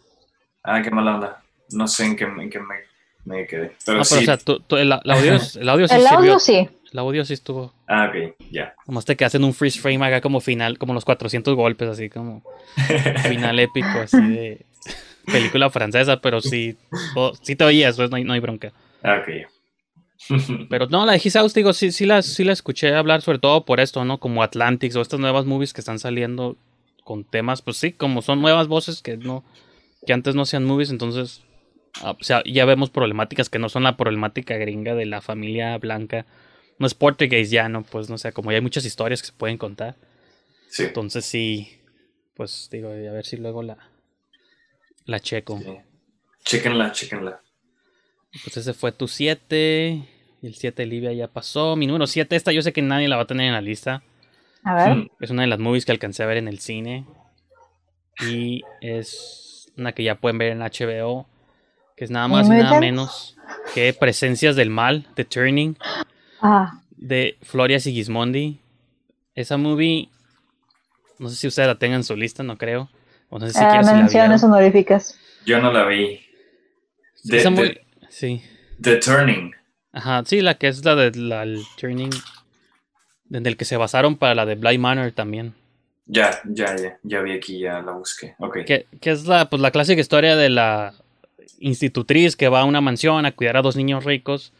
Ah, 0.62 0.80
qué 0.82 0.90
mala 0.90 1.14
onda. 1.16 1.42
No 1.72 1.86
sé 1.88 2.04
en 2.06 2.16
qué, 2.16 2.24
en 2.24 2.48
qué 2.50 2.58
me, 2.60 2.76
me 3.24 3.46
quedé. 3.46 3.76
Pero 3.84 3.98
no, 3.98 4.04
sí. 4.04 4.14
pero 4.14 4.22
o 4.22 4.24
sea, 4.24 4.36
tú- 4.38 4.60
tú- 4.60 4.76
el, 4.76 4.92
el 4.92 5.10
audio, 5.10 5.38
el 5.60 5.68
audio 5.68 5.88
sí 5.88 5.94
El 5.94 6.00
sirvió. 6.02 6.18
audio 6.18 6.38
sí. 6.38 6.68
El 6.92 6.98
audio 6.98 7.24
sí 7.24 7.34
estuvo. 7.34 7.74
Ah, 7.86 8.08
ok, 8.10 8.34
ya. 8.50 8.74
Nomás 8.86 9.04
te 9.04 9.16
quedas 9.16 9.34
en 9.34 9.44
un 9.44 9.52
freeze 9.54 9.78
frame 9.78 10.04
acá 10.06 10.20
como 10.20 10.40
final, 10.40 10.78
como 10.78 10.94
los 10.94 11.04
400 11.04 11.54
golpes, 11.54 11.88
así 11.88 12.08
como 12.10 12.42
final 13.28 13.58
épico, 13.60 13.88
así 14.02 14.20
de 14.20 14.66
película 15.32 15.70
francesa, 15.70 16.20
pero 16.20 16.40
sí, 16.40 16.76
sí 17.42 17.56
te 17.56 17.64
oías, 17.64 17.96
pues 17.96 18.10
no 18.10 18.16
hay, 18.16 18.24
no 18.24 18.32
hay 18.32 18.40
bronca. 18.40 18.72
Ah, 19.02 19.22
ok. 19.22 19.50
Pero 20.68 20.86
no, 20.86 21.06
la 21.06 21.12
de 21.12 21.20
His 21.22 21.32
House, 21.34 21.54
digo, 21.54 21.72
sí, 21.72 21.92
sí, 21.92 22.06
la, 22.06 22.22
sí 22.22 22.44
la 22.44 22.52
escuché 22.52 22.94
hablar, 22.94 23.22
sobre 23.22 23.38
todo 23.38 23.64
por 23.64 23.80
esto, 23.80 24.04
¿no? 24.04 24.18
Como 24.18 24.42
Atlantics 24.42 24.96
o 24.96 25.00
estas 25.00 25.20
nuevas 25.20 25.46
movies 25.46 25.72
que 25.72 25.80
están 25.80 25.98
saliendo 25.98 26.56
con 27.04 27.24
temas, 27.24 27.62
pues 27.62 27.78
sí, 27.78 27.92
como 27.92 28.22
son 28.22 28.40
nuevas 28.40 28.68
voces 28.68 29.02
que 29.02 29.16
no, 29.16 29.44
que 30.06 30.12
antes 30.12 30.34
no 30.34 30.42
hacían 30.42 30.64
movies, 30.64 30.90
entonces, 30.90 31.42
ah, 32.02 32.16
o 32.18 32.22
sea, 32.22 32.42
ya 32.44 32.64
vemos 32.64 32.90
problemáticas 32.90 33.48
que 33.48 33.58
no 33.58 33.68
son 33.68 33.82
la 33.82 33.96
problemática 33.96 34.56
gringa 34.56 34.94
de 34.94 35.06
la 35.06 35.20
familia 35.20 35.76
blanca. 35.78 36.26
No 36.78 36.86
es 36.86 36.94
portugués 36.94 37.50
ya, 37.50 37.68
¿no? 37.68 37.82
Pues 37.82 38.08
no 38.08 38.16
sé, 38.16 38.32
como 38.32 38.50
ya 38.50 38.56
hay 38.56 38.62
muchas 38.62 38.84
historias 38.84 39.22
que 39.22 39.28
se 39.28 39.34
pueden 39.34 39.58
contar. 39.58 39.96
Sí. 40.68 40.84
Entonces 40.84 41.24
sí, 41.24 41.80
pues 42.34 42.68
digo, 42.70 42.88
a 42.90 42.92
ver 42.92 43.26
si 43.26 43.36
luego 43.36 43.62
la, 43.62 43.76
la 45.06 45.20
checo. 45.20 45.58
sí. 45.58 45.76
Chéquenla, 46.44 46.90
chéquenla. 46.92 47.40
Pues 48.44 48.56
ese 48.56 48.72
fue 48.74 48.92
tu 48.92 49.06
7. 49.08 50.02
Y 50.42 50.46
el 50.46 50.54
7 50.54 50.86
Livia 50.86 51.12
ya 51.12 51.28
pasó. 51.28 51.76
Mi 51.76 51.86
número 51.86 52.06
7, 52.06 52.34
esta 52.34 52.50
yo 52.52 52.62
sé 52.62 52.72
que 52.72 52.80
nadie 52.82 53.08
la 53.08 53.16
va 53.16 53.22
a 53.22 53.26
tener 53.26 53.46
en 53.46 53.52
la 53.52 53.60
lista. 53.60 54.02
A 54.64 54.74
ver. 54.74 54.96
Mm, 54.96 55.08
Es 55.20 55.30
una 55.30 55.42
de 55.42 55.48
las 55.48 55.58
movies 55.58 55.84
que 55.84 55.92
alcancé 55.92 56.22
a 56.22 56.26
ver 56.26 56.38
en 56.38 56.48
el 56.48 56.58
cine. 56.60 57.04
Y 58.26 58.62
es 58.80 59.70
una 59.76 59.92
que 59.92 60.02
ya 60.02 60.14
pueden 60.14 60.38
ver 60.38 60.52
en 60.52 60.60
HBO. 60.60 61.26
Que 61.96 62.04
es 62.04 62.10
nada 62.10 62.28
más 62.28 62.46
y 62.46 62.50
nada 62.50 62.80
menos 62.80 63.36
que 63.74 63.92
Presencias 63.92 64.56
del 64.56 64.70
Mal, 64.70 65.06
The 65.16 65.24
Turning, 65.26 65.76
Ah, 66.40 66.80
de 66.96 67.36
Floria 67.42 67.78
Sigismondi. 67.78 68.58
Esa 69.34 69.58
movie, 69.58 70.08
no 71.18 71.28
sé 71.28 71.36
si 71.36 71.46
ustedes 71.46 71.66
la 71.68 71.78
tengan 71.78 71.98
en 72.00 72.04
su 72.04 72.16
lista, 72.16 72.42
no 72.42 72.56
creo. 72.56 72.88
O 73.30 73.38
no 73.38 73.46
sé 73.48 73.52
si 73.52 73.92
menciones 73.94 74.42
honoríficas. 74.44 75.18
Yo 75.46 75.60
no 75.60 75.72
la 75.72 75.86
vi. 75.86 76.20
De- 77.24 77.38
Esa 77.38 77.50
de- 77.50 77.56
movie- 77.56 77.80
sí. 78.08 78.42
The 78.80 78.96
Turning. 78.96 79.52
Ajá, 79.92 80.22
sí, 80.26 80.40
la 80.40 80.54
que 80.54 80.68
es 80.68 80.84
la 80.84 80.94
de 80.94 81.10
la 81.18 81.42
el 81.44 81.62
Turning. 81.76 82.10
En 83.32 83.46
el 83.46 83.56
que 83.56 83.64
se 83.64 83.76
basaron 83.76 84.16
para 84.16 84.34
la 84.34 84.44
de 84.46 84.56
Blind 84.56 84.80
Manor 84.80 85.12
también. 85.12 85.54
Ya, 86.06 86.40
ya, 86.44 86.74
ya. 86.76 86.98
Ya 87.04 87.20
vi 87.20 87.32
aquí, 87.32 87.60
ya 87.60 87.80
la 87.80 87.92
busqué. 87.92 88.34
Ok. 88.38 88.64
Que, 88.66 88.86
que 89.00 89.10
es 89.10 89.26
la, 89.26 89.48
pues, 89.48 89.62
la 89.62 89.70
clásica 89.70 90.00
historia 90.00 90.34
de 90.36 90.48
la 90.50 90.94
institutriz 91.60 92.34
que 92.36 92.48
va 92.48 92.60
a 92.60 92.64
una 92.64 92.80
mansión 92.80 93.24
a 93.26 93.32
cuidar 93.32 93.56
a 93.56 93.62
dos 93.62 93.76
niños 93.76 94.04
ricos. 94.04 94.52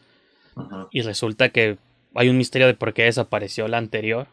Ujú. 0.55 0.89
Y 0.93 1.03
resulta 1.03 1.49
que 1.49 1.79
hay 2.15 2.29
un 2.29 2.37
misterio 2.37 2.67
de 2.69 2.75
por 2.75 2.93
qué 2.95 3.05
desapareció 3.05 3.67
la 3.69 3.79
anterior. 3.79 4.29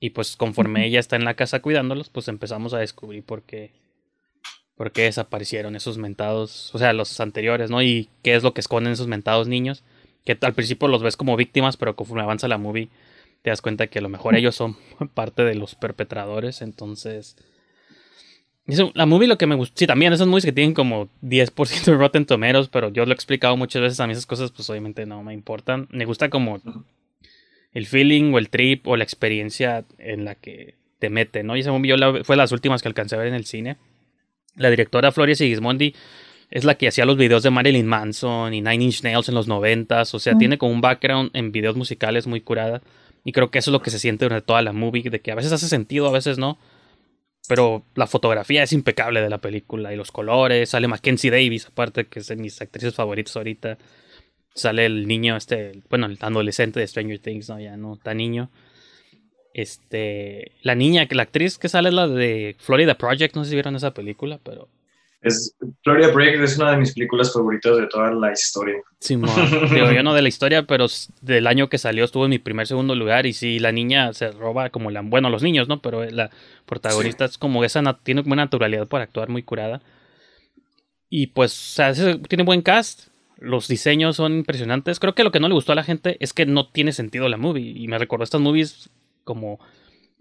Y 0.00 0.10
pues 0.10 0.36
conforme 0.36 0.86
ella 0.86 1.00
está 1.00 1.16
en 1.16 1.24
la 1.24 1.34
casa 1.34 1.60
cuidándolos, 1.60 2.08
pues 2.08 2.28
empezamos 2.28 2.72
a 2.72 2.78
descubrir 2.78 3.24
por 3.24 3.42
qué, 3.42 3.72
por 4.76 4.92
qué 4.92 5.02
desaparecieron 5.02 5.74
esos 5.74 5.98
mentados, 5.98 6.74
o 6.74 6.78
sea, 6.78 6.92
los 6.92 7.18
anteriores, 7.20 7.70
¿no? 7.70 7.82
Y 7.82 8.08
qué 8.22 8.36
es 8.36 8.42
lo 8.42 8.54
que 8.54 8.60
esconden 8.60 8.92
esos 8.92 9.08
mentados 9.08 9.48
niños. 9.48 9.82
Que 10.24 10.38
al 10.40 10.54
principio 10.54 10.88
los 10.88 11.02
ves 11.02 11.16
como 11.16 11.36
víctimas, 11.36 11.76
pero 11.76 11.96
conforme 11.96 12.22
avanza 12.22 12.48
la 12.48 12.58
movie, 12.58 12.90
te 13.42 13.50
das 13.50 13.62
cuenta 13.62 13.88
que 13.88 13.98
a 13.98 14.02
lo 14.02 14.08
mejor 14.08 14.36
ellos 14.36 14.54
son 14.54 14.76
parte 15.14 15.42
de 15.42 15.56
los 15.56 15.74
perpetradores. 15.74 16.62
Entonces, 16.62 17.36
eso, 18.68 18.92
la 18.94 19.06
movie 19.06 19.26
lo 19.26 19.38
que 19.38 19.46
me 19.46 19.54
gusta, 19.54 19.74
sí, 19.78 19.86
también 19.86 20.12
esas 20.12 20.28
movies 20.28 20.44
que 20.44 20.52
tienen 20.52 20.74
como 20.74 21.08
10% 21.22 21.84
de 21.84 21.96
Rotten 21.96 22.26
Tomatoes, 22.26 22.68
pero 22.68 22.90
yo 22.90 23.06
lo 23.06 23.12
he 23.12 23.14
explicado 23.14 23.56
muchas 23.56 23.80
veces, 23.80 23.98
a 23.98 24.06
mí 24.06 24.12
esas 24.12 24.26
cosas 24.26 24.52
pues 24.52 24.68
obviamente 24.70 25.06
no 25.06 25.22
me 25.24 25.32
importan. 25.32 25.88
Me 25.90 26.04
gusta 26.04 26.28
como 26.28 26.60
el 27.78 27.86
feeling 27.86 28.32
o 28.34 28.38
el 28.38 28.48
trip 28.50 28.86
o 28.86 28.96
la 28.96 29.04
experiencia 29.04 29.84
en 29.98 30.24
la 30.24 30.34
que 30.34 30.74
te 30.98 31.10
mete, 31.10 31.42
¿no? 31.42 31.56
Y 31.56 31.62
movie 31.62 31.88
yo 31.90 31.96
la- 31.96 32.24
fue 32.24 32.36
las 32.36 32.52
últimas 32.52 32.82
que 32.82 32.88
alcancé 32.88 33.14
a 33.14 33.18
ver 33.18 33.28
en 33.28 33.34
el 33.34 33.44
cine. 33.44 33.76
La 34.56 34.68
directora 34.70 35.12
Floria 35.12 35.34
Sigismondi 35.36 35.94
es 36.50 36.64
la 36.64 36.74
que 36.76 36.88
hacía 36.88 37.04
los 37.04 37.16
videos 37.16 37.42
de 37.42 37.50
Marilyn 37.50 37.86
Manson 37.86 38.52
y 38.54 38.60
Nine 38.60 38.84
Inch 38.84 39.02
Nails 39.02 39.28
en 39.28 39.34
los 39.34 39.46
noventas, 39.48 40.12
o 40.14 40.18
sea, 40.18 40.34
Mm. 40.34 40.38
tiene 40.38 40.58
como 40.58 40.72
un 40.72 40.80
background 40.80 41.30
en 41.34 41.52
videos 41.52 41.76
musicales 41.76 42.26
muy 42.26 42.40
curada. 42.40 42.82
Y 43.24 43.32
creo 43.32 43.50
que 43.50 43.58
eso 43.58 43.70
es 43.70 43.72
lo 43.72 43.82
que 43.82 43.90
se 43.90 43.98
siente 43.98 44.24
durante 44.24 44.46
toda 44.46 44.62
la 44.62 44.72
movie, 44.72 45.10
de 45.10 45.20
que 45.20 45.30
a 45.30 45.34
veces 45.34 45.52
hace 45.52 45.68
sentido, 45.68 46.08
a 46.08 46.12
veces 46.12 46.38
no. 46.38 46.58
Pero 47.48 47.84
la 47.94 48.06
fotografía 48.06 48.62
es 48.62 48.72
impecable 48.72 49.20
de 49.22 49.30
la 49.30 49.38
película 49.38 49.92
y 49.92 49.96
los 49.96 50.10
colores. 50.12 50.70
Sale 50.70 50.88
Mackenzie 50.88 51.30
Davis, 51.30 51.66
aparte 51.66 52.06
que 52.06 52.18
es 52.20 52.26
de 52.26 52.36
mis 52.36 52.60
actrices 52.60 52.94
favoritas 52.94 53.36
ahorita. 53.36 53.78
Sale 54.54 54.86
el 54.86 55.06
niño, 55.06 55.36
este, 55.36 55.82
bueno, 55.88 56.06
el 56.06 56.18
adolescente 56.20 56.80
de 56.80 56.86
Stranger 56.86 57.18
Things, 57.20 57.48
¿no? 57.48 57.60
Ya 57.60 57.76
no 57.76 57.96
tan 57.96 58.16
niño. 58.16 58.50
Este, 59.54 60.52
la 60.62 60.74
niña, 60.74 61.06
que 61.06 61.14
la 61.14 61.24
actriz 61.24 61.58
que 61.58 61.68
sale 61.68 61.88
es 61.88 61.94
la 61.94 62.06
de 62.06 62.56
Florida 62.58 62.96
Project, 62.96 63.34
no 63.34 63.44
sé 63.44 63.50
si 63.50 63.56
vieron 63.56 63.74
esa 63.74 63.92
película, 63.92 64.38
pero 64.44 64.68
Es, 65.20 65.56
Florida 65.82 66.12
Project 66.12 66.42
es 66.42 66.58
una 66.58 66.72
de 66.72 66.76
mis 66.76 66.94
películas 66.94 67.32
favoritas 67.32 67.76
de 67.76 67.86
toda 67.88 68.12
la 68.12 68.32
historia. 68.32 68.76
Simón. 69.00 69.30
Digo, 69.74 69.90
yo 69.90 70.02
no 70.04 70.14
de 70.14 70.22
la 70.22 70.28
historia, 70.28 70.62
pero 70.62 70.86
del 71.22 71.46
año 71.48 71.68
que 71.68 71.78
salió 71.78 72.04
estuvo 72.04 72.24
en 72.24 72.30
mi 72.30 72.38
primer 72.38 72.68
segundo 72.68 72.94
lugar. 72.94 73.26
Y 73.26 73.32
sí, 73.32 73.58
la 73.58 73.72
niña 73.72 74.12
se 74.12 74.30
roba 74.30 74.70
como 74.70 74.92
la. 74.92 75.00
Bueno, 75.02 75.28
los 75.28 75.42
niños, 75.42 75.66
¿no? 75.66 75.82
Pero 75.82 76.04
la 76.04 76.30
protagonista 76.66 77.24
es 77.24 77.36
como 77.36 77.64
esa. 77.64 77.82
Tiene 78.02 78.20
una 78.20 78.36
naturalidad 78.36 78.86
para 78.86 79.04
actuar 79.04 79.28
muy 79.28 79.42
curada. 79.42 79.82
Y 81.10 81.28
pues, 81.28 81.52
o 81.52 81.74
sea, 81.74 82.18
tiene 82.28 82.44
buen 82.44 82.62
cast. 82.62 83.07
Los 83.38 83.68
diseños 83.68 84.16
son 84.16 84.34
impresionantes. 84.34 84.98
Creo 84.98 85.14
que 85.14 85.24
lo 85.24 85.30
que 85.30 85.40
no 85.40 85.48
le 85.48 85.54
gustó 85.54 85.72
a 85.72 85.76
la 85.76 85.84
gente 85.84 86.16
es 86.20 86.32
que 86.32 86.46
no 86.46 86.68
tiene 86.68 86.92
sentido 86.92 87.28
la 87.28 87.36
movie. 87.36 87.72
Y 87.76 87.88
me 87.88 87.98
recordó 87.98 88.24
estas 88.24 88.40
movies 88.40 88.90
como 89.24 89.60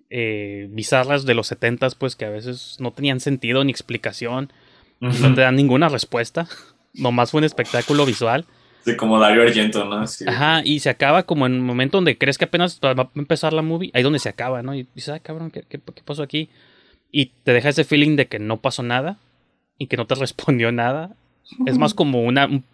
eh, 0.09 0.68
bizarras 0.70 1.26
de 1.26 1.34
los 1.34 1.47
70 1.47 1.89
pues 1.97 2.15
que 2.15 2.26
a 2.26 2.30
veces 2.30 2.78
no 2.80 2.91
tenían 2.91 3.20
sentido 3.20 3.63
ni 3.63 3.72
explicación. 3.72 4.51
No 4.99 5.34
te 5.34 5.41
dan 5.41 5.55
ninguna 5.55 5.89
respuesta. 5.89 6.47
Nomás 6.93 7.32
fue 7.32 7.39
un 7.39 7.45
espectáculo 7.45 8.05
visual. 8.05 8.45
Sí, 8.84 8.95
como 8.95 9.20
Dario 9.20 9.43
Argento, 9.43 9.84
¿no? 9.84 10.07
Sí. 10.07 10.24
Ajá, 10.28 10.61
y 10.63 10.80
se 10.80 10.89
acaba 10.89 11.24
como 11.24 11.45
en 11.45 11.53
un 11.53 11.65
momento 11.65 11.97
donde 11.97 12.18
crees 12.18 12.38
que 12.38 12.45
apenas 12.45 12.80
va 12.82 12.91
a 12.91 13.09
empezar 13.15 13.51
la 13.51 13.61
movie, 13.61 13.91
ahí 13.93 14.01
donde 14.01 14.20
se 14.20 14.30
acaba, 14.30 14.63
¿no? 14.63 14.74
Y 14.74 14.88
dices, 14.95 15.09
ah, 15.09 15.20
cabrón, 15.20 15.51
¿qué, 15.51 15.63
qué, 15.68 15.80
qué 15.80 16.01
pasó 16.05 16.24
aquí? 16.24 16.49
Y 17.11 17.32
te 17.43 17.51
deja 17.51 17.70
ese 17.70 17.84
feeling 17.84 18.15
de 18.15 18.28
que 18.28 18.39
no 18.39 18.61
pasó 18.61 18.84
nada 18.84 19.18
y 19.78 19.88
que 19.88 19.97
no 19.97 20.07
te 20.07 20.15
respondió 20.15 20.72
nada. 20.72 21.15
Es 21.66 21.78
más 21.78 21.93
como 21.93 22.24
una. 22.24 22.45
un- 22.45 22.66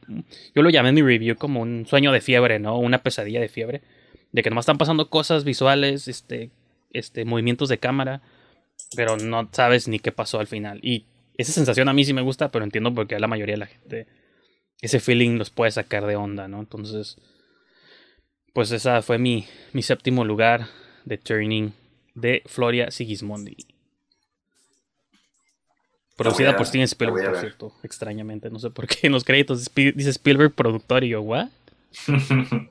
yo 0.56 0.62
lo 0.62 0.70
llamé 0.70 0.90
en 0.90 0.96
mi 0.96 1.02
review 1.02 1.36
como 1.36 1.62
un 1.62 1.86
sueño 1.86 2.12
de 2.12 2.22
fiebre, 2.22 2.60
¿no? 2.60 2.78
Una 2.78 3.04
pesadilla 3.04 3.40
de 3.40 3.50
fiebre. 3.50 3.82
De 4.32 4.42
que 4.42 4.50
nomás 4.50 4.64
están 4.64 4.78
pasando 4.80 5.10
cosas 5.10 5.44
visuales, 5.44 6.08
este, 6.08 6.50
este, 6.92 7.24
movimientos 7.26 7.70
de 7.70 7.78
cámara, 7.78 8.22
pero 8.96 9.18
no 9.18 9.48
sabes 9.52 9.88
ni 9.88 10.00
qué 10.00 10.12
pasó 10.12 10.40
al 10.40 10.48
final. 10.48 10.80
Y 10.84 11.06
esa 11.38 11.52
sensación 11.52 11.90
a 11.90 11.94
mí 11.94 12.04
sí 12.06 12.14
me 12.14 12.22
gusta, 12.22 12.50
pero 12.52 12.66
entiendo 12.66 12.94
por 12.94 13.08
qué 13.08 13.16
a 13.16 13.20
la 13.20 13.28
mayoría 13.28 13.54
de 13.56 13.60
la 13.60 13.68
gente 13.68 14.08
ese 14.82 15.00
feeling 15.00 15.38
los 15.38 15.50
puede 15.50 15.72
sacar 15.72 16.06
de 16.06 16.16
onda, 16.18 16.48
¿no? 16.48 16.60
Entonces, 16.60 17.18
pues 18.54 18.72
esa 18.72 19.02
fue 19.02 19.18
mi, 19.18 19.46
mi 19.74 19.82
séptimo 19.82 20.26
lugar 20.26 20.68
de 21.06 21.18
Turning 21.18 21.74
de 22.16 22.44
Floria 22.46 22.92
Sigismondi. 22.92 23.56
Producida 26.16 26.52
a- 26.52 26.56
por 26.58 26.66
Steven 26.66 26.84
Spielberg, 26.86 27.32
por 27.32 27.40
cierto. 27.40 27.74
Extrañamente, 27.84 28.50
no 28.50 28.60
sé 28.60 28.70
por 28.70 28.88
qué 28.88 29.08
en 29.08 29.14
los 29.14 29.24
créditos 29.24 29.70
dice 29.76 30.10
Spielberg 30.12 30.52
productor 30.54 31.04
y 31.04 31.10
yo, 31.10 31.22
¿what? 31.22 31.48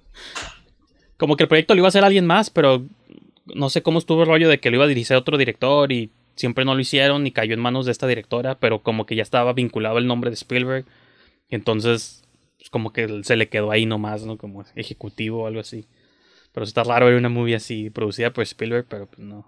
Como 1.16 1.36
que 1.36 1.44
el 1.44 1.48
proyecto 1.48 1.74
lo 1.74 1.78
iba 1.80 1.86
a 1.86 1.90
hacer 1.90 2.04
alguien 2.04 2.26
más, 2.26 2.50
pero 2.50 2.84
no 3.46 3.70
sé 3.70 3.82
cómo 3.82 3.98
estuvo 3.98 4.22
el 4.22 4.28
rollo 4.28 4.48
de 4.48 4.58
que 4.58 4.70
lo 4.70 4.76
iba 4.76 4.84
a 4.84 4.88
dirigir 4.88 5.16
otro 5.16 5.38
director 5.38 5.92
y 5.92 6.10
siempre 6.36 6.64
no 6.64 6.74
lo 6.74 6.80
hicieron 6.80 7.26
y 7.26 7.30
cayó 7.32 7.54
en 7.54 7.60
manos 7.60 7.86
de 7.86 7.92
esta 7.92 8.06
directora, 8.06 8.56
pero 8.56 8.80
como 8.82 9.06
que 9.06 9.14
ya 9.16 9.22
estaba 9.22 9.52
vinculado 9.52 9.98
el 9.98 10.06
nombre 10.06 10.30
de 10.30 10.34
Spielberg. 10.34 10.84
Entonces, 11.48 12.24
pues, 12.58 12.70
como 12.70 12.92
que 12.92 13.22
se 13.24 13.36
le 13.36 13.48
quedó 13.48 13.70
ahí 13.70 13.86
nomás, 13.86 14.24
¿no? 14.24 14.36
Como 14.38 14.64
ejecutivo 14.74 15.42
o 15.42 15.46
algo 15.46 15.60
así. 15.60 15.86
Pero 16.52 16.64
está 16.64 16.82
raro 16.84 17.06
ver 17.06 17.14
una 17.16 17.28
movie 17.28 17.54
así 17.54 17.90
producida 17.90 18.32
por 18.32 18.42
Spielberg, 18.42 18.86
pero 18.88 19.06
pues 19.06 19.18
no. 19.20 19.46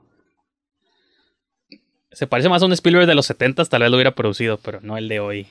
Se 2.15 2.27
parece 2.27 2.49
más 2.49 2.62
a 2.62 2.67
un 2.67 2.73
Spielberg 2.73 3.07
de 3.07 3.15
los 3.15 3.27
70, 3.27 3.65
tal 3.65 3.83
vez 3.83 3.91
lo 3.91 3.97
hubiera 3.97 4.15
producido, 4.15 4.59
pero 4.59 4.81
no 4.81 4.97
el 4.97 5.09
de 5.09 5.21
hoy. 5.21 5.49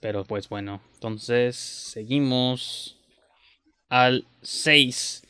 Pero 0.00 0.24
pues 0.24 0.48
bueno, 0.48 0.80
entonces 0.94 1.56
seguimos 1.56 2.98
al 3.88 4.26
6 4.42 5.26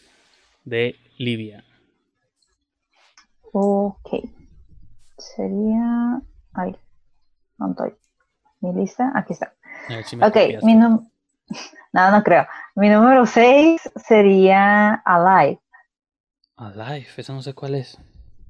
de 0.64 0.96
Libia. 1.18 1.64
Ok. 3.52 4.10
Sería. 5.16 6.20
Ay, 6.52 6.76
¿dónde 7.56 7.72
estoy? 7.72 7.98
Mi 8.60 8.80
lista, 8.80 9.12
aquí 9.14 9.32
está. 9.32 9.54
Si 10.04 10.16
Ok, 10.16 10.22
copias. 10.22 10.64
mi 10.64 10.74
número. 10.74 11.04
No, 11.90 12.10
no 12.10 12.22
creo. 12.22 12.46
Mi 12.76 12.90
número 12.90 13.24
6 13.24 13.80
sería 13.96 14.92
Alive. 15.06 15.58
Alive, 16.56 17.08
esa 17.16 17.32
no 17.32 17.40
sé 17.40 17.54
cuál 17.54 17.76
es. 17.76 17.98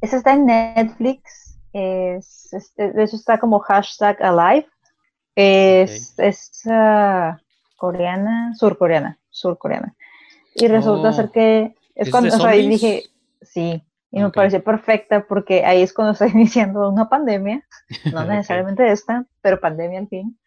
Esa 0.01 0.17
está 0.19 0.33
en 0.35 0.47
Netflix. 0.47 1.59
Es, 1.73 2.53
es- 2.53 2.75
de 2.77 3.03
hecho, 3.05 3.17
está 3.17 3.39
como 3.39 3.59
hashtag 3.61 4.23
Alive. 4.23 4.67
Es, 5.35 6.19
es 6.19 6.63
ah, 6.69 7.39
coreana, 7.77 8.55
surcoreana, 8.57 9.19
surcoreana. 9.31 9.95
Y 10.55 10.67
resulta 10.67 11.11
Oh. 11.11 11.13
ser 11.13 11.31
que 11.31 11.75
es 11.95 12.09
¿Es 12.09 12.11
cuando, 12.11 12.35
o 12.35 12.39
sea, 12.39 12.51
ahí 12.51 12.69
dije, 12.69 13.05
sí, 13.43 13.83
y 14.11 14.21
me 14.21 14.31
pareció 14.31 14.63
perfecta 14.65 15.27
porque 15.29 15.65
ahí 15.65 15.83
es 15.83 15.93
cuando 15.93 16.13
está 16.13 16.27
iniciando 16.27 16.89
una 16.89 17.09
pandemia, 17.09 17.65
no 18.13 18.25
necesariamente 18.27 18.91
esta, 18.91 19.27
pero 19.41 19.61
pandemia 19.61 20.01
al 20.01 20.09
fin. 20.09 20.39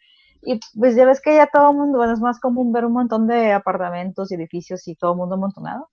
Y 0.43 0.59
pues 0.77 0.95
ya 0.95 1.05
ves 1.05 1.21
que 1.21 1.35
ya 1.35 1.47
todo 1.47 1.71
el 1.71 1.77
mundo, 1.77 1.99
bueno, 1.99 2.13
es 2.13 2.19
más 2.19 2.39
común 2.39 2.73
ver 2.73 2.83
un 2.85 2.93
montón 2.93 3.27
de 3.27 3.51
apartamentos 3.53 4.31
y 4.31 4.35
edificios 4.35 4.87
y 4.87 4.95
todo 4.95 5.11
el 5.11 5.17
mundo 5.19 5.35
amontonado. 5.35 5.89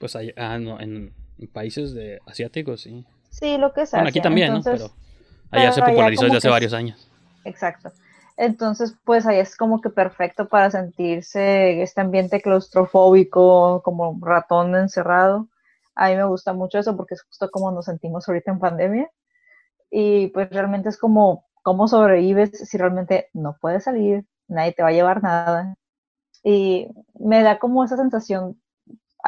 Pues 0.00 0.16
hay, 0.16 0.32
ah, 0.36 0.58
no, 0.58 0.80
en 0.80 1.14
países 1.52 1.94
de 1.94 2.20
asiáticos, 2.26 2.82
sí. 2.82 3.04
Sí, 3.30 3.58
lo 3.58 3.72
que 3.72 3.82
es 3.82 3.90
Bueno, 3.92 4.08
aquí 4.08 4.20
también, 4.20 4.48
Entonces, 4.54 4.80
¿no? 4.80 4.88
Pero 5.50 5.62
allá 5.62 5.72
se 5.72 5.80
pero 5.80 5.86
allá 5.86 5.92
popularizó 5.94 6.20
como 6.22 6.26
desde 6.26 6.38
hace 6.38 6.48
es- 6.48 6.52
varios 6.52 6.72
años. 6.72 7.08
Exacto. 7.44 7.92
Entonces, 8.36 8.94
pues 9.04 9.26
ahí 9.26 9.38
es 9.38 9.56
como 9.56 9.80
que 9.80 9.90
perfecto 9.90 10.48
para 10.48 10.70
sentirse 10.70 11.82
este 11.82 12.00
ambiente 12.00 12.40
claustrofóbico, 12.40 13.82
como 13.84 14.18
ratón 14.20 14.74
encerrado. 14.74 15.48
A 15.94 16.08
mí 16.08 16.16
me 16.16 16.24
gusta 16.24 16.52
mucho 16.52 16.78
eso 16.78 16.96
porque 16.96 17.14
es 17.14 17.22
justo 17.22 17.48
como 17.50 17.70
nos 17.70 17.84
sentimos 17.84 18.26
ahorita 18.28 18.50
en 18.50 18.58
pandemia. 18.58 19.10
Y 19.90 20.28
pues 20.28 20.50
realmente 20.50 20.88
es 20.88 20.98
como 20.98 21.44
cómo 21.62 21.86
sobrevives 21.88 22.50
si 22.68 22.76
realmente 22.76 23.28
no 23.32 23.56
puedes 23.60 23.84
salir, 23.84 24.24
nadie 24.48 24.72
te 24.72 24.82
va 24.82 24.88
a 24.88 24.92
llevar 24.92 25.22
nada. 25.22 25.76
Y 26.42 26.88
me 27.18 27.42
da 27.42 27.58
como 27.58 27.84
esa 27.84 27.96
sensación. 27.96 28.60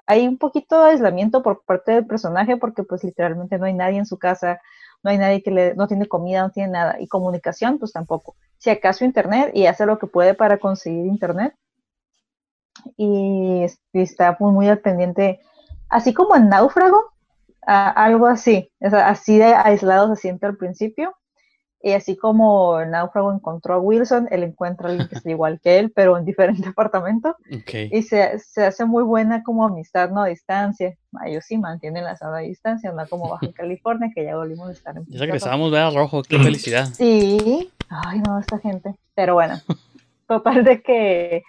Hay 0.06 0.26
un 0.28 0.38
poquito 0.38 0.82
de 0.82 0.90
aislamiento 0.92 1.42
por 1.42 1.64
parte 1.64 1.92
del 1.92 2.06
personaje 2.06 2.56
porque 2.56 2.82
pues 2.84 3.04
literalmente 3.04 3.58
no 3.58 3.66
hay 3.66 3.74
nadie 3.74 3.98
en 3.98 4.06
su 4.06 4.18
casa, 4.18 4.60
no 5.02 5.10
hay 5.10 5.18
nadie 5.18 5.42
que 5.42 5.50
le, 5.50 5.74
no 5.74 5.86
tiene 5.88 6.06
comida, 6.08 6.42
no 6.42 6.50
tiene 6.50 6.70
nada. 6.72 6.96
Y 7.00 7.08
comunicación 7.08 7.78
pues 7.78 7.92
tampoco. 7.92 8.36
Si 8.58 8.70
acaso 8.70 9.04
internet 9.04 9.52
y 9.54 9.66
hace 9.66 9.86
lo 9.86 9.98
que 9.98 10.06
puede 10.06 10.34
para 10.34 10.58
conseguir 10.58 11.06
internet. 11.06 11.54
Y, 12.96 13.62
es- 13.64 13.80
y 13.92 14.00
está 14.02 14.36
muy, 14.40 14.52
muy 14.52 14.68
al 14.68 14.80
pendiente, 14.80 15.40
así 15.88 16.12
como 16.14 16.36
en 16.36 16.48
Náufrago, 16.48 17.02
algo 17.66 18.26
así, 18.26 18.70
o 18.80 18.90
sea, 18.90 19.08
así 19.08 19.38
de 19.38 19.54
aislado 19.54 20.14
se 20.14 20.22
siente 20.22 20.46
al 20.46 20.56
principio. 20.56 21.14
Y 21.82 21.92
así 21.92 22.16
como 22.16 22.80
el 22.80 22.90
náufrago 22.90 23.32
encontró 23.32 23.74
a 23.74 23.78
Wilson, 23.78 24.28
él 24.30 24.42
encuentra 24.42 24.88
a 24.88 24.90
alguien 24.90 25.08
que 25.08 25.16
es 25.16 25.26
igual 25.26 25.60
que 25.60 25.78
él, 25.78 25.92
pero 25.94 26.16
en 26.16 26.24
diferente 26.24 26.68
apartamento. 26.68 27.36
Ok. 27.56 27.92
Y 27.92 28.02
se, 28.02 28.38
se 28.38 28.64
hace 28.64 28.84
muy 28.84 29.02
buena 29.02 29.42
como 29.42 29.64
amistad, 29.64 30.10
no 30.10 30.22
a 30.22 30.26
distancia. 30.26 30.96
Ellos 31.24 31.44
sí 31.46 31.58
mantienen 31.58 32.04
la 32.04 32.16
sana 32.16 32.38
distancia, 32.38 32.92
no 32.92 33.06
como 33.08 33.30
Baja 33.30 33.52
California, 33.54 34.10
que 34.14 34.24
ya 34.24 34.36
volvimos 34.36 34.68
a 34.68 34.72
estar 34.72 34.96
en 34.96 35.06
Ya 35.06 35.20
regresamos, 35.20 35.70
vea 35.70 35.90
rojo, 35.90 36.22
qué 36.22 36.38
felicidad. 36.38 36.86
Sí, 36.92 37.70
ay 37.88 38.20
no, 38.20 38.38
esta 38.38 38.58
gente. 38.58 38.94
Pero 39.14 39.34
bueno, 39.34 39.60
total 40.26 40.64
de 40.64 40.82
que 40.82 41.42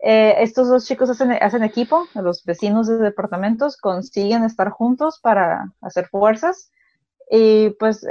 eh, 0.00 0.34
estos 0.40 0.68
dos 0.68 0.86
chicos 0.86 1.08
hacen, 1.08 1.32
hacen 1.32 1.62
equipo, 1.62 2.06
los 2.14 2.44
vecinos 2.44 2.88
de 2.88 2.98
departamentos 2.98 3.76
consiguen 3.76 4.44
estar 4.44 4.70
juntos 4.70 5.18
para 5.20 5.72
hacer 5.80 6.08
fuerzas 6.08 6.70
y 7.30 7.70
pues 7.78 8.06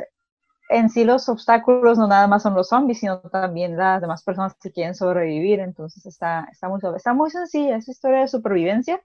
en 0.70 0.90
sí 0.90 1.04
los 1.06 1.30
obstáculos 1.30 1.98
no 1.98 2.08
nada 2.08 2.28
más 2.28 2.44
son 2.44 2.56
los 2.56 2.70
zombies, 2.70 3.00
sino 3.00 3.20
también 3.22 3.78
las 3.78 4.02
demás 4.02 4.24
personas 4.24 4.56
que 4.62 4.72
quieren 4.72 4.96
sobrevivir, 4.96 5.60
entonces 5.60 6.06
está, 6.06 6.48
está, 6.52 6.70
muy, 6.70 6.80
está 6.96 7.14
muy 7.14 7.30
sencilla, 7.32 7.78
esa 7.78 7.92
historia 7.92 8.20
de 8.22 8.28
supervivencia 8.28 9.02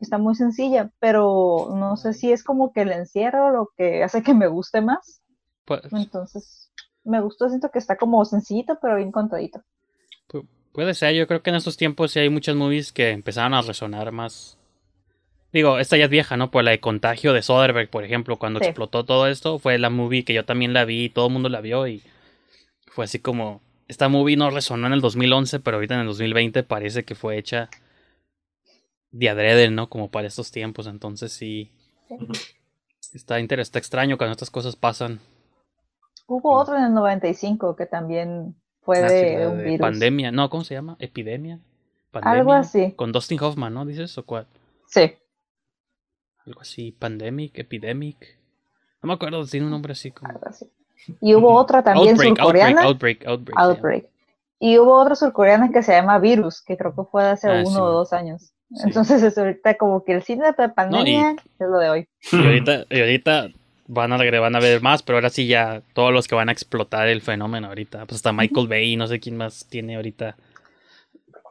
está 0.00 0.18
muy 0.18 0.34
sencilla, 0.34 0.90
pero 0.98 1.68
no 1.74 1.96
sé 1.96 2.14
si 2.14 2.32
es 2.32 2.42
como 2.44 2.72
que 2.72 2.82
el 2.82 2.92
encierro 2.92 3.50
lo 3.50 3.70
que 3.76 4.02
hace 4.04 4.22
que 4.22 4.34
me 4.34 4.46
guste 4.48 4.80
más. 4.80 5.22
Pues, 5.64 5.82
Entonces, 5.92 6.72
me 7.04 7.20
gustó, 7.22 7.48
siento 7.48 7.70
que 7.70 7.78
está 7.80 7.96
como 7.98 8.24
sencillito, 8.24 8.78
pero 8.82 8.96
bien 8.96 9.12
contadito. 9.12 9.62
pu- 10.28 10.46
puede 10.72 10.94
ser, 10.94 11.14
yo 11.14 11.26
creo 11.26 11.42
que 11.42 11.50
en 11.50 11.56
estos 11.56 11.76
tiempos 11.76 12.12
sí 12.12 12.20
hay 12.20 12.30
muchas 12.30 12.56
movies 12.56 12.92
que 12.92 13.10
empezaron 13.10 13.54
a 13.54 13.62
resonar 13.62 14.12
más. 14.12 14.56
Digo, 15.52 15.78
esta 15.78 15.96
ya 15.96 16.04
es 16.04 16.10
vieja, 16.10 16.36
¿no? 16.36 16.50
Por 16.50 16.62
la 16.64 16.70
de 16.70 16.80
Contagio 16.80 17.32
de 17.32 17.42
Soderbergh, 17.42 17.90
por 17.90 18.04
ejemplo, 18.04 18.38
cuando 18.38 18.60
Sí. 18.60 18.66
explotó 18.66 19.04
todo 19.04 19.26
esto, 19.26 19.58
fue 19.58 19.78
la 19.78 19.90
movie 19.90 20.24
que 20.24 20.34
yo 20.34 20.44
también 20.44 20.72
la 20.72 20.84
vi 20.84 21.04
y 21.04 21.08
todo 21.10 21.26
el 21.26 21.32
mundo 21.32 21.48
la 21.48 21.60
vio 21.60 21.86
y 21.88 22.02
fue 22.92 23.04
así 23.04 23.18
como... 23.18 23.60
Esta 23.88 24.08
movie 24.08 24.36
no 24.36 24.50
resonó 24.50 24.86
en 24.86 24.92
el 24.92 25.00
2011, 25.00 25.58
pero 25.58 25.76
ahorita 25.78 25.94
en 25.94 26.00
el 26.02 26.06
2020 26.06 26.62
parece 26.62 27.04
que 27.04 27.16
fue 27.16 27.36
hecha 27.38 27.68
de 29.10 29.28
adrede, 29.28 29.70
¿no? 29.70 29.88
Como 29.88 30.10
para 30.10 30.28
estos 30.28 30.52
tiempos, 30.52 30.86
entonces 30.86 31.32
sí... 31.32 31.72
Está, 33.12 33.40
inter- 33.40 33.58
está 33.58 33.80
extraño 33.80 34.16
cuando 34.16 34.32
estas 34.32 34.50
cosas 34.50 34.76
pasan. 34.76 35.18
Hubo 36.28 36.52
otro 36.52 36.76
en 36.76 36.84
el 36.84 36.94
95 36.94 37.74
que 37.74 37.86
también 37.86 38.54
fue 38.82 38.98
Ah, 39.00 39.08
de, 39.10 39.46
un 39.48 39.58
de 39.58 39.64
virus. 39.64 39.80
pandemia, 39.80 40.30
no, 40.30 40.48
¿cómo 40.48 40.62
se 40.62 40.74
llama? 40.74 40.96
Epidemia. 41.00 41.58
Algo 42.12 42.52
así. 42.52 42.92
Con 42.92 43.10
Dustin 43.10 43.40
Hoffman, 43.42 43.74
¿no? 43.74 43.84
¿Dices 43.84 44.16
o 44.18 44.24
cuál? 44.24 44.46
Sí, 44.86 45.12
Algo 46.46 46.60
así, 46.60 46.92
Pandemic, 46.92 47.58
Epidemic. 47.58 48.38
No 49.02 49.08
me 49.08 49.14
acuerdo, 49.14 49.44
tiene 49.46 49.66
un 49.66 49.72
nombre 49.72 49.92
así 49.92 50.10
como. 50.10 50.32
así. 50.46 50.66
Y 51.20 51.34
hubo 51.34 51.54
otra 51.54 51.82
también 51.82 52.10
Outbreak, 52.10 52.36
surcoreana. 52.38 52.82
Outbreak, 52.82 53.26
Outbreak. 53.26 53.58
Outbreak. 53.58 54.04
Y 54.58 54.78
hubo 54.78 55.00
otra 55.00 55.14
surcoreana 55.14 55.70
que 55.72 55.82
se 55.82 55.92
llama 55.92 56.18
Virus, 56.18 56.60
que 56.60 56.76
creo 56.76 56.94
que 56.94 57.02
fue 57.10 57.24
de 57.24 57.30
hace 57.30 57.48
Ah, 57.48 57.60
uno 57.64 57.70
sí. 57.70 57.80
o 57.80 57.86
dos 57.90 58.12
años. 58.12 58.52
Sí. 58.74 58.82
Entonces 58.84 59.22
es 59.22 59.36
ahorita 59.38 59.76
como 59.78 60.04
que 60.04 60.12
el 60.12 60.22
cine 60.22 60.52
de 60.56 60.68
pandemia 60.68 61.32
es 61.58 61.68
lo 61.68 61.78
de 61.78 61.90
hoy. 61.90 62.08
Y 62.32 62.36
ahorita, 62.36 62.84
y 62.90 63.00
ahorita 63.00 63.48
van 63.88 64.12
a 64.12 64.40
van 64.40 64.54
a 64.54 64.60
ver 64.60 64.82
más, 64.82 65.02
pero 65.02 65.16
ahora 65.18 65.30
sí 65.30 65.46
ya 65.46 65.82
todos 65.94 66.12
los 66.12 66.28
que 66.28 66.34
van 66.36 66.48
a 66.48 66.52
explotar 66.52 67.08
el 67.08 67.22
fenómeno 67.22 67.68
ahorita. 67.68 68.06
Pues 68.06 68.16
hasta 68.16 68.32
Michael 68.32 68.68
Bay, 68.68 68.96
no 68.96 69.06
sé 69.06 69.18
quién 69.18 69.36
más 69.36 69.66
tiene 69.68 69.96
ahorita. 69.96 70.36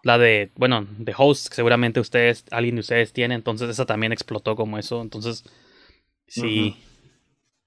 La 0.04 0.18
de, 0.18 0.52
bueno, 0.56 0.88
de 0.98 1.14
Host, 1.18 1.50
que 1.50 1.56
seguramente 1.56 2.00
ustedes, 2.00 2.46
alguien 2.52 2.76
de 2.76 2.82
ustedes 2.82 3.12
tiene, 3.14 3.36
entonces 3.36 3.70
esa 3.70 3.86
también 3.86 4.12
explotó 4.12 4.56
como 4.56 4.78
eso. 4.78 5.02
Entonces, 5.02 5.44
sí, 6.28 6.78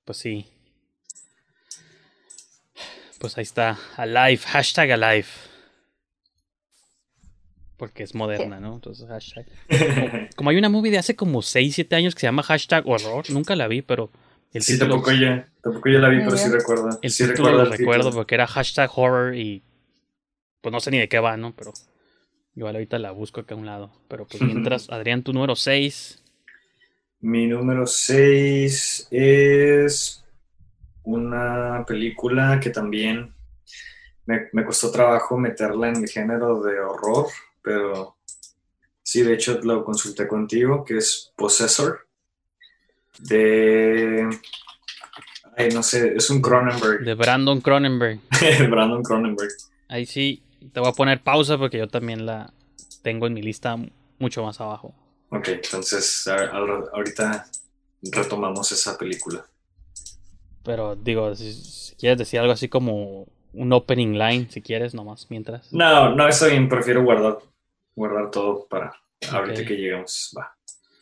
pues 0.04 0.18
sí. 0.18 0.46
Pues 3.18 3.36
ahí 3.38 3.42
está, 3.42 3.78
Alive, 3.96 4.38
hashtag 4.38 4.92
Alive. 4.92 5.26
Porque 7.76 8.02
es 8.04 8.14
moderna, 8.14 8.60
¿no? 8.60 8.74
Entonces, 8.74 9.08
hashtag. 9.08 9.46
Como 10.36 10.50
hay 10.50 10.56
una 10.56 10.68
movie 10.68 10.92
de 10.92 10.98
hace 10.98 11.16
como 11.16 11.42
6, 11.42 11.74
7 11.74 11.96
años 11.96 12.14
que 12.14 12.20
se 12.20 12.26
llama 12.28 12.44
hashtag 12.44 12.86
horror, 12.86 13.28
nunca 13.30 13.56
la 13.56 13.66
vi, 13.66 13.82
pero 13.82 14.10
el 14.52 14.62
sí, 14.62 14.74
título, 14.74 14.94
tampoco 14.94 15.12
yo, 15.12 15.42
tampoco 15.62 15.88
yo 15.88 15.98
la 15.98 16.08
vi, 16.08 16.18
pero 16.18 16.36
sí 16.36 16.48
recuerdo. 16.48 16.98
el 17.02 17.10
sí 17.10 17.24
título 17.24 17.48
recuerdo 17.48 17.64
lo 17.64 17.72
el 17.72 17.78
recuerdo 17.78 18.12
porque 18.12 18.34
era 18.36 18.46
hashtag 18.46 18.90
horror 18.94 19.34
y 19.34 19.62
pues 20.60 20.72
no 20.72 20.78
sé 20.78 20.90
ni 20.92 20.98
de 20.98 21.08
qué 21.08 21.18
va, 21.18 21.36
¿no? 21.36 21.54
Pero 21.56 21.72
igual 22.54 22.76
ahorita 22.76 22.98
la 22.98 23.10
busco 23.10 23.40
acá 23.40 23.54
a 23.54 23.58
un 23.58 23.66
lado. 23.66 23.90
Pero 24.08 24.26
pues 24.26 24.42
mientras, 24.42 24.90
Adrián, 24.90 25.22
tu 25.22 25.32
número 25.32 25.56
6. 25.56 26.22
Mi 27.20 27.46
número 27.46 27.86
6 27.86 29.08
es 29.10 30.24
una 31.04 31.84
película 31.86 32.58
que 32.60 32.70
también 32.70 33.34
me, 34.26 34.48
me 34.52 34.64
costó 34.64 34.90
trabajo 34.90 35.36
meterla 35.36 35.88
en 35.88 35.96
el 35.96 36.08
género 36.08 36.62
de 36.62 36.78
horror, 36.80 37.26
pero 37.62 38.16
sí, 39.02 39.22
de 39.22 39.34
hecho 39.34 39.60
lo 39.62 39.84
consulté 39.84 40.26
contigo, 40.28 40.84
que 40.84 40.98
es 40.98 41.32
Possessor, 41.36 42.06
de... 43.18 44.28
Ay, 45.56 45.68
no 45.70 45.82
sé, 45.82 46.14
es 46.16 46.30
un 46.30 46.40
Cronenberg, 46.40 47.04
De 47.04 47.14
Brandon 47.14 47.60
Cronenberg. 47.60 48.20
Brandon 48.70 49.02
Cronenberg. 49.02 49.50
Ahí 49.88 50.06
sí, 50.06 50.42
te 50.72 50.80
voy 50.80 50.88
a 50.88 50.92
poner 50.92 51.22
pausa 51.22 51.58
porque 51.58 51.78
yo 51.78 51.88
también 51.88 52.26
la 52.26 52.52
tengo 53.02 53.26
en 53.26 53.34
mi 53.34 53.42
lista 53.42 53.76
mucho 54.18 54.42
más 54.44 54.60
abajo. 54.60 54.94
Ok, 55.30 55.48
entonces 55.48 56.26
a- 56.28 56.50
ahorita 56.92 57.46
retomamos 58.02 58.70
esa 58.72 58.96
película. 58.98 59.44
Pero 60.62 60.94
digo, 60.94 61.34
si, 61.34 61.52
si 61.52 61.94
quieres 61.96 62.18
decir 62.18 62.40
algo 62.40 62.52
así 62.52 62.68
como 62.68 63.26
un 63.52 63.72
opening 63.72 64.18
line, 64.18 64.48
si 64.50 64.62
quieres, 64.62 64.94
nomás 64.94 65.26
mientras. 65.28 65.72
No, 65.72 66.14
no, 66.14 66.28
está 66.28 66.46
bien, 66.46 66.68
prefiero 66.68 67.02
guardar, 67.02 67.38
guardar 67.96 68.30
todo 68.30 68.66
para 68.66 68.92
ahorita 69.30 69.64
que 69.64 69.74
lleguemos. 69.76 70.34
Va. 70.38 70.56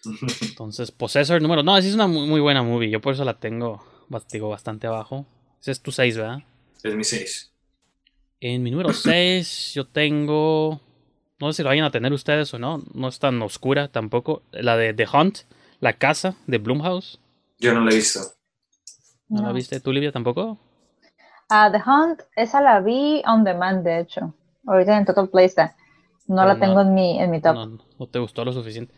Entonces, 0.43 0.91
Possessor 0.91 1.41
número. 1.43 1.63
No, 1.63 1.81
sí 1.81 1.89
es 1.89 1.95
una 1.95 2.07
muy, 2.07 2.27
muy 2.27 2.41
buena 2.41 2.63
movie. 2.63 2.91
Yo 2.91 3.01
por 3.01 3.15
eso 3.15 3.25
la 3.25 3.39
tengo, 3.39 3.85
digo, 4.33 4.49
bastante 4.49 4.87
abajo. 4.87 5.27
Ese 5.61 5.73
es 5.73 5.81
tu 5.83 5.93
6, 5.93 6.17
¿verdad? 6.17 6.39
Es 6.83 6.95
mi 6.95 7.05
6. 7.05 7.53
En 8.41 8.63
mi 8.63 8.71
número 8.71 8.93
6 8.93 9.75
yo 9.75 9.87
tengo... 9.87 10.81
No 11.39 11.53
sé 11.53 11.59
si 11.59 11.63
lo 11.63 11.71
vayan 11.71 11.85
a 11.87 11.91
tener 11.91 12.13
ustedes 12.13 12.53
o 12.53 12.59
no. 12.59 12.83
No 12.95 13.09
es 13.09 13.19
tan 13.19 13.41
oscura 13.43 13.89
tampoco. 13.89 14.43
La 14.53 14.77
de 14.77 14.93
The 14.93 15.07
Hunt, 15.13 15.39
La 15.81 15.95
Casa 15.95 16.37
de 16.47 16.59
Blumhouse. 16.59 17.19
Yo 17.59 17.73
no 17.75 17.81
la 17.85 17.91
he 17.93 17.95
visto. 17.97 18.21
¿No, 19.29 19.43
la 19.43 19.53
viste 19.53 19.81
tú, 19.81 19.93
Livia, 19.93 20.13
tampoco? 20.13 20.59
Ah, 21.49 21.71
The 21.73 21.79
Hunt, 21.89 22.21
esa 22.37 22.61
la 22.61 22.81
vi 22.81 23.23
on 23.27 23.45
demand, 23.45 23.85
de 23.85 24.01
hecho. 24.01 24.35
Ahorita 24.67 24.97
en 24.99 25.05
Total 25.05 25.29
Play 25.29 25.47
está. 25.47 25.77
No 26.27 26.37
Pero 26.43 26.49
la 26.49 26.55
no- 26.55 26.61
tengo 26.61 26.81
en 26.83 26.95
mi, 26.95 27.21
en 27.21 27.31
mi 27.31 27.41
top. 27.41 27.55
No, 27.55 27.67
no 27.99 28.07
te 28.07 28.19
gustó 28.19 28.45
lo 28.45 28.53
suficiente. 28.53 28.93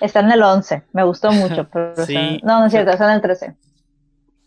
Está 0.00 0.20
en 0.20 0.32
el 0.32 0.42
11. 0.42 0.84
Me 0.92 1.04
gustó 1.04 1.32
mucho. 1.32 1.68
Pero 1.72 1.90
está- 1.90 2.06
Sí. 2.06 2.40
No, 2.42 2.60
no 2.60 2.66
es 2.66 2.72
cierto, 2.72 2.90
está 2.92 3.06
en 3.06 3.16
el 3.16 3.20
13. 3.20 3.56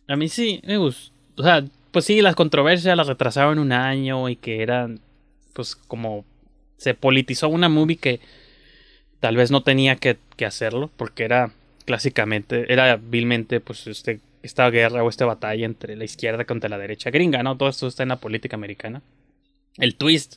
A 0.08 0.16
mí 0.16 0.28
sí 0.28 0.62
me 0.66 0.78
gustó. 0.78 1.14
O 1.38 1.44
sea, 1.44 1.64
pues 1.92 2.06
sí, 2.06 2.22
las 2.22 2.36
controversias 2.36 2.96
las 2.98 3.08
retrasaron 3.08 3.60
un 3.60 3.72
año 3.72 4.30
y 4.30 4.36
que 4.36 4.62
eran, 4.62 5.00
pues 5.54 5.76
como 5.76 6.26
se 6.78 6.94
politizó 6.94 7.50
una 7.50 7.70
movie 7.70 7.98
que 7.98 8.20
tal 9.20 9.36
vez 9.36 9.52
no 9.52 9.64
tenía 9.64 9.96
que, 9.96 10.18
hacerlo 10.46 10.92
porque 10.98 11.24
era 11.24 11.52
clásicamente, 11.86 12.72
era 12.72 12.98
vilmente 12.98 13.60
pues 13.60 13.88
este, 13.88 14.20
esta 14.44 14.70
guerra 14.70 15.04
o 15.04 15.10
esta 15.10 15.26
batalla 15.26 15.66
entre 15.66 15.96
la 15.96 16.06
izquierda 16.06 16.46
contra 16.46 16.70
la 16.70 16.78
derecha 16.78 17.10
gringa, 17.10 17.42
¿no? 17.42 17.58
Todo 17.58 17.70
esto 17.70 17.88
está 17.88 18.04
en 18.04 18.10
la 18.10 18.18
política 18.18 18.56
americana. 18.56 19.02
El 19.78 19.96
twist, 19.96 20.36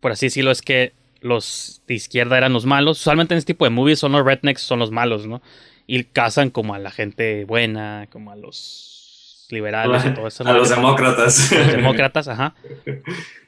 por 0.00 0.12
así 0.12 0.26
decirlo, 0.26 0.50
es 0.50 0.60
que 0.60 0.92
los 1.20 1.82
de 1.86 1.94
izquierda 1.94 2.36
eran 2.36 2.52
los 2.52 2.66
malos. 2.66 3.00
Usualmente 3.00 3.34
en 3.34 3.38
este 3.38 3.54
tipo 3.54 3.64
de 3.64 3.70
movies 3.70 4.00
son 4.00 4.12
los 4.12 4.24
rednecks, 4.24 4.62
son 4.62 4.80
los 4.80 4.90
malos, 4.90 5.26
¿no? 5.26 5.40
Y 5.86 6.04
cazan 6.04 6.50
como 6.50 6.74
a 6.74 6.78
la 6.78 6.90
gente 6.90 7.44
buena, 7.44 8.08
como 8.10 8.30
a 8.30 8.36
los 8.36 9.01
liberales 9.52 10.04
y 10.04 10.10
todo 10.10 10.26
eso. 10.26 10.46
A 10.46 10.52
los 10.52 10.70
demócratas. 10.70 11.52
Los 11.52 11.72
demócratas, 11.72 12.28
ajá. 12.28 12.54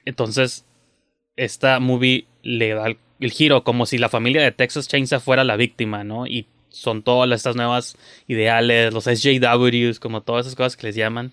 Entonces, 0.04 0.64
esta 1.36 1.80
movie 1.80 2.26
le 2.42 2.74
da 2.74 2.86
el, 2.86 2.98
el 3.20 3.32
giro 3.32 3.64
como 3.64 3.86
si 3.86 3.98
la 3.98 4.08
familia 4.08 4.42
de 4.42 4.52
Texas 4.52 4.86
Chainsaw 4.88 5.20
fuera 5.20 5.42
la 5.44 5.56
víctima, 5.56 6.04
¿no? 6.04 6.26
Y 6.26 6.46
son 6.68 7.02
todas 7.02 7.30
estas 7.32 7.56
nuevas 7.56 7.96
ideales, 8.26 8.92
los 8.92 9.04
SJWs, 9.04 10.00
como 10.00 10.22
todas 10.22 10.46
esas 10.46 10.56
cosas 10.56 10.76
que 10.76 10.88
les 10.88 10.96
llaman 10.96 11.32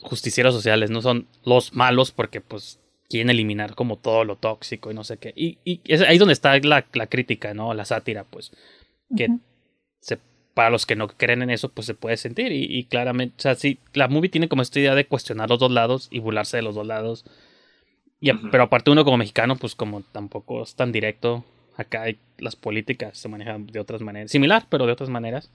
justicieros 0.00 0.54
sociales, 0.54 0.90
no 0.90 1.00
son 1.02 1.26
los 1.44 1.74
malos 1.74 2.10
porque 2.10 2.40
pues 2.40 2.80
quieren 3.08 3.30
eliminar 3.30 3.74
como 3.74 3.98
todo 3.98 4.24
lo 4.24 4.36
tóxico 4.36 4.90
y 4.90 4.94
no 4.94 5.04
sé 5.04 5.18
qué. 5.18 5.32
Y, 5.36 5.58
y 5.64 5.80
es 5.84 6.00
ahí 6.00 6.18
donde 6.18 6.32
está 6.32 6.58
la, 6.58 6.86
la 6.92 7.06
crítica, 7.06 7.54
¿no? 7.54 7.72
La 7.74 7.84
sátira, 7.84 8.24
pues. 8.24 8.50
Que 9.16 9.28
se, 10.00 10.18
para 10.56 10.70
los 10.70 10.86
que 10.86 10.96
no 10.96 11.06
creen 11.08 11.42
en 11.42 11.50
eso, 11.50 11.68
pues 11.68 11.86
se 11.86 11.94
puede 11.94 12.16
sentir. 12.16 12.50
Y, 12.50 12.64
y 12.64 12.86
claramente, 12.86 13.36
o 13.38 13.42
sea, 13.42 13.54
sí, 13.54 13.78
la 13.94 14.08
movie 14.08 14.30
tiene 14.30 14.48
como 14.48 14.62
esta 14.62 14.80
idea 14.80 14.96
de 14.96 15.06
cuestionar 15.06 15.50
los 15.50 15.60
dos 15.60 15.70
lados 15.70 16.08
y 16.10 16.18
burlarse 16.18 16.56
de 16.56 16.64
los 16.64 16.74
dos 16.74 16.86
lados. 16.86 17.24
Y, 18.20 18.30
a- 18.30 18.34
Ujú. 18.34 18.48
Pero 18.50 18.64
aparte 18.64 18.90
uno 18.90 19.04
como 19.04 19.18
mexicano, 19.18 19.56
pues 19.56 19.74
como 19.74 20.02
tampoco 20.02 20.62
es 20.62 20.74
tan 20.74 20.92
directo, 20.92 21.44
acá 21.76 22.02
hay, 22.04 22.18
las 22.38 22.56
políticas 22.56 23.18
se 23.18 23.28
manejan 23.28 23.66
de 23.66 23.80
otras 23.80 24.00
maneras. 24.02 24.30
Similar, 24.32 24.66
pero 24.70 24.86
de 24.86 24.92
otras 24.92 25.10
maneras. 25.10 25.50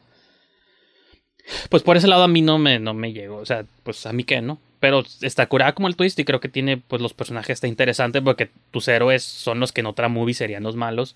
Pues 1.69 1.83
por 1.83 1.97
ese 1.97 2.07
lado 2.07 2.23
a 2.23 2.27
mí 2.27 2.41
no 2.41 2.59
me, 2.59 2.79
no 2.79 2.93
me 2.93 3.13
llegó. 3.13 3.37
O 3.37 3.45
sea, 3.45 3.65
pues 3.83 4.05
a 4.05 4.13
mí 4.13 4.23
que 4.23 4.41
no. 4.41 4.59
Pero 4.79 5.03
está 5.21 5.47
curada 5.47 5.73
como 5.73 5.87
el 5.87 5.95
twist 5.95 6.17
y 6.19 6.25
creo 6.25 6.39
que 6.39 6.49
tiene, 6.49 6.77
pues 6.77 7.01
los 7.01 7.13
personajes 7.13 7.55
está 7.55 7.67
interesante 7.67 8.21
porque 8.21 8.49
tus 8.71 8.87
héroes 8.87 9.23
son 9.23 9.59
los 9.59 9.71
que 9.71 9.81
en 9.81 9.87
otra 9.87 10.07
movie 10.07 10.33
serían 10.33 10.63
los 10.63 10.75
malos. 10.75 11.15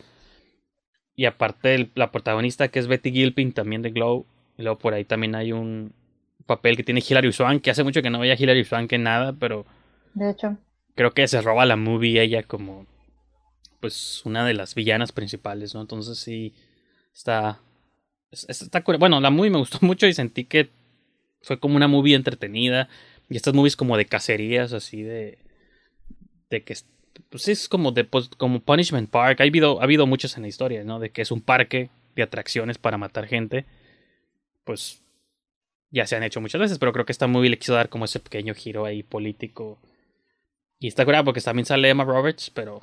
Y 1.16 1.26
aparte 1.26 1.76
el- 1.76 1.92
la 1.96 2.12
protagonista 2.12 2.68
que 2.68 2.80
es 2.80 2.88
Betty 2.88 3.12
Gilpin 3.12 3.54
también 3.54 3.82
de 3.82 3.92
Glow. 3.92 4.26
Y 4.58 4.64
luego 4.64 4.78
por 4.80 4.94
ahí 4.94 5.06
también 5.06 5.36
hay 5.36 5.52
un 5.52 5.94
papel 6.46 6.76
que 6.78 6.84
tiene 6.84 7.04
Hilary 7.08 7.32
Swank, 7.34 7.62
que 7.62 7.72
hace 7.72 7.84
mucho 7.84 8.02
que 8.02 8.10
no 8.10 8.20
veía 8.20 8.36
Hilary 8.38 8.64
Swank 8.66 8.92
en 8.94 9.04
nada, 9.04 9.34
pero 9.34 9.66
De 10.14 10.30
hecho. 10.30 10.58
creo 10.96 11.12
que 11.14 11.28
se 11.28 11.42
roba 11.42 11.66
la 11.66 11.76
movie 11.76 12.22
ella 12.22 12.44
como 12.44 12.86
pues 13.80 14.22
una 14.26 14.46
de 14.46 14.54
las 14.54 14.74
villanas 14.76 15.12
principales, 15.12 15.74
¿no? 15.76 15.82
Entonces 15.82 16.18
sí 16.18 16.54
está 17.14 17.60
es- 18.32 18.46
es- 18.50 18.62
está 18.64 18.82
bueno, 19.00 19.22
la 19.22 19.30
movie 19.30 19.52
me 19.52 19.58
gustó 19.60 19.80
mucho 19.82 20.08
y 20.08 20.14
sentí 20.14 20.46
que 20.46 20.70
fue 21.42 21.60
como 21.60 21.76
una 21.76 21.88
movie 21.88 22.16
entretenida 22.16 22.90
y 23.30 23.36
estas 23.38 23.54
movies 23.54 23.76
como 23.76 23.98
de 23.98 24.06
cacerías 24.06 24.74
así 24.74 25.02
de 25.04 25.38
de 26.50 26.64
que 26.64 26.76
pues 27.30 27.48
es 27.48 27.70
como 27.70 27.92
de 27.92 28.04
pues, 28.04 28.30
como 28.30 28.60
Punishment 28.60 29.10
Park, 29.10 29.42
ha 29.42 29.44
habido 29.44 29.80
ha 29.82 29.84
habido 29.84 30.08
muchas 30.08 30.36
en 30.38 30.44
la 30.44 30.50
historia, 30.50 30.84
¿no? 30.84 31.00
De 31.00 31.12
que 31.12 31.22
es 31.22 31.32
un 31.32 31.42
parque 31.42 31.90
de 32.16 32.24
atracciones 32.24 32.78
para 32.78 32.98
matar 32.98 33.28
gente. 33.28 33.66
Pues 34.64 35.02
ya 35.92 36.06
se 36.08 36.16
han 36.16 36.24
hecho 36.24 36.42
muchas 36.42 36.60
veces, 36.60 36.80
pero 36.80 36.92
creo 36.92 37.06
que 37.06 37.12
esta 37.12 37.28
movie 37.28 37.50
le 37.50 37.60
quiso 37.60 37.74
dar 37.74 37.90
como 37.90 38.06
ese 38.06 38.20
pequeño 38.20 38.54
giro 38.54 38.86
ahí 38.86 39.04
político. 39.04 39.80
Y 40.80 40.88
está 40.88 41.06
curada 41.06 41.24
porque 41.24 41.42
también 41.42 41.66
sale 41.66 41.90
Emma 41.90 42.04
Roberts, 42.04 42.50
pero 42.50 42.82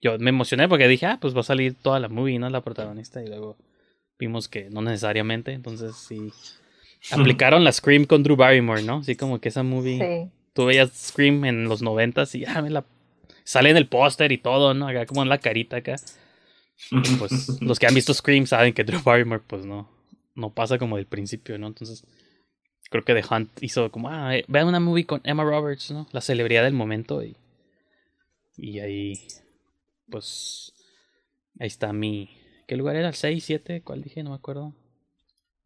yo 0.00 0.18
me 0.18 0.30
emocioné 0.30 0.68
porque 0.68 0.88
dije, 0.88 1.06
ah, 1.06 1.18
pues 1.20 1.34
va 1.34 1.40
a 1.40 1.44
salir 1.44 1.74
toda 1.74 2.00
la 2.00 2.08
movie, 2.08 2.38
¿no? 2.38 2.48
La 2.48 2.62
protagonista. 2.62 3.22
Y 3.22 3.28
luego 3.28 3.56
vimos 4.18 4.48
que 4.48 4.70
no 4.70 4.82
necesariamente. 4.82 5.52
Entonces 5.52 5.96
sí. 5.96 6.32
Aplicaron 7.10 7.64
la 7.64 7.72
Scream 7.72 8.04
con 8.04 8.22
Drew 8.22 8.36
Barrymore, 8.36 8.82
¿no? 8.82 8.98
Así 8.98 9.16
como 9.16 9.40
que 9.40 9.48
esa 9.48 9.62
movie. 9.62 9.98
Sí. 9.98 10.30
Tú 10.52 10.66
veías 10.66 10.90
Scream 10.92 11.44
en 11.44 11.64
los 11.64 11.82
noventas 11.82 12.34
y 12.34 12.44
ah, 12.44 12.62
me 12.62 12.70
la. 12.70 12.84
Sale 13.44 13.70
en 13.70 13.76
el 13.76 13.88
póster 13.88 14.32
y 14.32 14.38
todo, 14.38 14.74
¿no? 14.74 14.88
Acá 14.88 15.06
como 15.06 15.22
en 15.22 15.28
la 15.28 15.38
carita 15.38 15.76
acá. 15.76 15.96
Y 16.90 17.16
pues 17.16 17.60
los 17.60 17.78
que 17.78 17.86
han 17.86 17.94
visto 17.94 18.14
Scream 18.14 18.46
saben 18.46 18.72
que 18.72 18.84
Drew 18.84 19.02
Barrymore, 19.02 19.42
pues 19.46 19.66
no. 19.66 19.88
No 20.34 20.50
pasa 20.50 20.78
como 20.78 20.96
del 20.96 21.06
principio, 21.06 21.58
¿no? 21.58 21.66
Entonces. 21.66 22.04
Creo 22.90 23.04
que 23.04 23.14
The 23.14 23.24
Hunt 23.32 23.50
hizo 23.62 23.90
como, 23.92 24.08
ah, 24.08 24.36
eh, 24.36 24.44
vean 24.48 24.66
una 24.66 24.80
movie 24.80 25.06
con 25.06 25.20
Emma 25.22 25.44
Roberts, 25.44 25.92
¿no? 25.92 26.08
La 26.12 26.20
celebridad 26.20 26.64
del 26.64 26.72
momento 26.72 27.22
y. 27.22 27.36
Y 28.56 28.80
ahí. 28.80 29.26
Pues. 30.10 30.72
Ahí 31.58 31.68
está 31.68 31.92
mi. 31.92 32.30
¿Qué 32.66 32.76
lugar 32.76 32.96
era? 32.96 33.08
¿El 33.08 33.14
6, 33.14 33.44
7? 33.44 33.82
¿Cuál 33.82 34.02
dije? 34.02 34.22
No 34.22 34.30
me 34.30 34.36
acuerdo. 34.36 34.74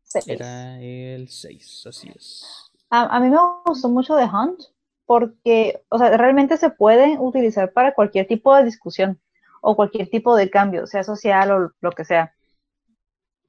Seis. 0.02 0.28
Era 0.28 0.80
el 0.80 1.28
6, 1.28 1.86
así 1.86 2.10
es. 2.14 2.44
A, 2.90 3.16
a 3.16 3.20
mí 3.20 3.28
me 3.28 3.36
gustó 3.64 3.88
mucho 3.88 4.16
The 4.16 4.24
Hunt 4.24 4.73
porque, 5.07 5.82
o 5.88 5.98
sea, 5.98 6.16
realmente 6.16 6.57
se 6.57 6.70
puede 6.70 7.18
utilizar 7.18 7.72
para 7.72 7.94
cualquier 7.94 8.26
tipo 8.26 8.55
de 8.55 8.64
discusión 8.64 9.20
o 9.61 9.76
cualquier 9.76 10.09
tipo 10.11 10.36
de 10.36 10.50
cambio, 10.50 10.86
sea 10.86 11.05
social 11.05 11.50
o 11.50 11.70
lo 11.80 11.92
que 11.92 12.05
sea. 12.05 12.34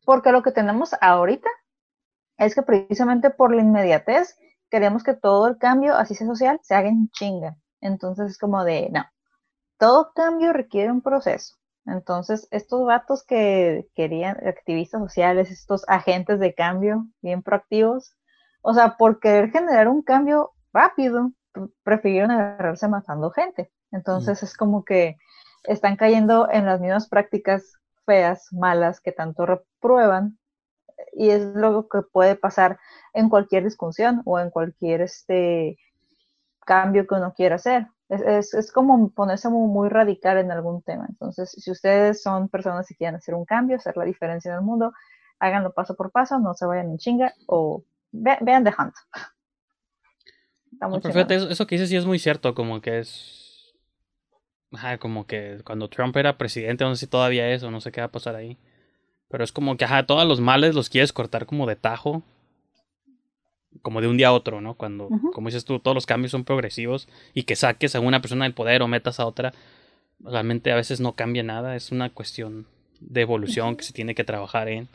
Porque 0.06 0.32
lo 0.32 0.44
que 0.44 0.52
tenemos 0.52 0.92
ahorita 1.02 1.50
es 2.38 2.56
que 2.56 2.62
precisamente 2.62 3.30
por 3.30 3.54
la 3.54 3.62
inmediatez 3.62 4.38
queremos 4.70 5.04
que 5.04 5.14
todo 5.14 5.48
el 5.48 5.58
cambio, 5.58 5.96
así 5.96 6.16
sea 6.16 6.28
social, 6.28 6.60
se 6.64 6.76
haga 6.76 6.90
en 6.90 7.10
chinga. 7.10 7.58
Entonces 7.82 8.32
es 8.32 8.38
como 8.38 8.64
de, 8.64 8.90
no, 8.92 9.06
todo 9.78 10.12
cambio 10.14 10.54
requiere 10.54 10.92
un 10.92 11.02
proceso. 11.02 11.56
Entonces, 11.86 12.48
estos 12.52 12.86
vatos 12.86 13.24
que 13.24 13.88
querían, 13.94 14.38
activistas 14.48 15.02
sociales, 15.02 15.52
estos 15.52 15.88
agentes 15.88 16.40
de 16.40 16.56
cambio 16.56 17.06
bien 17.22 17.44
proactivos, 17.44 18.16
o 18.62 18.74
sea, 18.74 18.98
por 18.98 19.20
querer 19.20 19.52
generar 19.52 19.88
un 19.88 20.02
cambio 20.02 20.52
rápido, 20.74 21.32
prefirieron 21.84 22.32
agarrarse 22.32 22.88
matando 22.88 23.32
gente. 23.32 23.72
Entonces 23.92 24.44
es 24.44 24.56
como 24.58 24.84
que 24.86 25.18
están 25.64 25.96
cayendo 25.98 26.50
en 26.52 26.66
las 26.66 26.82
mismas 26.82 27.08
prácticas 27.10 27.74
feas, 28.06 28.48
malas, 28.54 29.02
que 29.02 29.12
tanto 29.12 29.46
reprueban. 29.46 30.38
Y 31.14 31.30
es 31.32 31.44
lo 31.56 31.88
que 31.90 32.02
puede 32.04 32.36
pasar 32.36 32.80
en 33.14 33.30
cualquier 33.30 33.64
discusión 33.66 34.22
o 34.26 34.40
en 34.40 34.50
cualquier 34.52 35.02
este 35.02 35.78
cambio 36.66 37.08
que 37.08 37.16
uno 37.16 37.34
quiera 37.34 37.56
hacer. 37.56 37.88
Es, 38.10 38.22
es, 38.22 38.54
es 38.54 38.72
como 38.72 39.10
ponerse 39.12 39.50
muy, 39.50 39.68
muy 39.70 39.90
radical 39.90 40.38
en 40.38 40.52
algún 40.52 40.82
tema. 40.84 41.06
Entonces, 41.10 41.52
si 41.52 41.72
ustedes 41.72 42.22
son 42.22 42.50
personas 42.50 42.88
que 42.88 42.96
quieren 42.96 43.16
hacer 43.16 43.36
un 43.36 43.46
cambio, 43.46 43.78
hacer 43.78 43.98
la 43.98 44.06
diferencia 44.06 44.52
en 44.52 44.58
el 44.60 44.64
mundo, 44.64 44.94
háganlo 45.40 45.74
paso 45.74 45.96
por 45.96 46.12
paso, 46.12 46.40
no 46.40 46.54
se 46.54 46.66
vayan 46.66 46.92
en 46.92 46.98
chinga 46.98 47.34
o 47.48 47.84
ve- 48.12 48.38
vean 48.42 48.64
The 48.64 48.74
Hunt. 48.78 48.94
Está 50.76 50.88
muy 50.88 50.98
No, 50.98 51.02
pero 51.02 51.14
chingón. 51.14 51.14
fíjate, 51.14 51.36
eso, 51.36 51.50
eso 51.50 51.68
que 51.68 51.76
dices 51.76 51.90
sí 51.90 51.96
es 51.96 52.06
muy 52.06 52.20
cierto, 52.20 52.54
como 52.54 52.82
que 52.82 53.00
es... 53.00 53.74
Ajá, 54.74 54.98
como 54.98 55.26
que 55.26 55.62
cuando 55.66 55.90
Trump 55.90 56.16
era 56.18 56.38
presidente, 56.38 56.84
no 56.84 56.96
sé 56.96 57.06
si 57.06 57.08
todavía 57.08 57.50
es 57.52 57.64
o 57.64 57.72
no 57.72 57.82
sé 57.82 57.92
qué 57.92 58.02
va 58.02 58.08
a 58.08 58.12
pasar 58.12 58.36
ahí. 58.36 58.58
Pero 59.30 59.44
es 59.44 59.52
como 59.52 59.78
que, 59.78 59.86
ajá, 59.86 60.06
todos 60.06 60.28
los 60.28 60.42
males 60.42 60.76
los 60.76 60.90
quieres 60.90 61.14
cortar 61.14 61.46
como 61.46 61.66
de 61.66 61.76
tajo. 61.76 62.24
Como 63.82 64.02
de 64.02 64.08
un 64.08 64.18
día 64.18 64.30
a 64.30 64.34
otro, 64.34 64.62
¿no? 64.62 64.76
Cuando, 64.76 65.10
como 65.34 65.48
dices 65.50 65.66
tú, 65.66 65.80
todos 65.80 65.96
los 65.96 66.06
cambios 66.06 66.32
son 66.32 66.46
progresivos 66.46 67.10
y 67.34 67.44
que 67.44 67.56
saques 67.56 67.96
a 67.96 68.00
una 68.00 68.22
persona 68.22 68.46
del 68.46 68.54
poder 68.54 68.82
o 68.82 68.88
metas 68.88 69.20
a 69.20 69.26
otra, 69.26 69.54
realmente 70.20 70.72
a 70.72 70.76
veces 70.76 71.02
no 71.02 71.14
cambia 71.14 71.44
nada. 71.44 71.76
Es 71.76 71.92
una 71.92 72.10
cuestión 72.10 72.68
de 73.02 73.22
evolución 73.22 73.76
que 73.76 73.84
se 73.84 73.94
tiene 73.94 74.16
que 74.16 74.24
trabajar 74.24 74.70
en. 74.70 74.88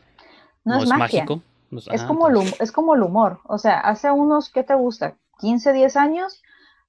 No, 0.63 0.81
es, 0.83 0.89
mágico. 0.89 1.41
Es, 1.71 1.87
ajá, 1.89 2.07
como 2.07 2.27
el, 2.27 2.53
es 2.59 2.71
como 2.71 2.95
el 2.95 3.03
humor. 3.03 3.39
O 3.45 3.57
sea, 3.57 3.79
hace 3.79 4.11
unos, 4.11 4.49
¿qué 4.49 4.63
te 4.63 4.73
gusta? 4.73 5.15
15, 5.41 5.73
10 5.73 5.97
años, 5.97 6.41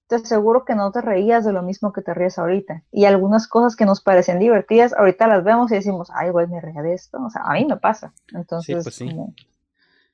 te 0.07 0.17
aseguro 0.17 0.65
que 0.65 0.75
no 0.75 0.93
te 0.93 1.01
reías 1.01 1.45
de 1.45 1.53
lo 1.53 1.63
mismo 1.63 1.93
que 1.93 2.03
te 2.03 2.13
ríes 2.15 2.39
ahorita. 2.39 2.83
Y 2.93 3.07
algunas 3.07 3.49
cosas 3.49 3.75
que 3.77 3.87
nos 3.87 4.01
parecen 4.03 4.39
divertidas, 4.39 4.93
ahorita 4.93 5.27
las 5.27 5.43
vemos 5.43 5.73
y 5.73 5.77
decimos, 5.77 6.11
ay, 6.15 6.31
güey, 6.31 6.47
me 6.47 6.61
reía 6.61 6.83
de 6.83 6.93
esto. 6.95 7.19
O 7.25 7.31
sea, 7.31 7.43
a 7.45 7.55
mí 7.55 7.65
me 7.65 7.79
pasa. 7.79 8.13
Entonces, 8.35 8.83
pues 8.85 8.95
sí. 8.95 9.07
como- 9.07 9.35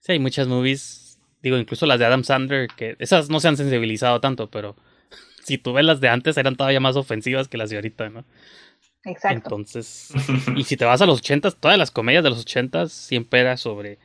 Sí, 0.01 0.13
hay 0.13 0.21
muchas 0.21 0.47
movies, 0.47 1.19
digo, 1.43 1.57
incluso 1.57 1.85
las 1.85 1.99
de 1.99 2.05
Adam 2.07 2.23
Sandler, 2.23 2.69
que 2.69 2.95
esas 3.01 3.29
no 3.29 3.41
se 3.41 3.49
han 3.49 3.57
sensibilizado 3.57 4.21
tanto, 4.21 4.49
pero 4.49 4.77
si 5.45 5.59
tú 5.59 5.73
ves 5.73 5.85
las 5.85 6.01
de 6.01 6.09
antes, 6.09 6.37
eran 6.37 6.55
todavía 6.57 6.79
más 6.81 6.95
ofensivas 6.97 7.49
que 7.49 7.59
las 7.59 7.69
de 7.71 7.77
ahorita, 7.77 8.09
¿no? 8.09 8.25
Exacto. 9.05 9.37
Entonces, 9.37 10.13
y 10.57 10.65
si 10.65 10.77
te 10.77 10.85
vas 10.85 11.01
a 11.03 11.07
los 11.07 11.19
ochentas, 11.19 11.57
todas 11.57 11.79
las 11.79 11.91
comedias 11.91 12.23
de 12.23 12.31
los 12.31 12.41
ochentas 12.41 12.93
siempre 12.93 13.41
era 13.41 13.57
sobre 13.57 13.99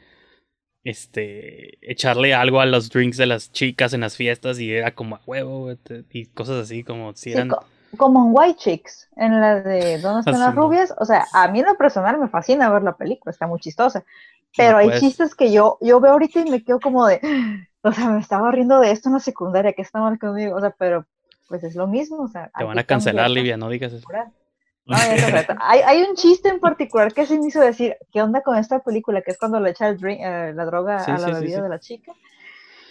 este 0.83 1.77
echarle 1.91 2.33
algo 2.33 2.59
a 2.61 2.65
los 2.65 2.89
drinks 2.89 3.17
de 3.17 3.25
las 3.25 3.51
chicas 3.51 3.93
en 3.93 4.01
las 4.01 4.17
fiestas 4.17 4.59
y 4.59 4.71
era 4.73 4.93
como 4.95 5.15
a 5.15 5.21
huevo 5.25 5.71
y 6.11 6.25
cosas 6.27 6.63
así 6.65 6.83
como 6.83 7.15
si 7.15 7.31
eran 7.31 7.49
co- 7.49 7.65
como 7.97 8.25
en 8.25 8.31
White 8.33 8.59
Chicks, 8.59 9.09
en 9.15 9.39
la 9.39 9.61
de 9.61 9.99
¿Dónde 9.99 10.21
están 10.21 10.39
Así, 10.39 10.51
las 10.51 10.55
¿no? 10.55 10.55
rubias? 10.55 10.93
O 10.99 11.05
sea, 11.05 11.29
a 11.31 11.47
mí 11.49 11.59
en 11.59 11.65
lo 11.65 11.75
personal 11.77 12.17
me 12.19 12.27
fascina 12.27 12.69
ver 12.69 12.83
la 12.83 12.97
película, 12.97 13.31
está 13.31 13.47
muy 13.47 13.59
chistosa. 13.59 14.03
Pero 14.55 14.77
hay 14.77 14.91
pues. 14.91 14.93
chistes 14.93 15.35
que 15.35 15.51
yo, 15.51 15.77
yo 15.81 15.99
veo 15.99 16.13
ahorita 16.13 16.39
y 16.41 16.49
me 16.49 16.63
quedo 16.63 16.79
como 16.79 17.05
de, 17.07 17.19
o 17.83 17.91
sea, 17.91 18.09
me 18.09 18.19
estaba 18.19 18.51
riendo 18.51 18.79
de 18.79 18.91
esto 18.91 19.09
en 19.09 19.13
la 19.15 19.19
secundaria, 19.19 19.73
que 19.73 19.81
está 19.83 19.99
mal 19.99 20.19
conmigo, 20.19 20.55
o 20.57 20.61
sea, 20.61 20.71
pero 20.71 21.05
pues 21.47 21.63
es 21.63 21.75
lo 21.75 21.87
mismo, 21.87 22.23
o 22.23 22.27
sea. 22.27 22.51
te 22.55 22.63
van 22.63 22.79
a 22.79 22.83
cancelar, 22.85 23.29
Livia, 23.29 23.57
no 23.57 23.69
digas 23.69 23.93
eso. 23.93 24.09
No, 24.85 24.97
se 24.97 25.05
hay, 25.61 25.79
hay 25.81 26.01
un 26.03 26.15
chiste 26.15 26.49
en 26.49 26.59
particular 26.59 27.13
que 27.13 27.25
sí 27.25 27.37
me 27.39 27.47
hizo 27.47 27.61
decir, 27.61 27.95
¿qué 28.11 28.21
onda 28.21 28.41
con 28.41 28.57
esta 28.57 28.79
película? 28.79 29.21
Que 29.21 29.31
es 29.31 29.37
cuando 29.37 29.59
le 29.59 29.69
echa 29.69 29.87
el 29.87 29.97
drink, 29.97 30.19
eh, 30.21 30.53
la 30.53 30.65
droga 30.65 30.99
Sí, 30.99 31.11
a 31.11 31.17
la 31.17 31.27
sí, 31.27 31.33
bebida 31.33 31.57
sí. 31.57 31.61
de 31.63 31.69
la 31.69 31.79
chica. 31.79 32.13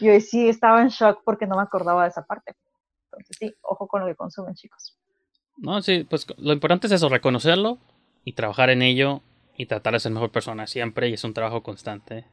Y 0.00 0.08
hoy 0.08 0.20
sí 0.20 0.48
estaba 0.48 0.80
en 0.82 0.88
shock 0.88 1.20
porque 1.24 1.46
no 1.46 1.56
me 1.56 1.62
acordaba 1.62 2.04
de 2.04 2.08
esa 2.08 2.24
parte. 2.24 2.56
Entonces 3.04 3.36
sí, 3.38 3.54
ojo 3.60 3.86
con 3.86 4.00
lo 4.00 4.06
que 4.06 4.16
consumen, 4.16 4.54
chicos. 4.54 4.96
No, 5.58 5.82
sí, 5.82 6.04
pues 6.08 6.26
lo 6.38 6.52
importante 6.52 6.86
es 6.86 6.92
eso, 6.92 7.08
reconocerlo 7.08 7.78
y 8.24 8.32
trabajar 8.32 8.70
en 8.70 8.82
ello 8.82 9.20
y 9.56 9.66
tratar 9.66 9.92
de 9.92 10.00
ser 10.00 10.12
mejor 10.12 10.32
persona 10.32 10.66
siempre 10.66 11.08
y 11.08 11.12
es 11.12 11.24
un 11.24 11.34
trabajo 11.34 11.62
constante. 11.62 12.26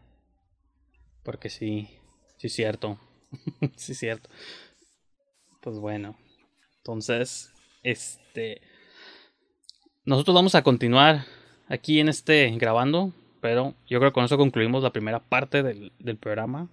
Porque 1.24 1.50
sí, 1.50 1.90
sí 2.38 2.48
es 2.48 2.54
cierto. 2.54 2.98
sí 3.76 3.92
es 3.92 4.00
cierto. 4.00 4.30
Pues 5.62 5.78
bueno. 5.80 6.18
Entonces, 6.78 7.52
este 7.84 8.62
nosotros 10.10 10.34
vamos 10.34 10.56
a 10.56 10.64
continuar 10.64 11.26
aquí 11.68 12.00
en 12.00 12.10
este 12.10 12.50
grabando, 12.58 13.14
pero 13.42 13.76
yo 13.88 14.00
creo 14.00 14.10
que 14.10 14.16
con 14.16 14.26
eso 14.26 14.40
concluimos 14.40 14.82
la 14.82 14.92
primera 14.92 15.20
parte 15.20 15.62
del, 15.62 16.18
programa. 16.18 16.68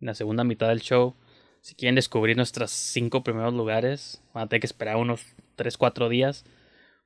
En 0.00 0.08
la 0.08 0.14
segunda 0.14 0.42
mitad 0.42 0.66
del 0.66 0.80
show, 0.80 1.14
si 1.60 1.76
quieren 1.76 1.94
descubrir 1.94 2.36
nuestros 2.36 2.72
cinco 2.72 3.22
primeros 3.22 3.54
lugares, 3.54 4.20
van 4.34 4.44
a 4.44 4.48
tener 4.48 4.60
que 4.60 4.66
esperar 4.66 4.96
unos 4.96 5.24
3, 5.54 5.76
4 5.76 6.08
días. 6.08 6.44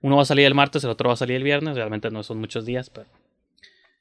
Uno 0.01 0.17
va 0.17 0.23
a 0.23 0.25
salir 0.27 0.47
el 0.47 0.55
martes, 0.55 0.85
el 0.85 0.91
otro 0.91 1.09
va 1.09 1.15
a 1.15 1.19
salir 1.19 1.37
el 1.37 1.43
viernes. 1.43 1.77
Realmente 1.77 2.11
no 2.11 2.23
son 2.23 2.41
muchos 2.41 2.65
días, 2.65 2.89
pero. 2.89 3.09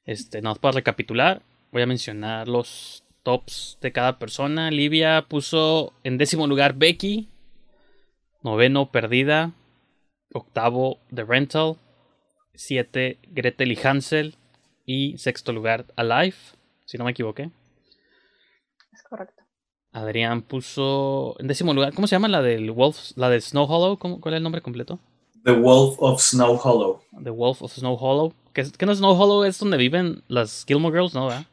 Este, 0.06 0.40
nada 0.40 0.52
más 0.52 0.60
para 0.60 0.76
recapitular, 0.76 1.42
voy 1.70 1.82
a 1.82 1.86
mencionar 1.86 2.48
los 2.48 3.04
tops 3.22 3.76
de 3.82 3.92
cada 3.92 4.18
persona. 4.18 4.70
Livia 4.70 5.26
puso 5.28 5.92
en 6.02 6.16
décimo 6.16 6.46
lugar 6.46 6.76
Becky. 6.76 7.28
Noveno, 8.42 8.90
Perdida. 8.90 9.52
Octavo, 10.32 10.98
The 11.14 11.24
Rental. 11.24 11.76
Siete, 12.54 13.18
Gretel 13.28 13.72
y 13.72 13.78
Hansel. 13.82 14.36
Y 14.86 15.18
sexto 15.18 15.52
lugar, 15.52 15.86
Alive. 15.96 16.36
Si 16.84 16.98
no 16.98 17.04
me 17.04 17.10
equivoqué. 17.12 17.50
Es 18.92 19.02
correcto. 19.08 19.42
Adrián 19.92 20.42
puso 20.42 21.36
en 21.38 21.46
décimo 21.48 21.72
lugar. 21.72 21.94
¿Cómo 21.94 22.06
se 22.06 22.16
llama 22.16 22.28
la 22.28 22.42
del 22.42 22.70
Wolf? 22.72 23.12
La 23.16 23.28
de 23.30 23.40
Snow 23.40 23.64
Hollow. 23.64 23.96
¿Cómo- 23.98 24.20
¿Cuál 24.20 24.34
es 24.34 24.38
el 24.38 24.42
nombre 24.42 24.60
completo? 24.60 24.98
The 25.44 25.52
Wolf 25.52 25.96
of 26.00 26.20
Snow 26.20 26.58
Hollow. 26.62 27.02
The 27.22 27.30
Wolf 27.30 27.62
of 27.62 27.72
Snow 27.72 27.94
Hollow. 27.94 28.34
¿Que, 28.52 28.62
es- 28.62 28.72
que 28.76 28.86
no 28.86 28.92
es 28.92 28.98
Snow 28.98 29.12
Hollow? 29.12 29.44
Es 29.44 29.58
donde 29.58 29.76
viven 29.76 30.22
las 30.28 30.64
Gilmore 30.66 30.96
Girls, 30.98 31.14
¿no? 31.14 31.26
¿verdad? 31.28 31.44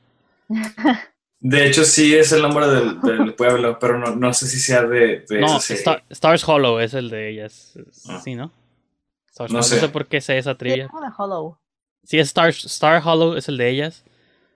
De 1.40 1.66
hecho, 1.68 1.84
sí 1.84 2.14
es 2.16 2.32
el 2.34 2.42
nombre 2.44 2.68
del, 2.68 3.02
del 3.02 3.34
pueblo, 3.34 3.80
pero 3.80 3.98
no, 3.98 4.16
no 4.16 4.32
sé 4.34 4.48
si 4.48 4.60
sea 4.60 4.84
de, 4.84 5.26
de 5.28 5.40
No, 5.40 5.48
esa 5.48 5.60
serie. 5.60 5.80
Star- 5.80 6.04
Stars 6.10 6.48
Hollow 6.48 6.80
es 6.80 6.94
el 6.94 7.10
de 7.10 7.30
ellas. 7.32 7.74
Ah. 8.08 8.22
Sí, 8.24 8.36
¿no? 8.36 8.52
No 9.40 9.48
sé. 9.64 9.76
no 9.76 9.82
sé 9.82 9.90
por 9.90 10.08
qué 10.08 10.22
sé 10.22 10.38
esa 10.38 10.56
trivia. 10.58 10.90
Hollow. 11.18 11.58
Sí, 12.04 12.20
es 12.20 12.28
Star, 12.28 12.50
Star 12.50 13.02
Hollow 13.06 13.36
es 13.36 13.48
el 13.48 13.58
de 13.58 13.70
ellas. 13.70 14.06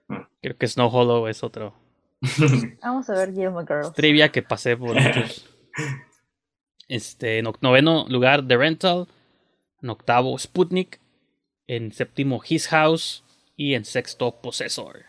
Ah. 0.09 0.27
Creo 0.41 0.57
que 0.57 0.67
Snow 0.67 0.89
Hollow 0.89 1.27
es 1.27 1.43
otro. 1.43 1.73
Vamos 2.81 3.09
a 3.09 3.13
ver 3.13 3.33
Gilmore 3.33 3.65
Girls. 3.67 3.93
Trivia 3.93 4.31
que 4.31 4.41
pasé 4.41 4.75
por 4.77 4.93
muchos. 4.93 5.45
Este, 6.87 7.39
en 7.39 7.45
oc- 7.47 7.57
noveno 7.61 8.05
lugar, 8.09 8.47
The 8.47 8.57
Rental. 8.57 9.07
En 9.81 9.89
octavo, 9.89 10.37
Sputnik. 10.37 10.99
En 11.67 11.91
séptimo, 11.91 12.41
His 12.47 12.67
House. 12.67 13.23
Y 13.55 13.73
en 13.73 13.85
sexto, 13.85 14.39
Possessor. 14.41 15.03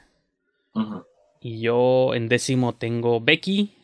Y 1.41 1.61
yo 1.61 2.14
en 2.14 2.29
décimo 2.29 2.75
tengo 2.75 3.21
Becky. 3.21 3.75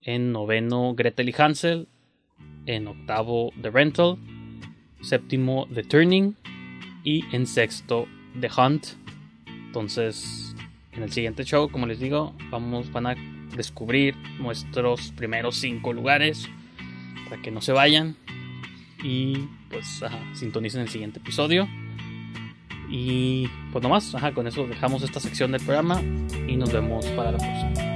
En 0.00 0.32
noveno, 0.32 0.94
Gretel 0.94 1.28
y 1.28 1.34
Hansel. 1.38 1.88
En 2.66 2.88
octavo, 2.88 3.52
The 3.62 3.70
Rental. 3.70 4.18
Séptimo, 5.02 5.66
The 5.72 5.82
Turning. 5.84 6.34
Y 7.04 7.24
en 7.34 7.46
sexto, 7.46 8.06
The 8.40 8.50
Hunt. 8.56 8.86
Entonces, 9.46 10.54
en 10.92 11.02
el 11.02 11.12
siguiente 11.12 11.44
show, 11.44 11.70
como 11.70 11.86
les 11.86 12.00
digo, 12.00 12.34
vamos, 12.50 12.90
van 12.92 13.06
a 13.06 13.14
descubrir 13.56 14.16
nuestros 14.38 15.12
primeros 15.12 15.56
cinco 15.56 15.92
lugares. 15.92 16.48
Para 17.28 17.40
que 17.40 17.50
no 17.50 17.60
se 17.60 17.72
vayan. 17.72 18.16
Y 19.02 19.48
pues, 19.70 20.02
sintonicen 20.34 20.82
el 20.82 20.88
siguiente 20.88 21.20
episodio. 21.20 21.68
Y 22.90 23.48
pues 23.72 23.82
nomás, 23.82 24.14
ajá, 24.14 24.32
con 24.32 24.46
eso 24.48 24.66
dejamos 24.66 25.02
esta 25.02 25.20
sección 25.20 25.52
del 25.52 25.62
programa 25.62 26.02
y 26.48 26.56
nos 26.56 26.72
vemos 26.72 27.06
para 27.06 27.30
la 27.32 27.38
próxima. 27.38 27.89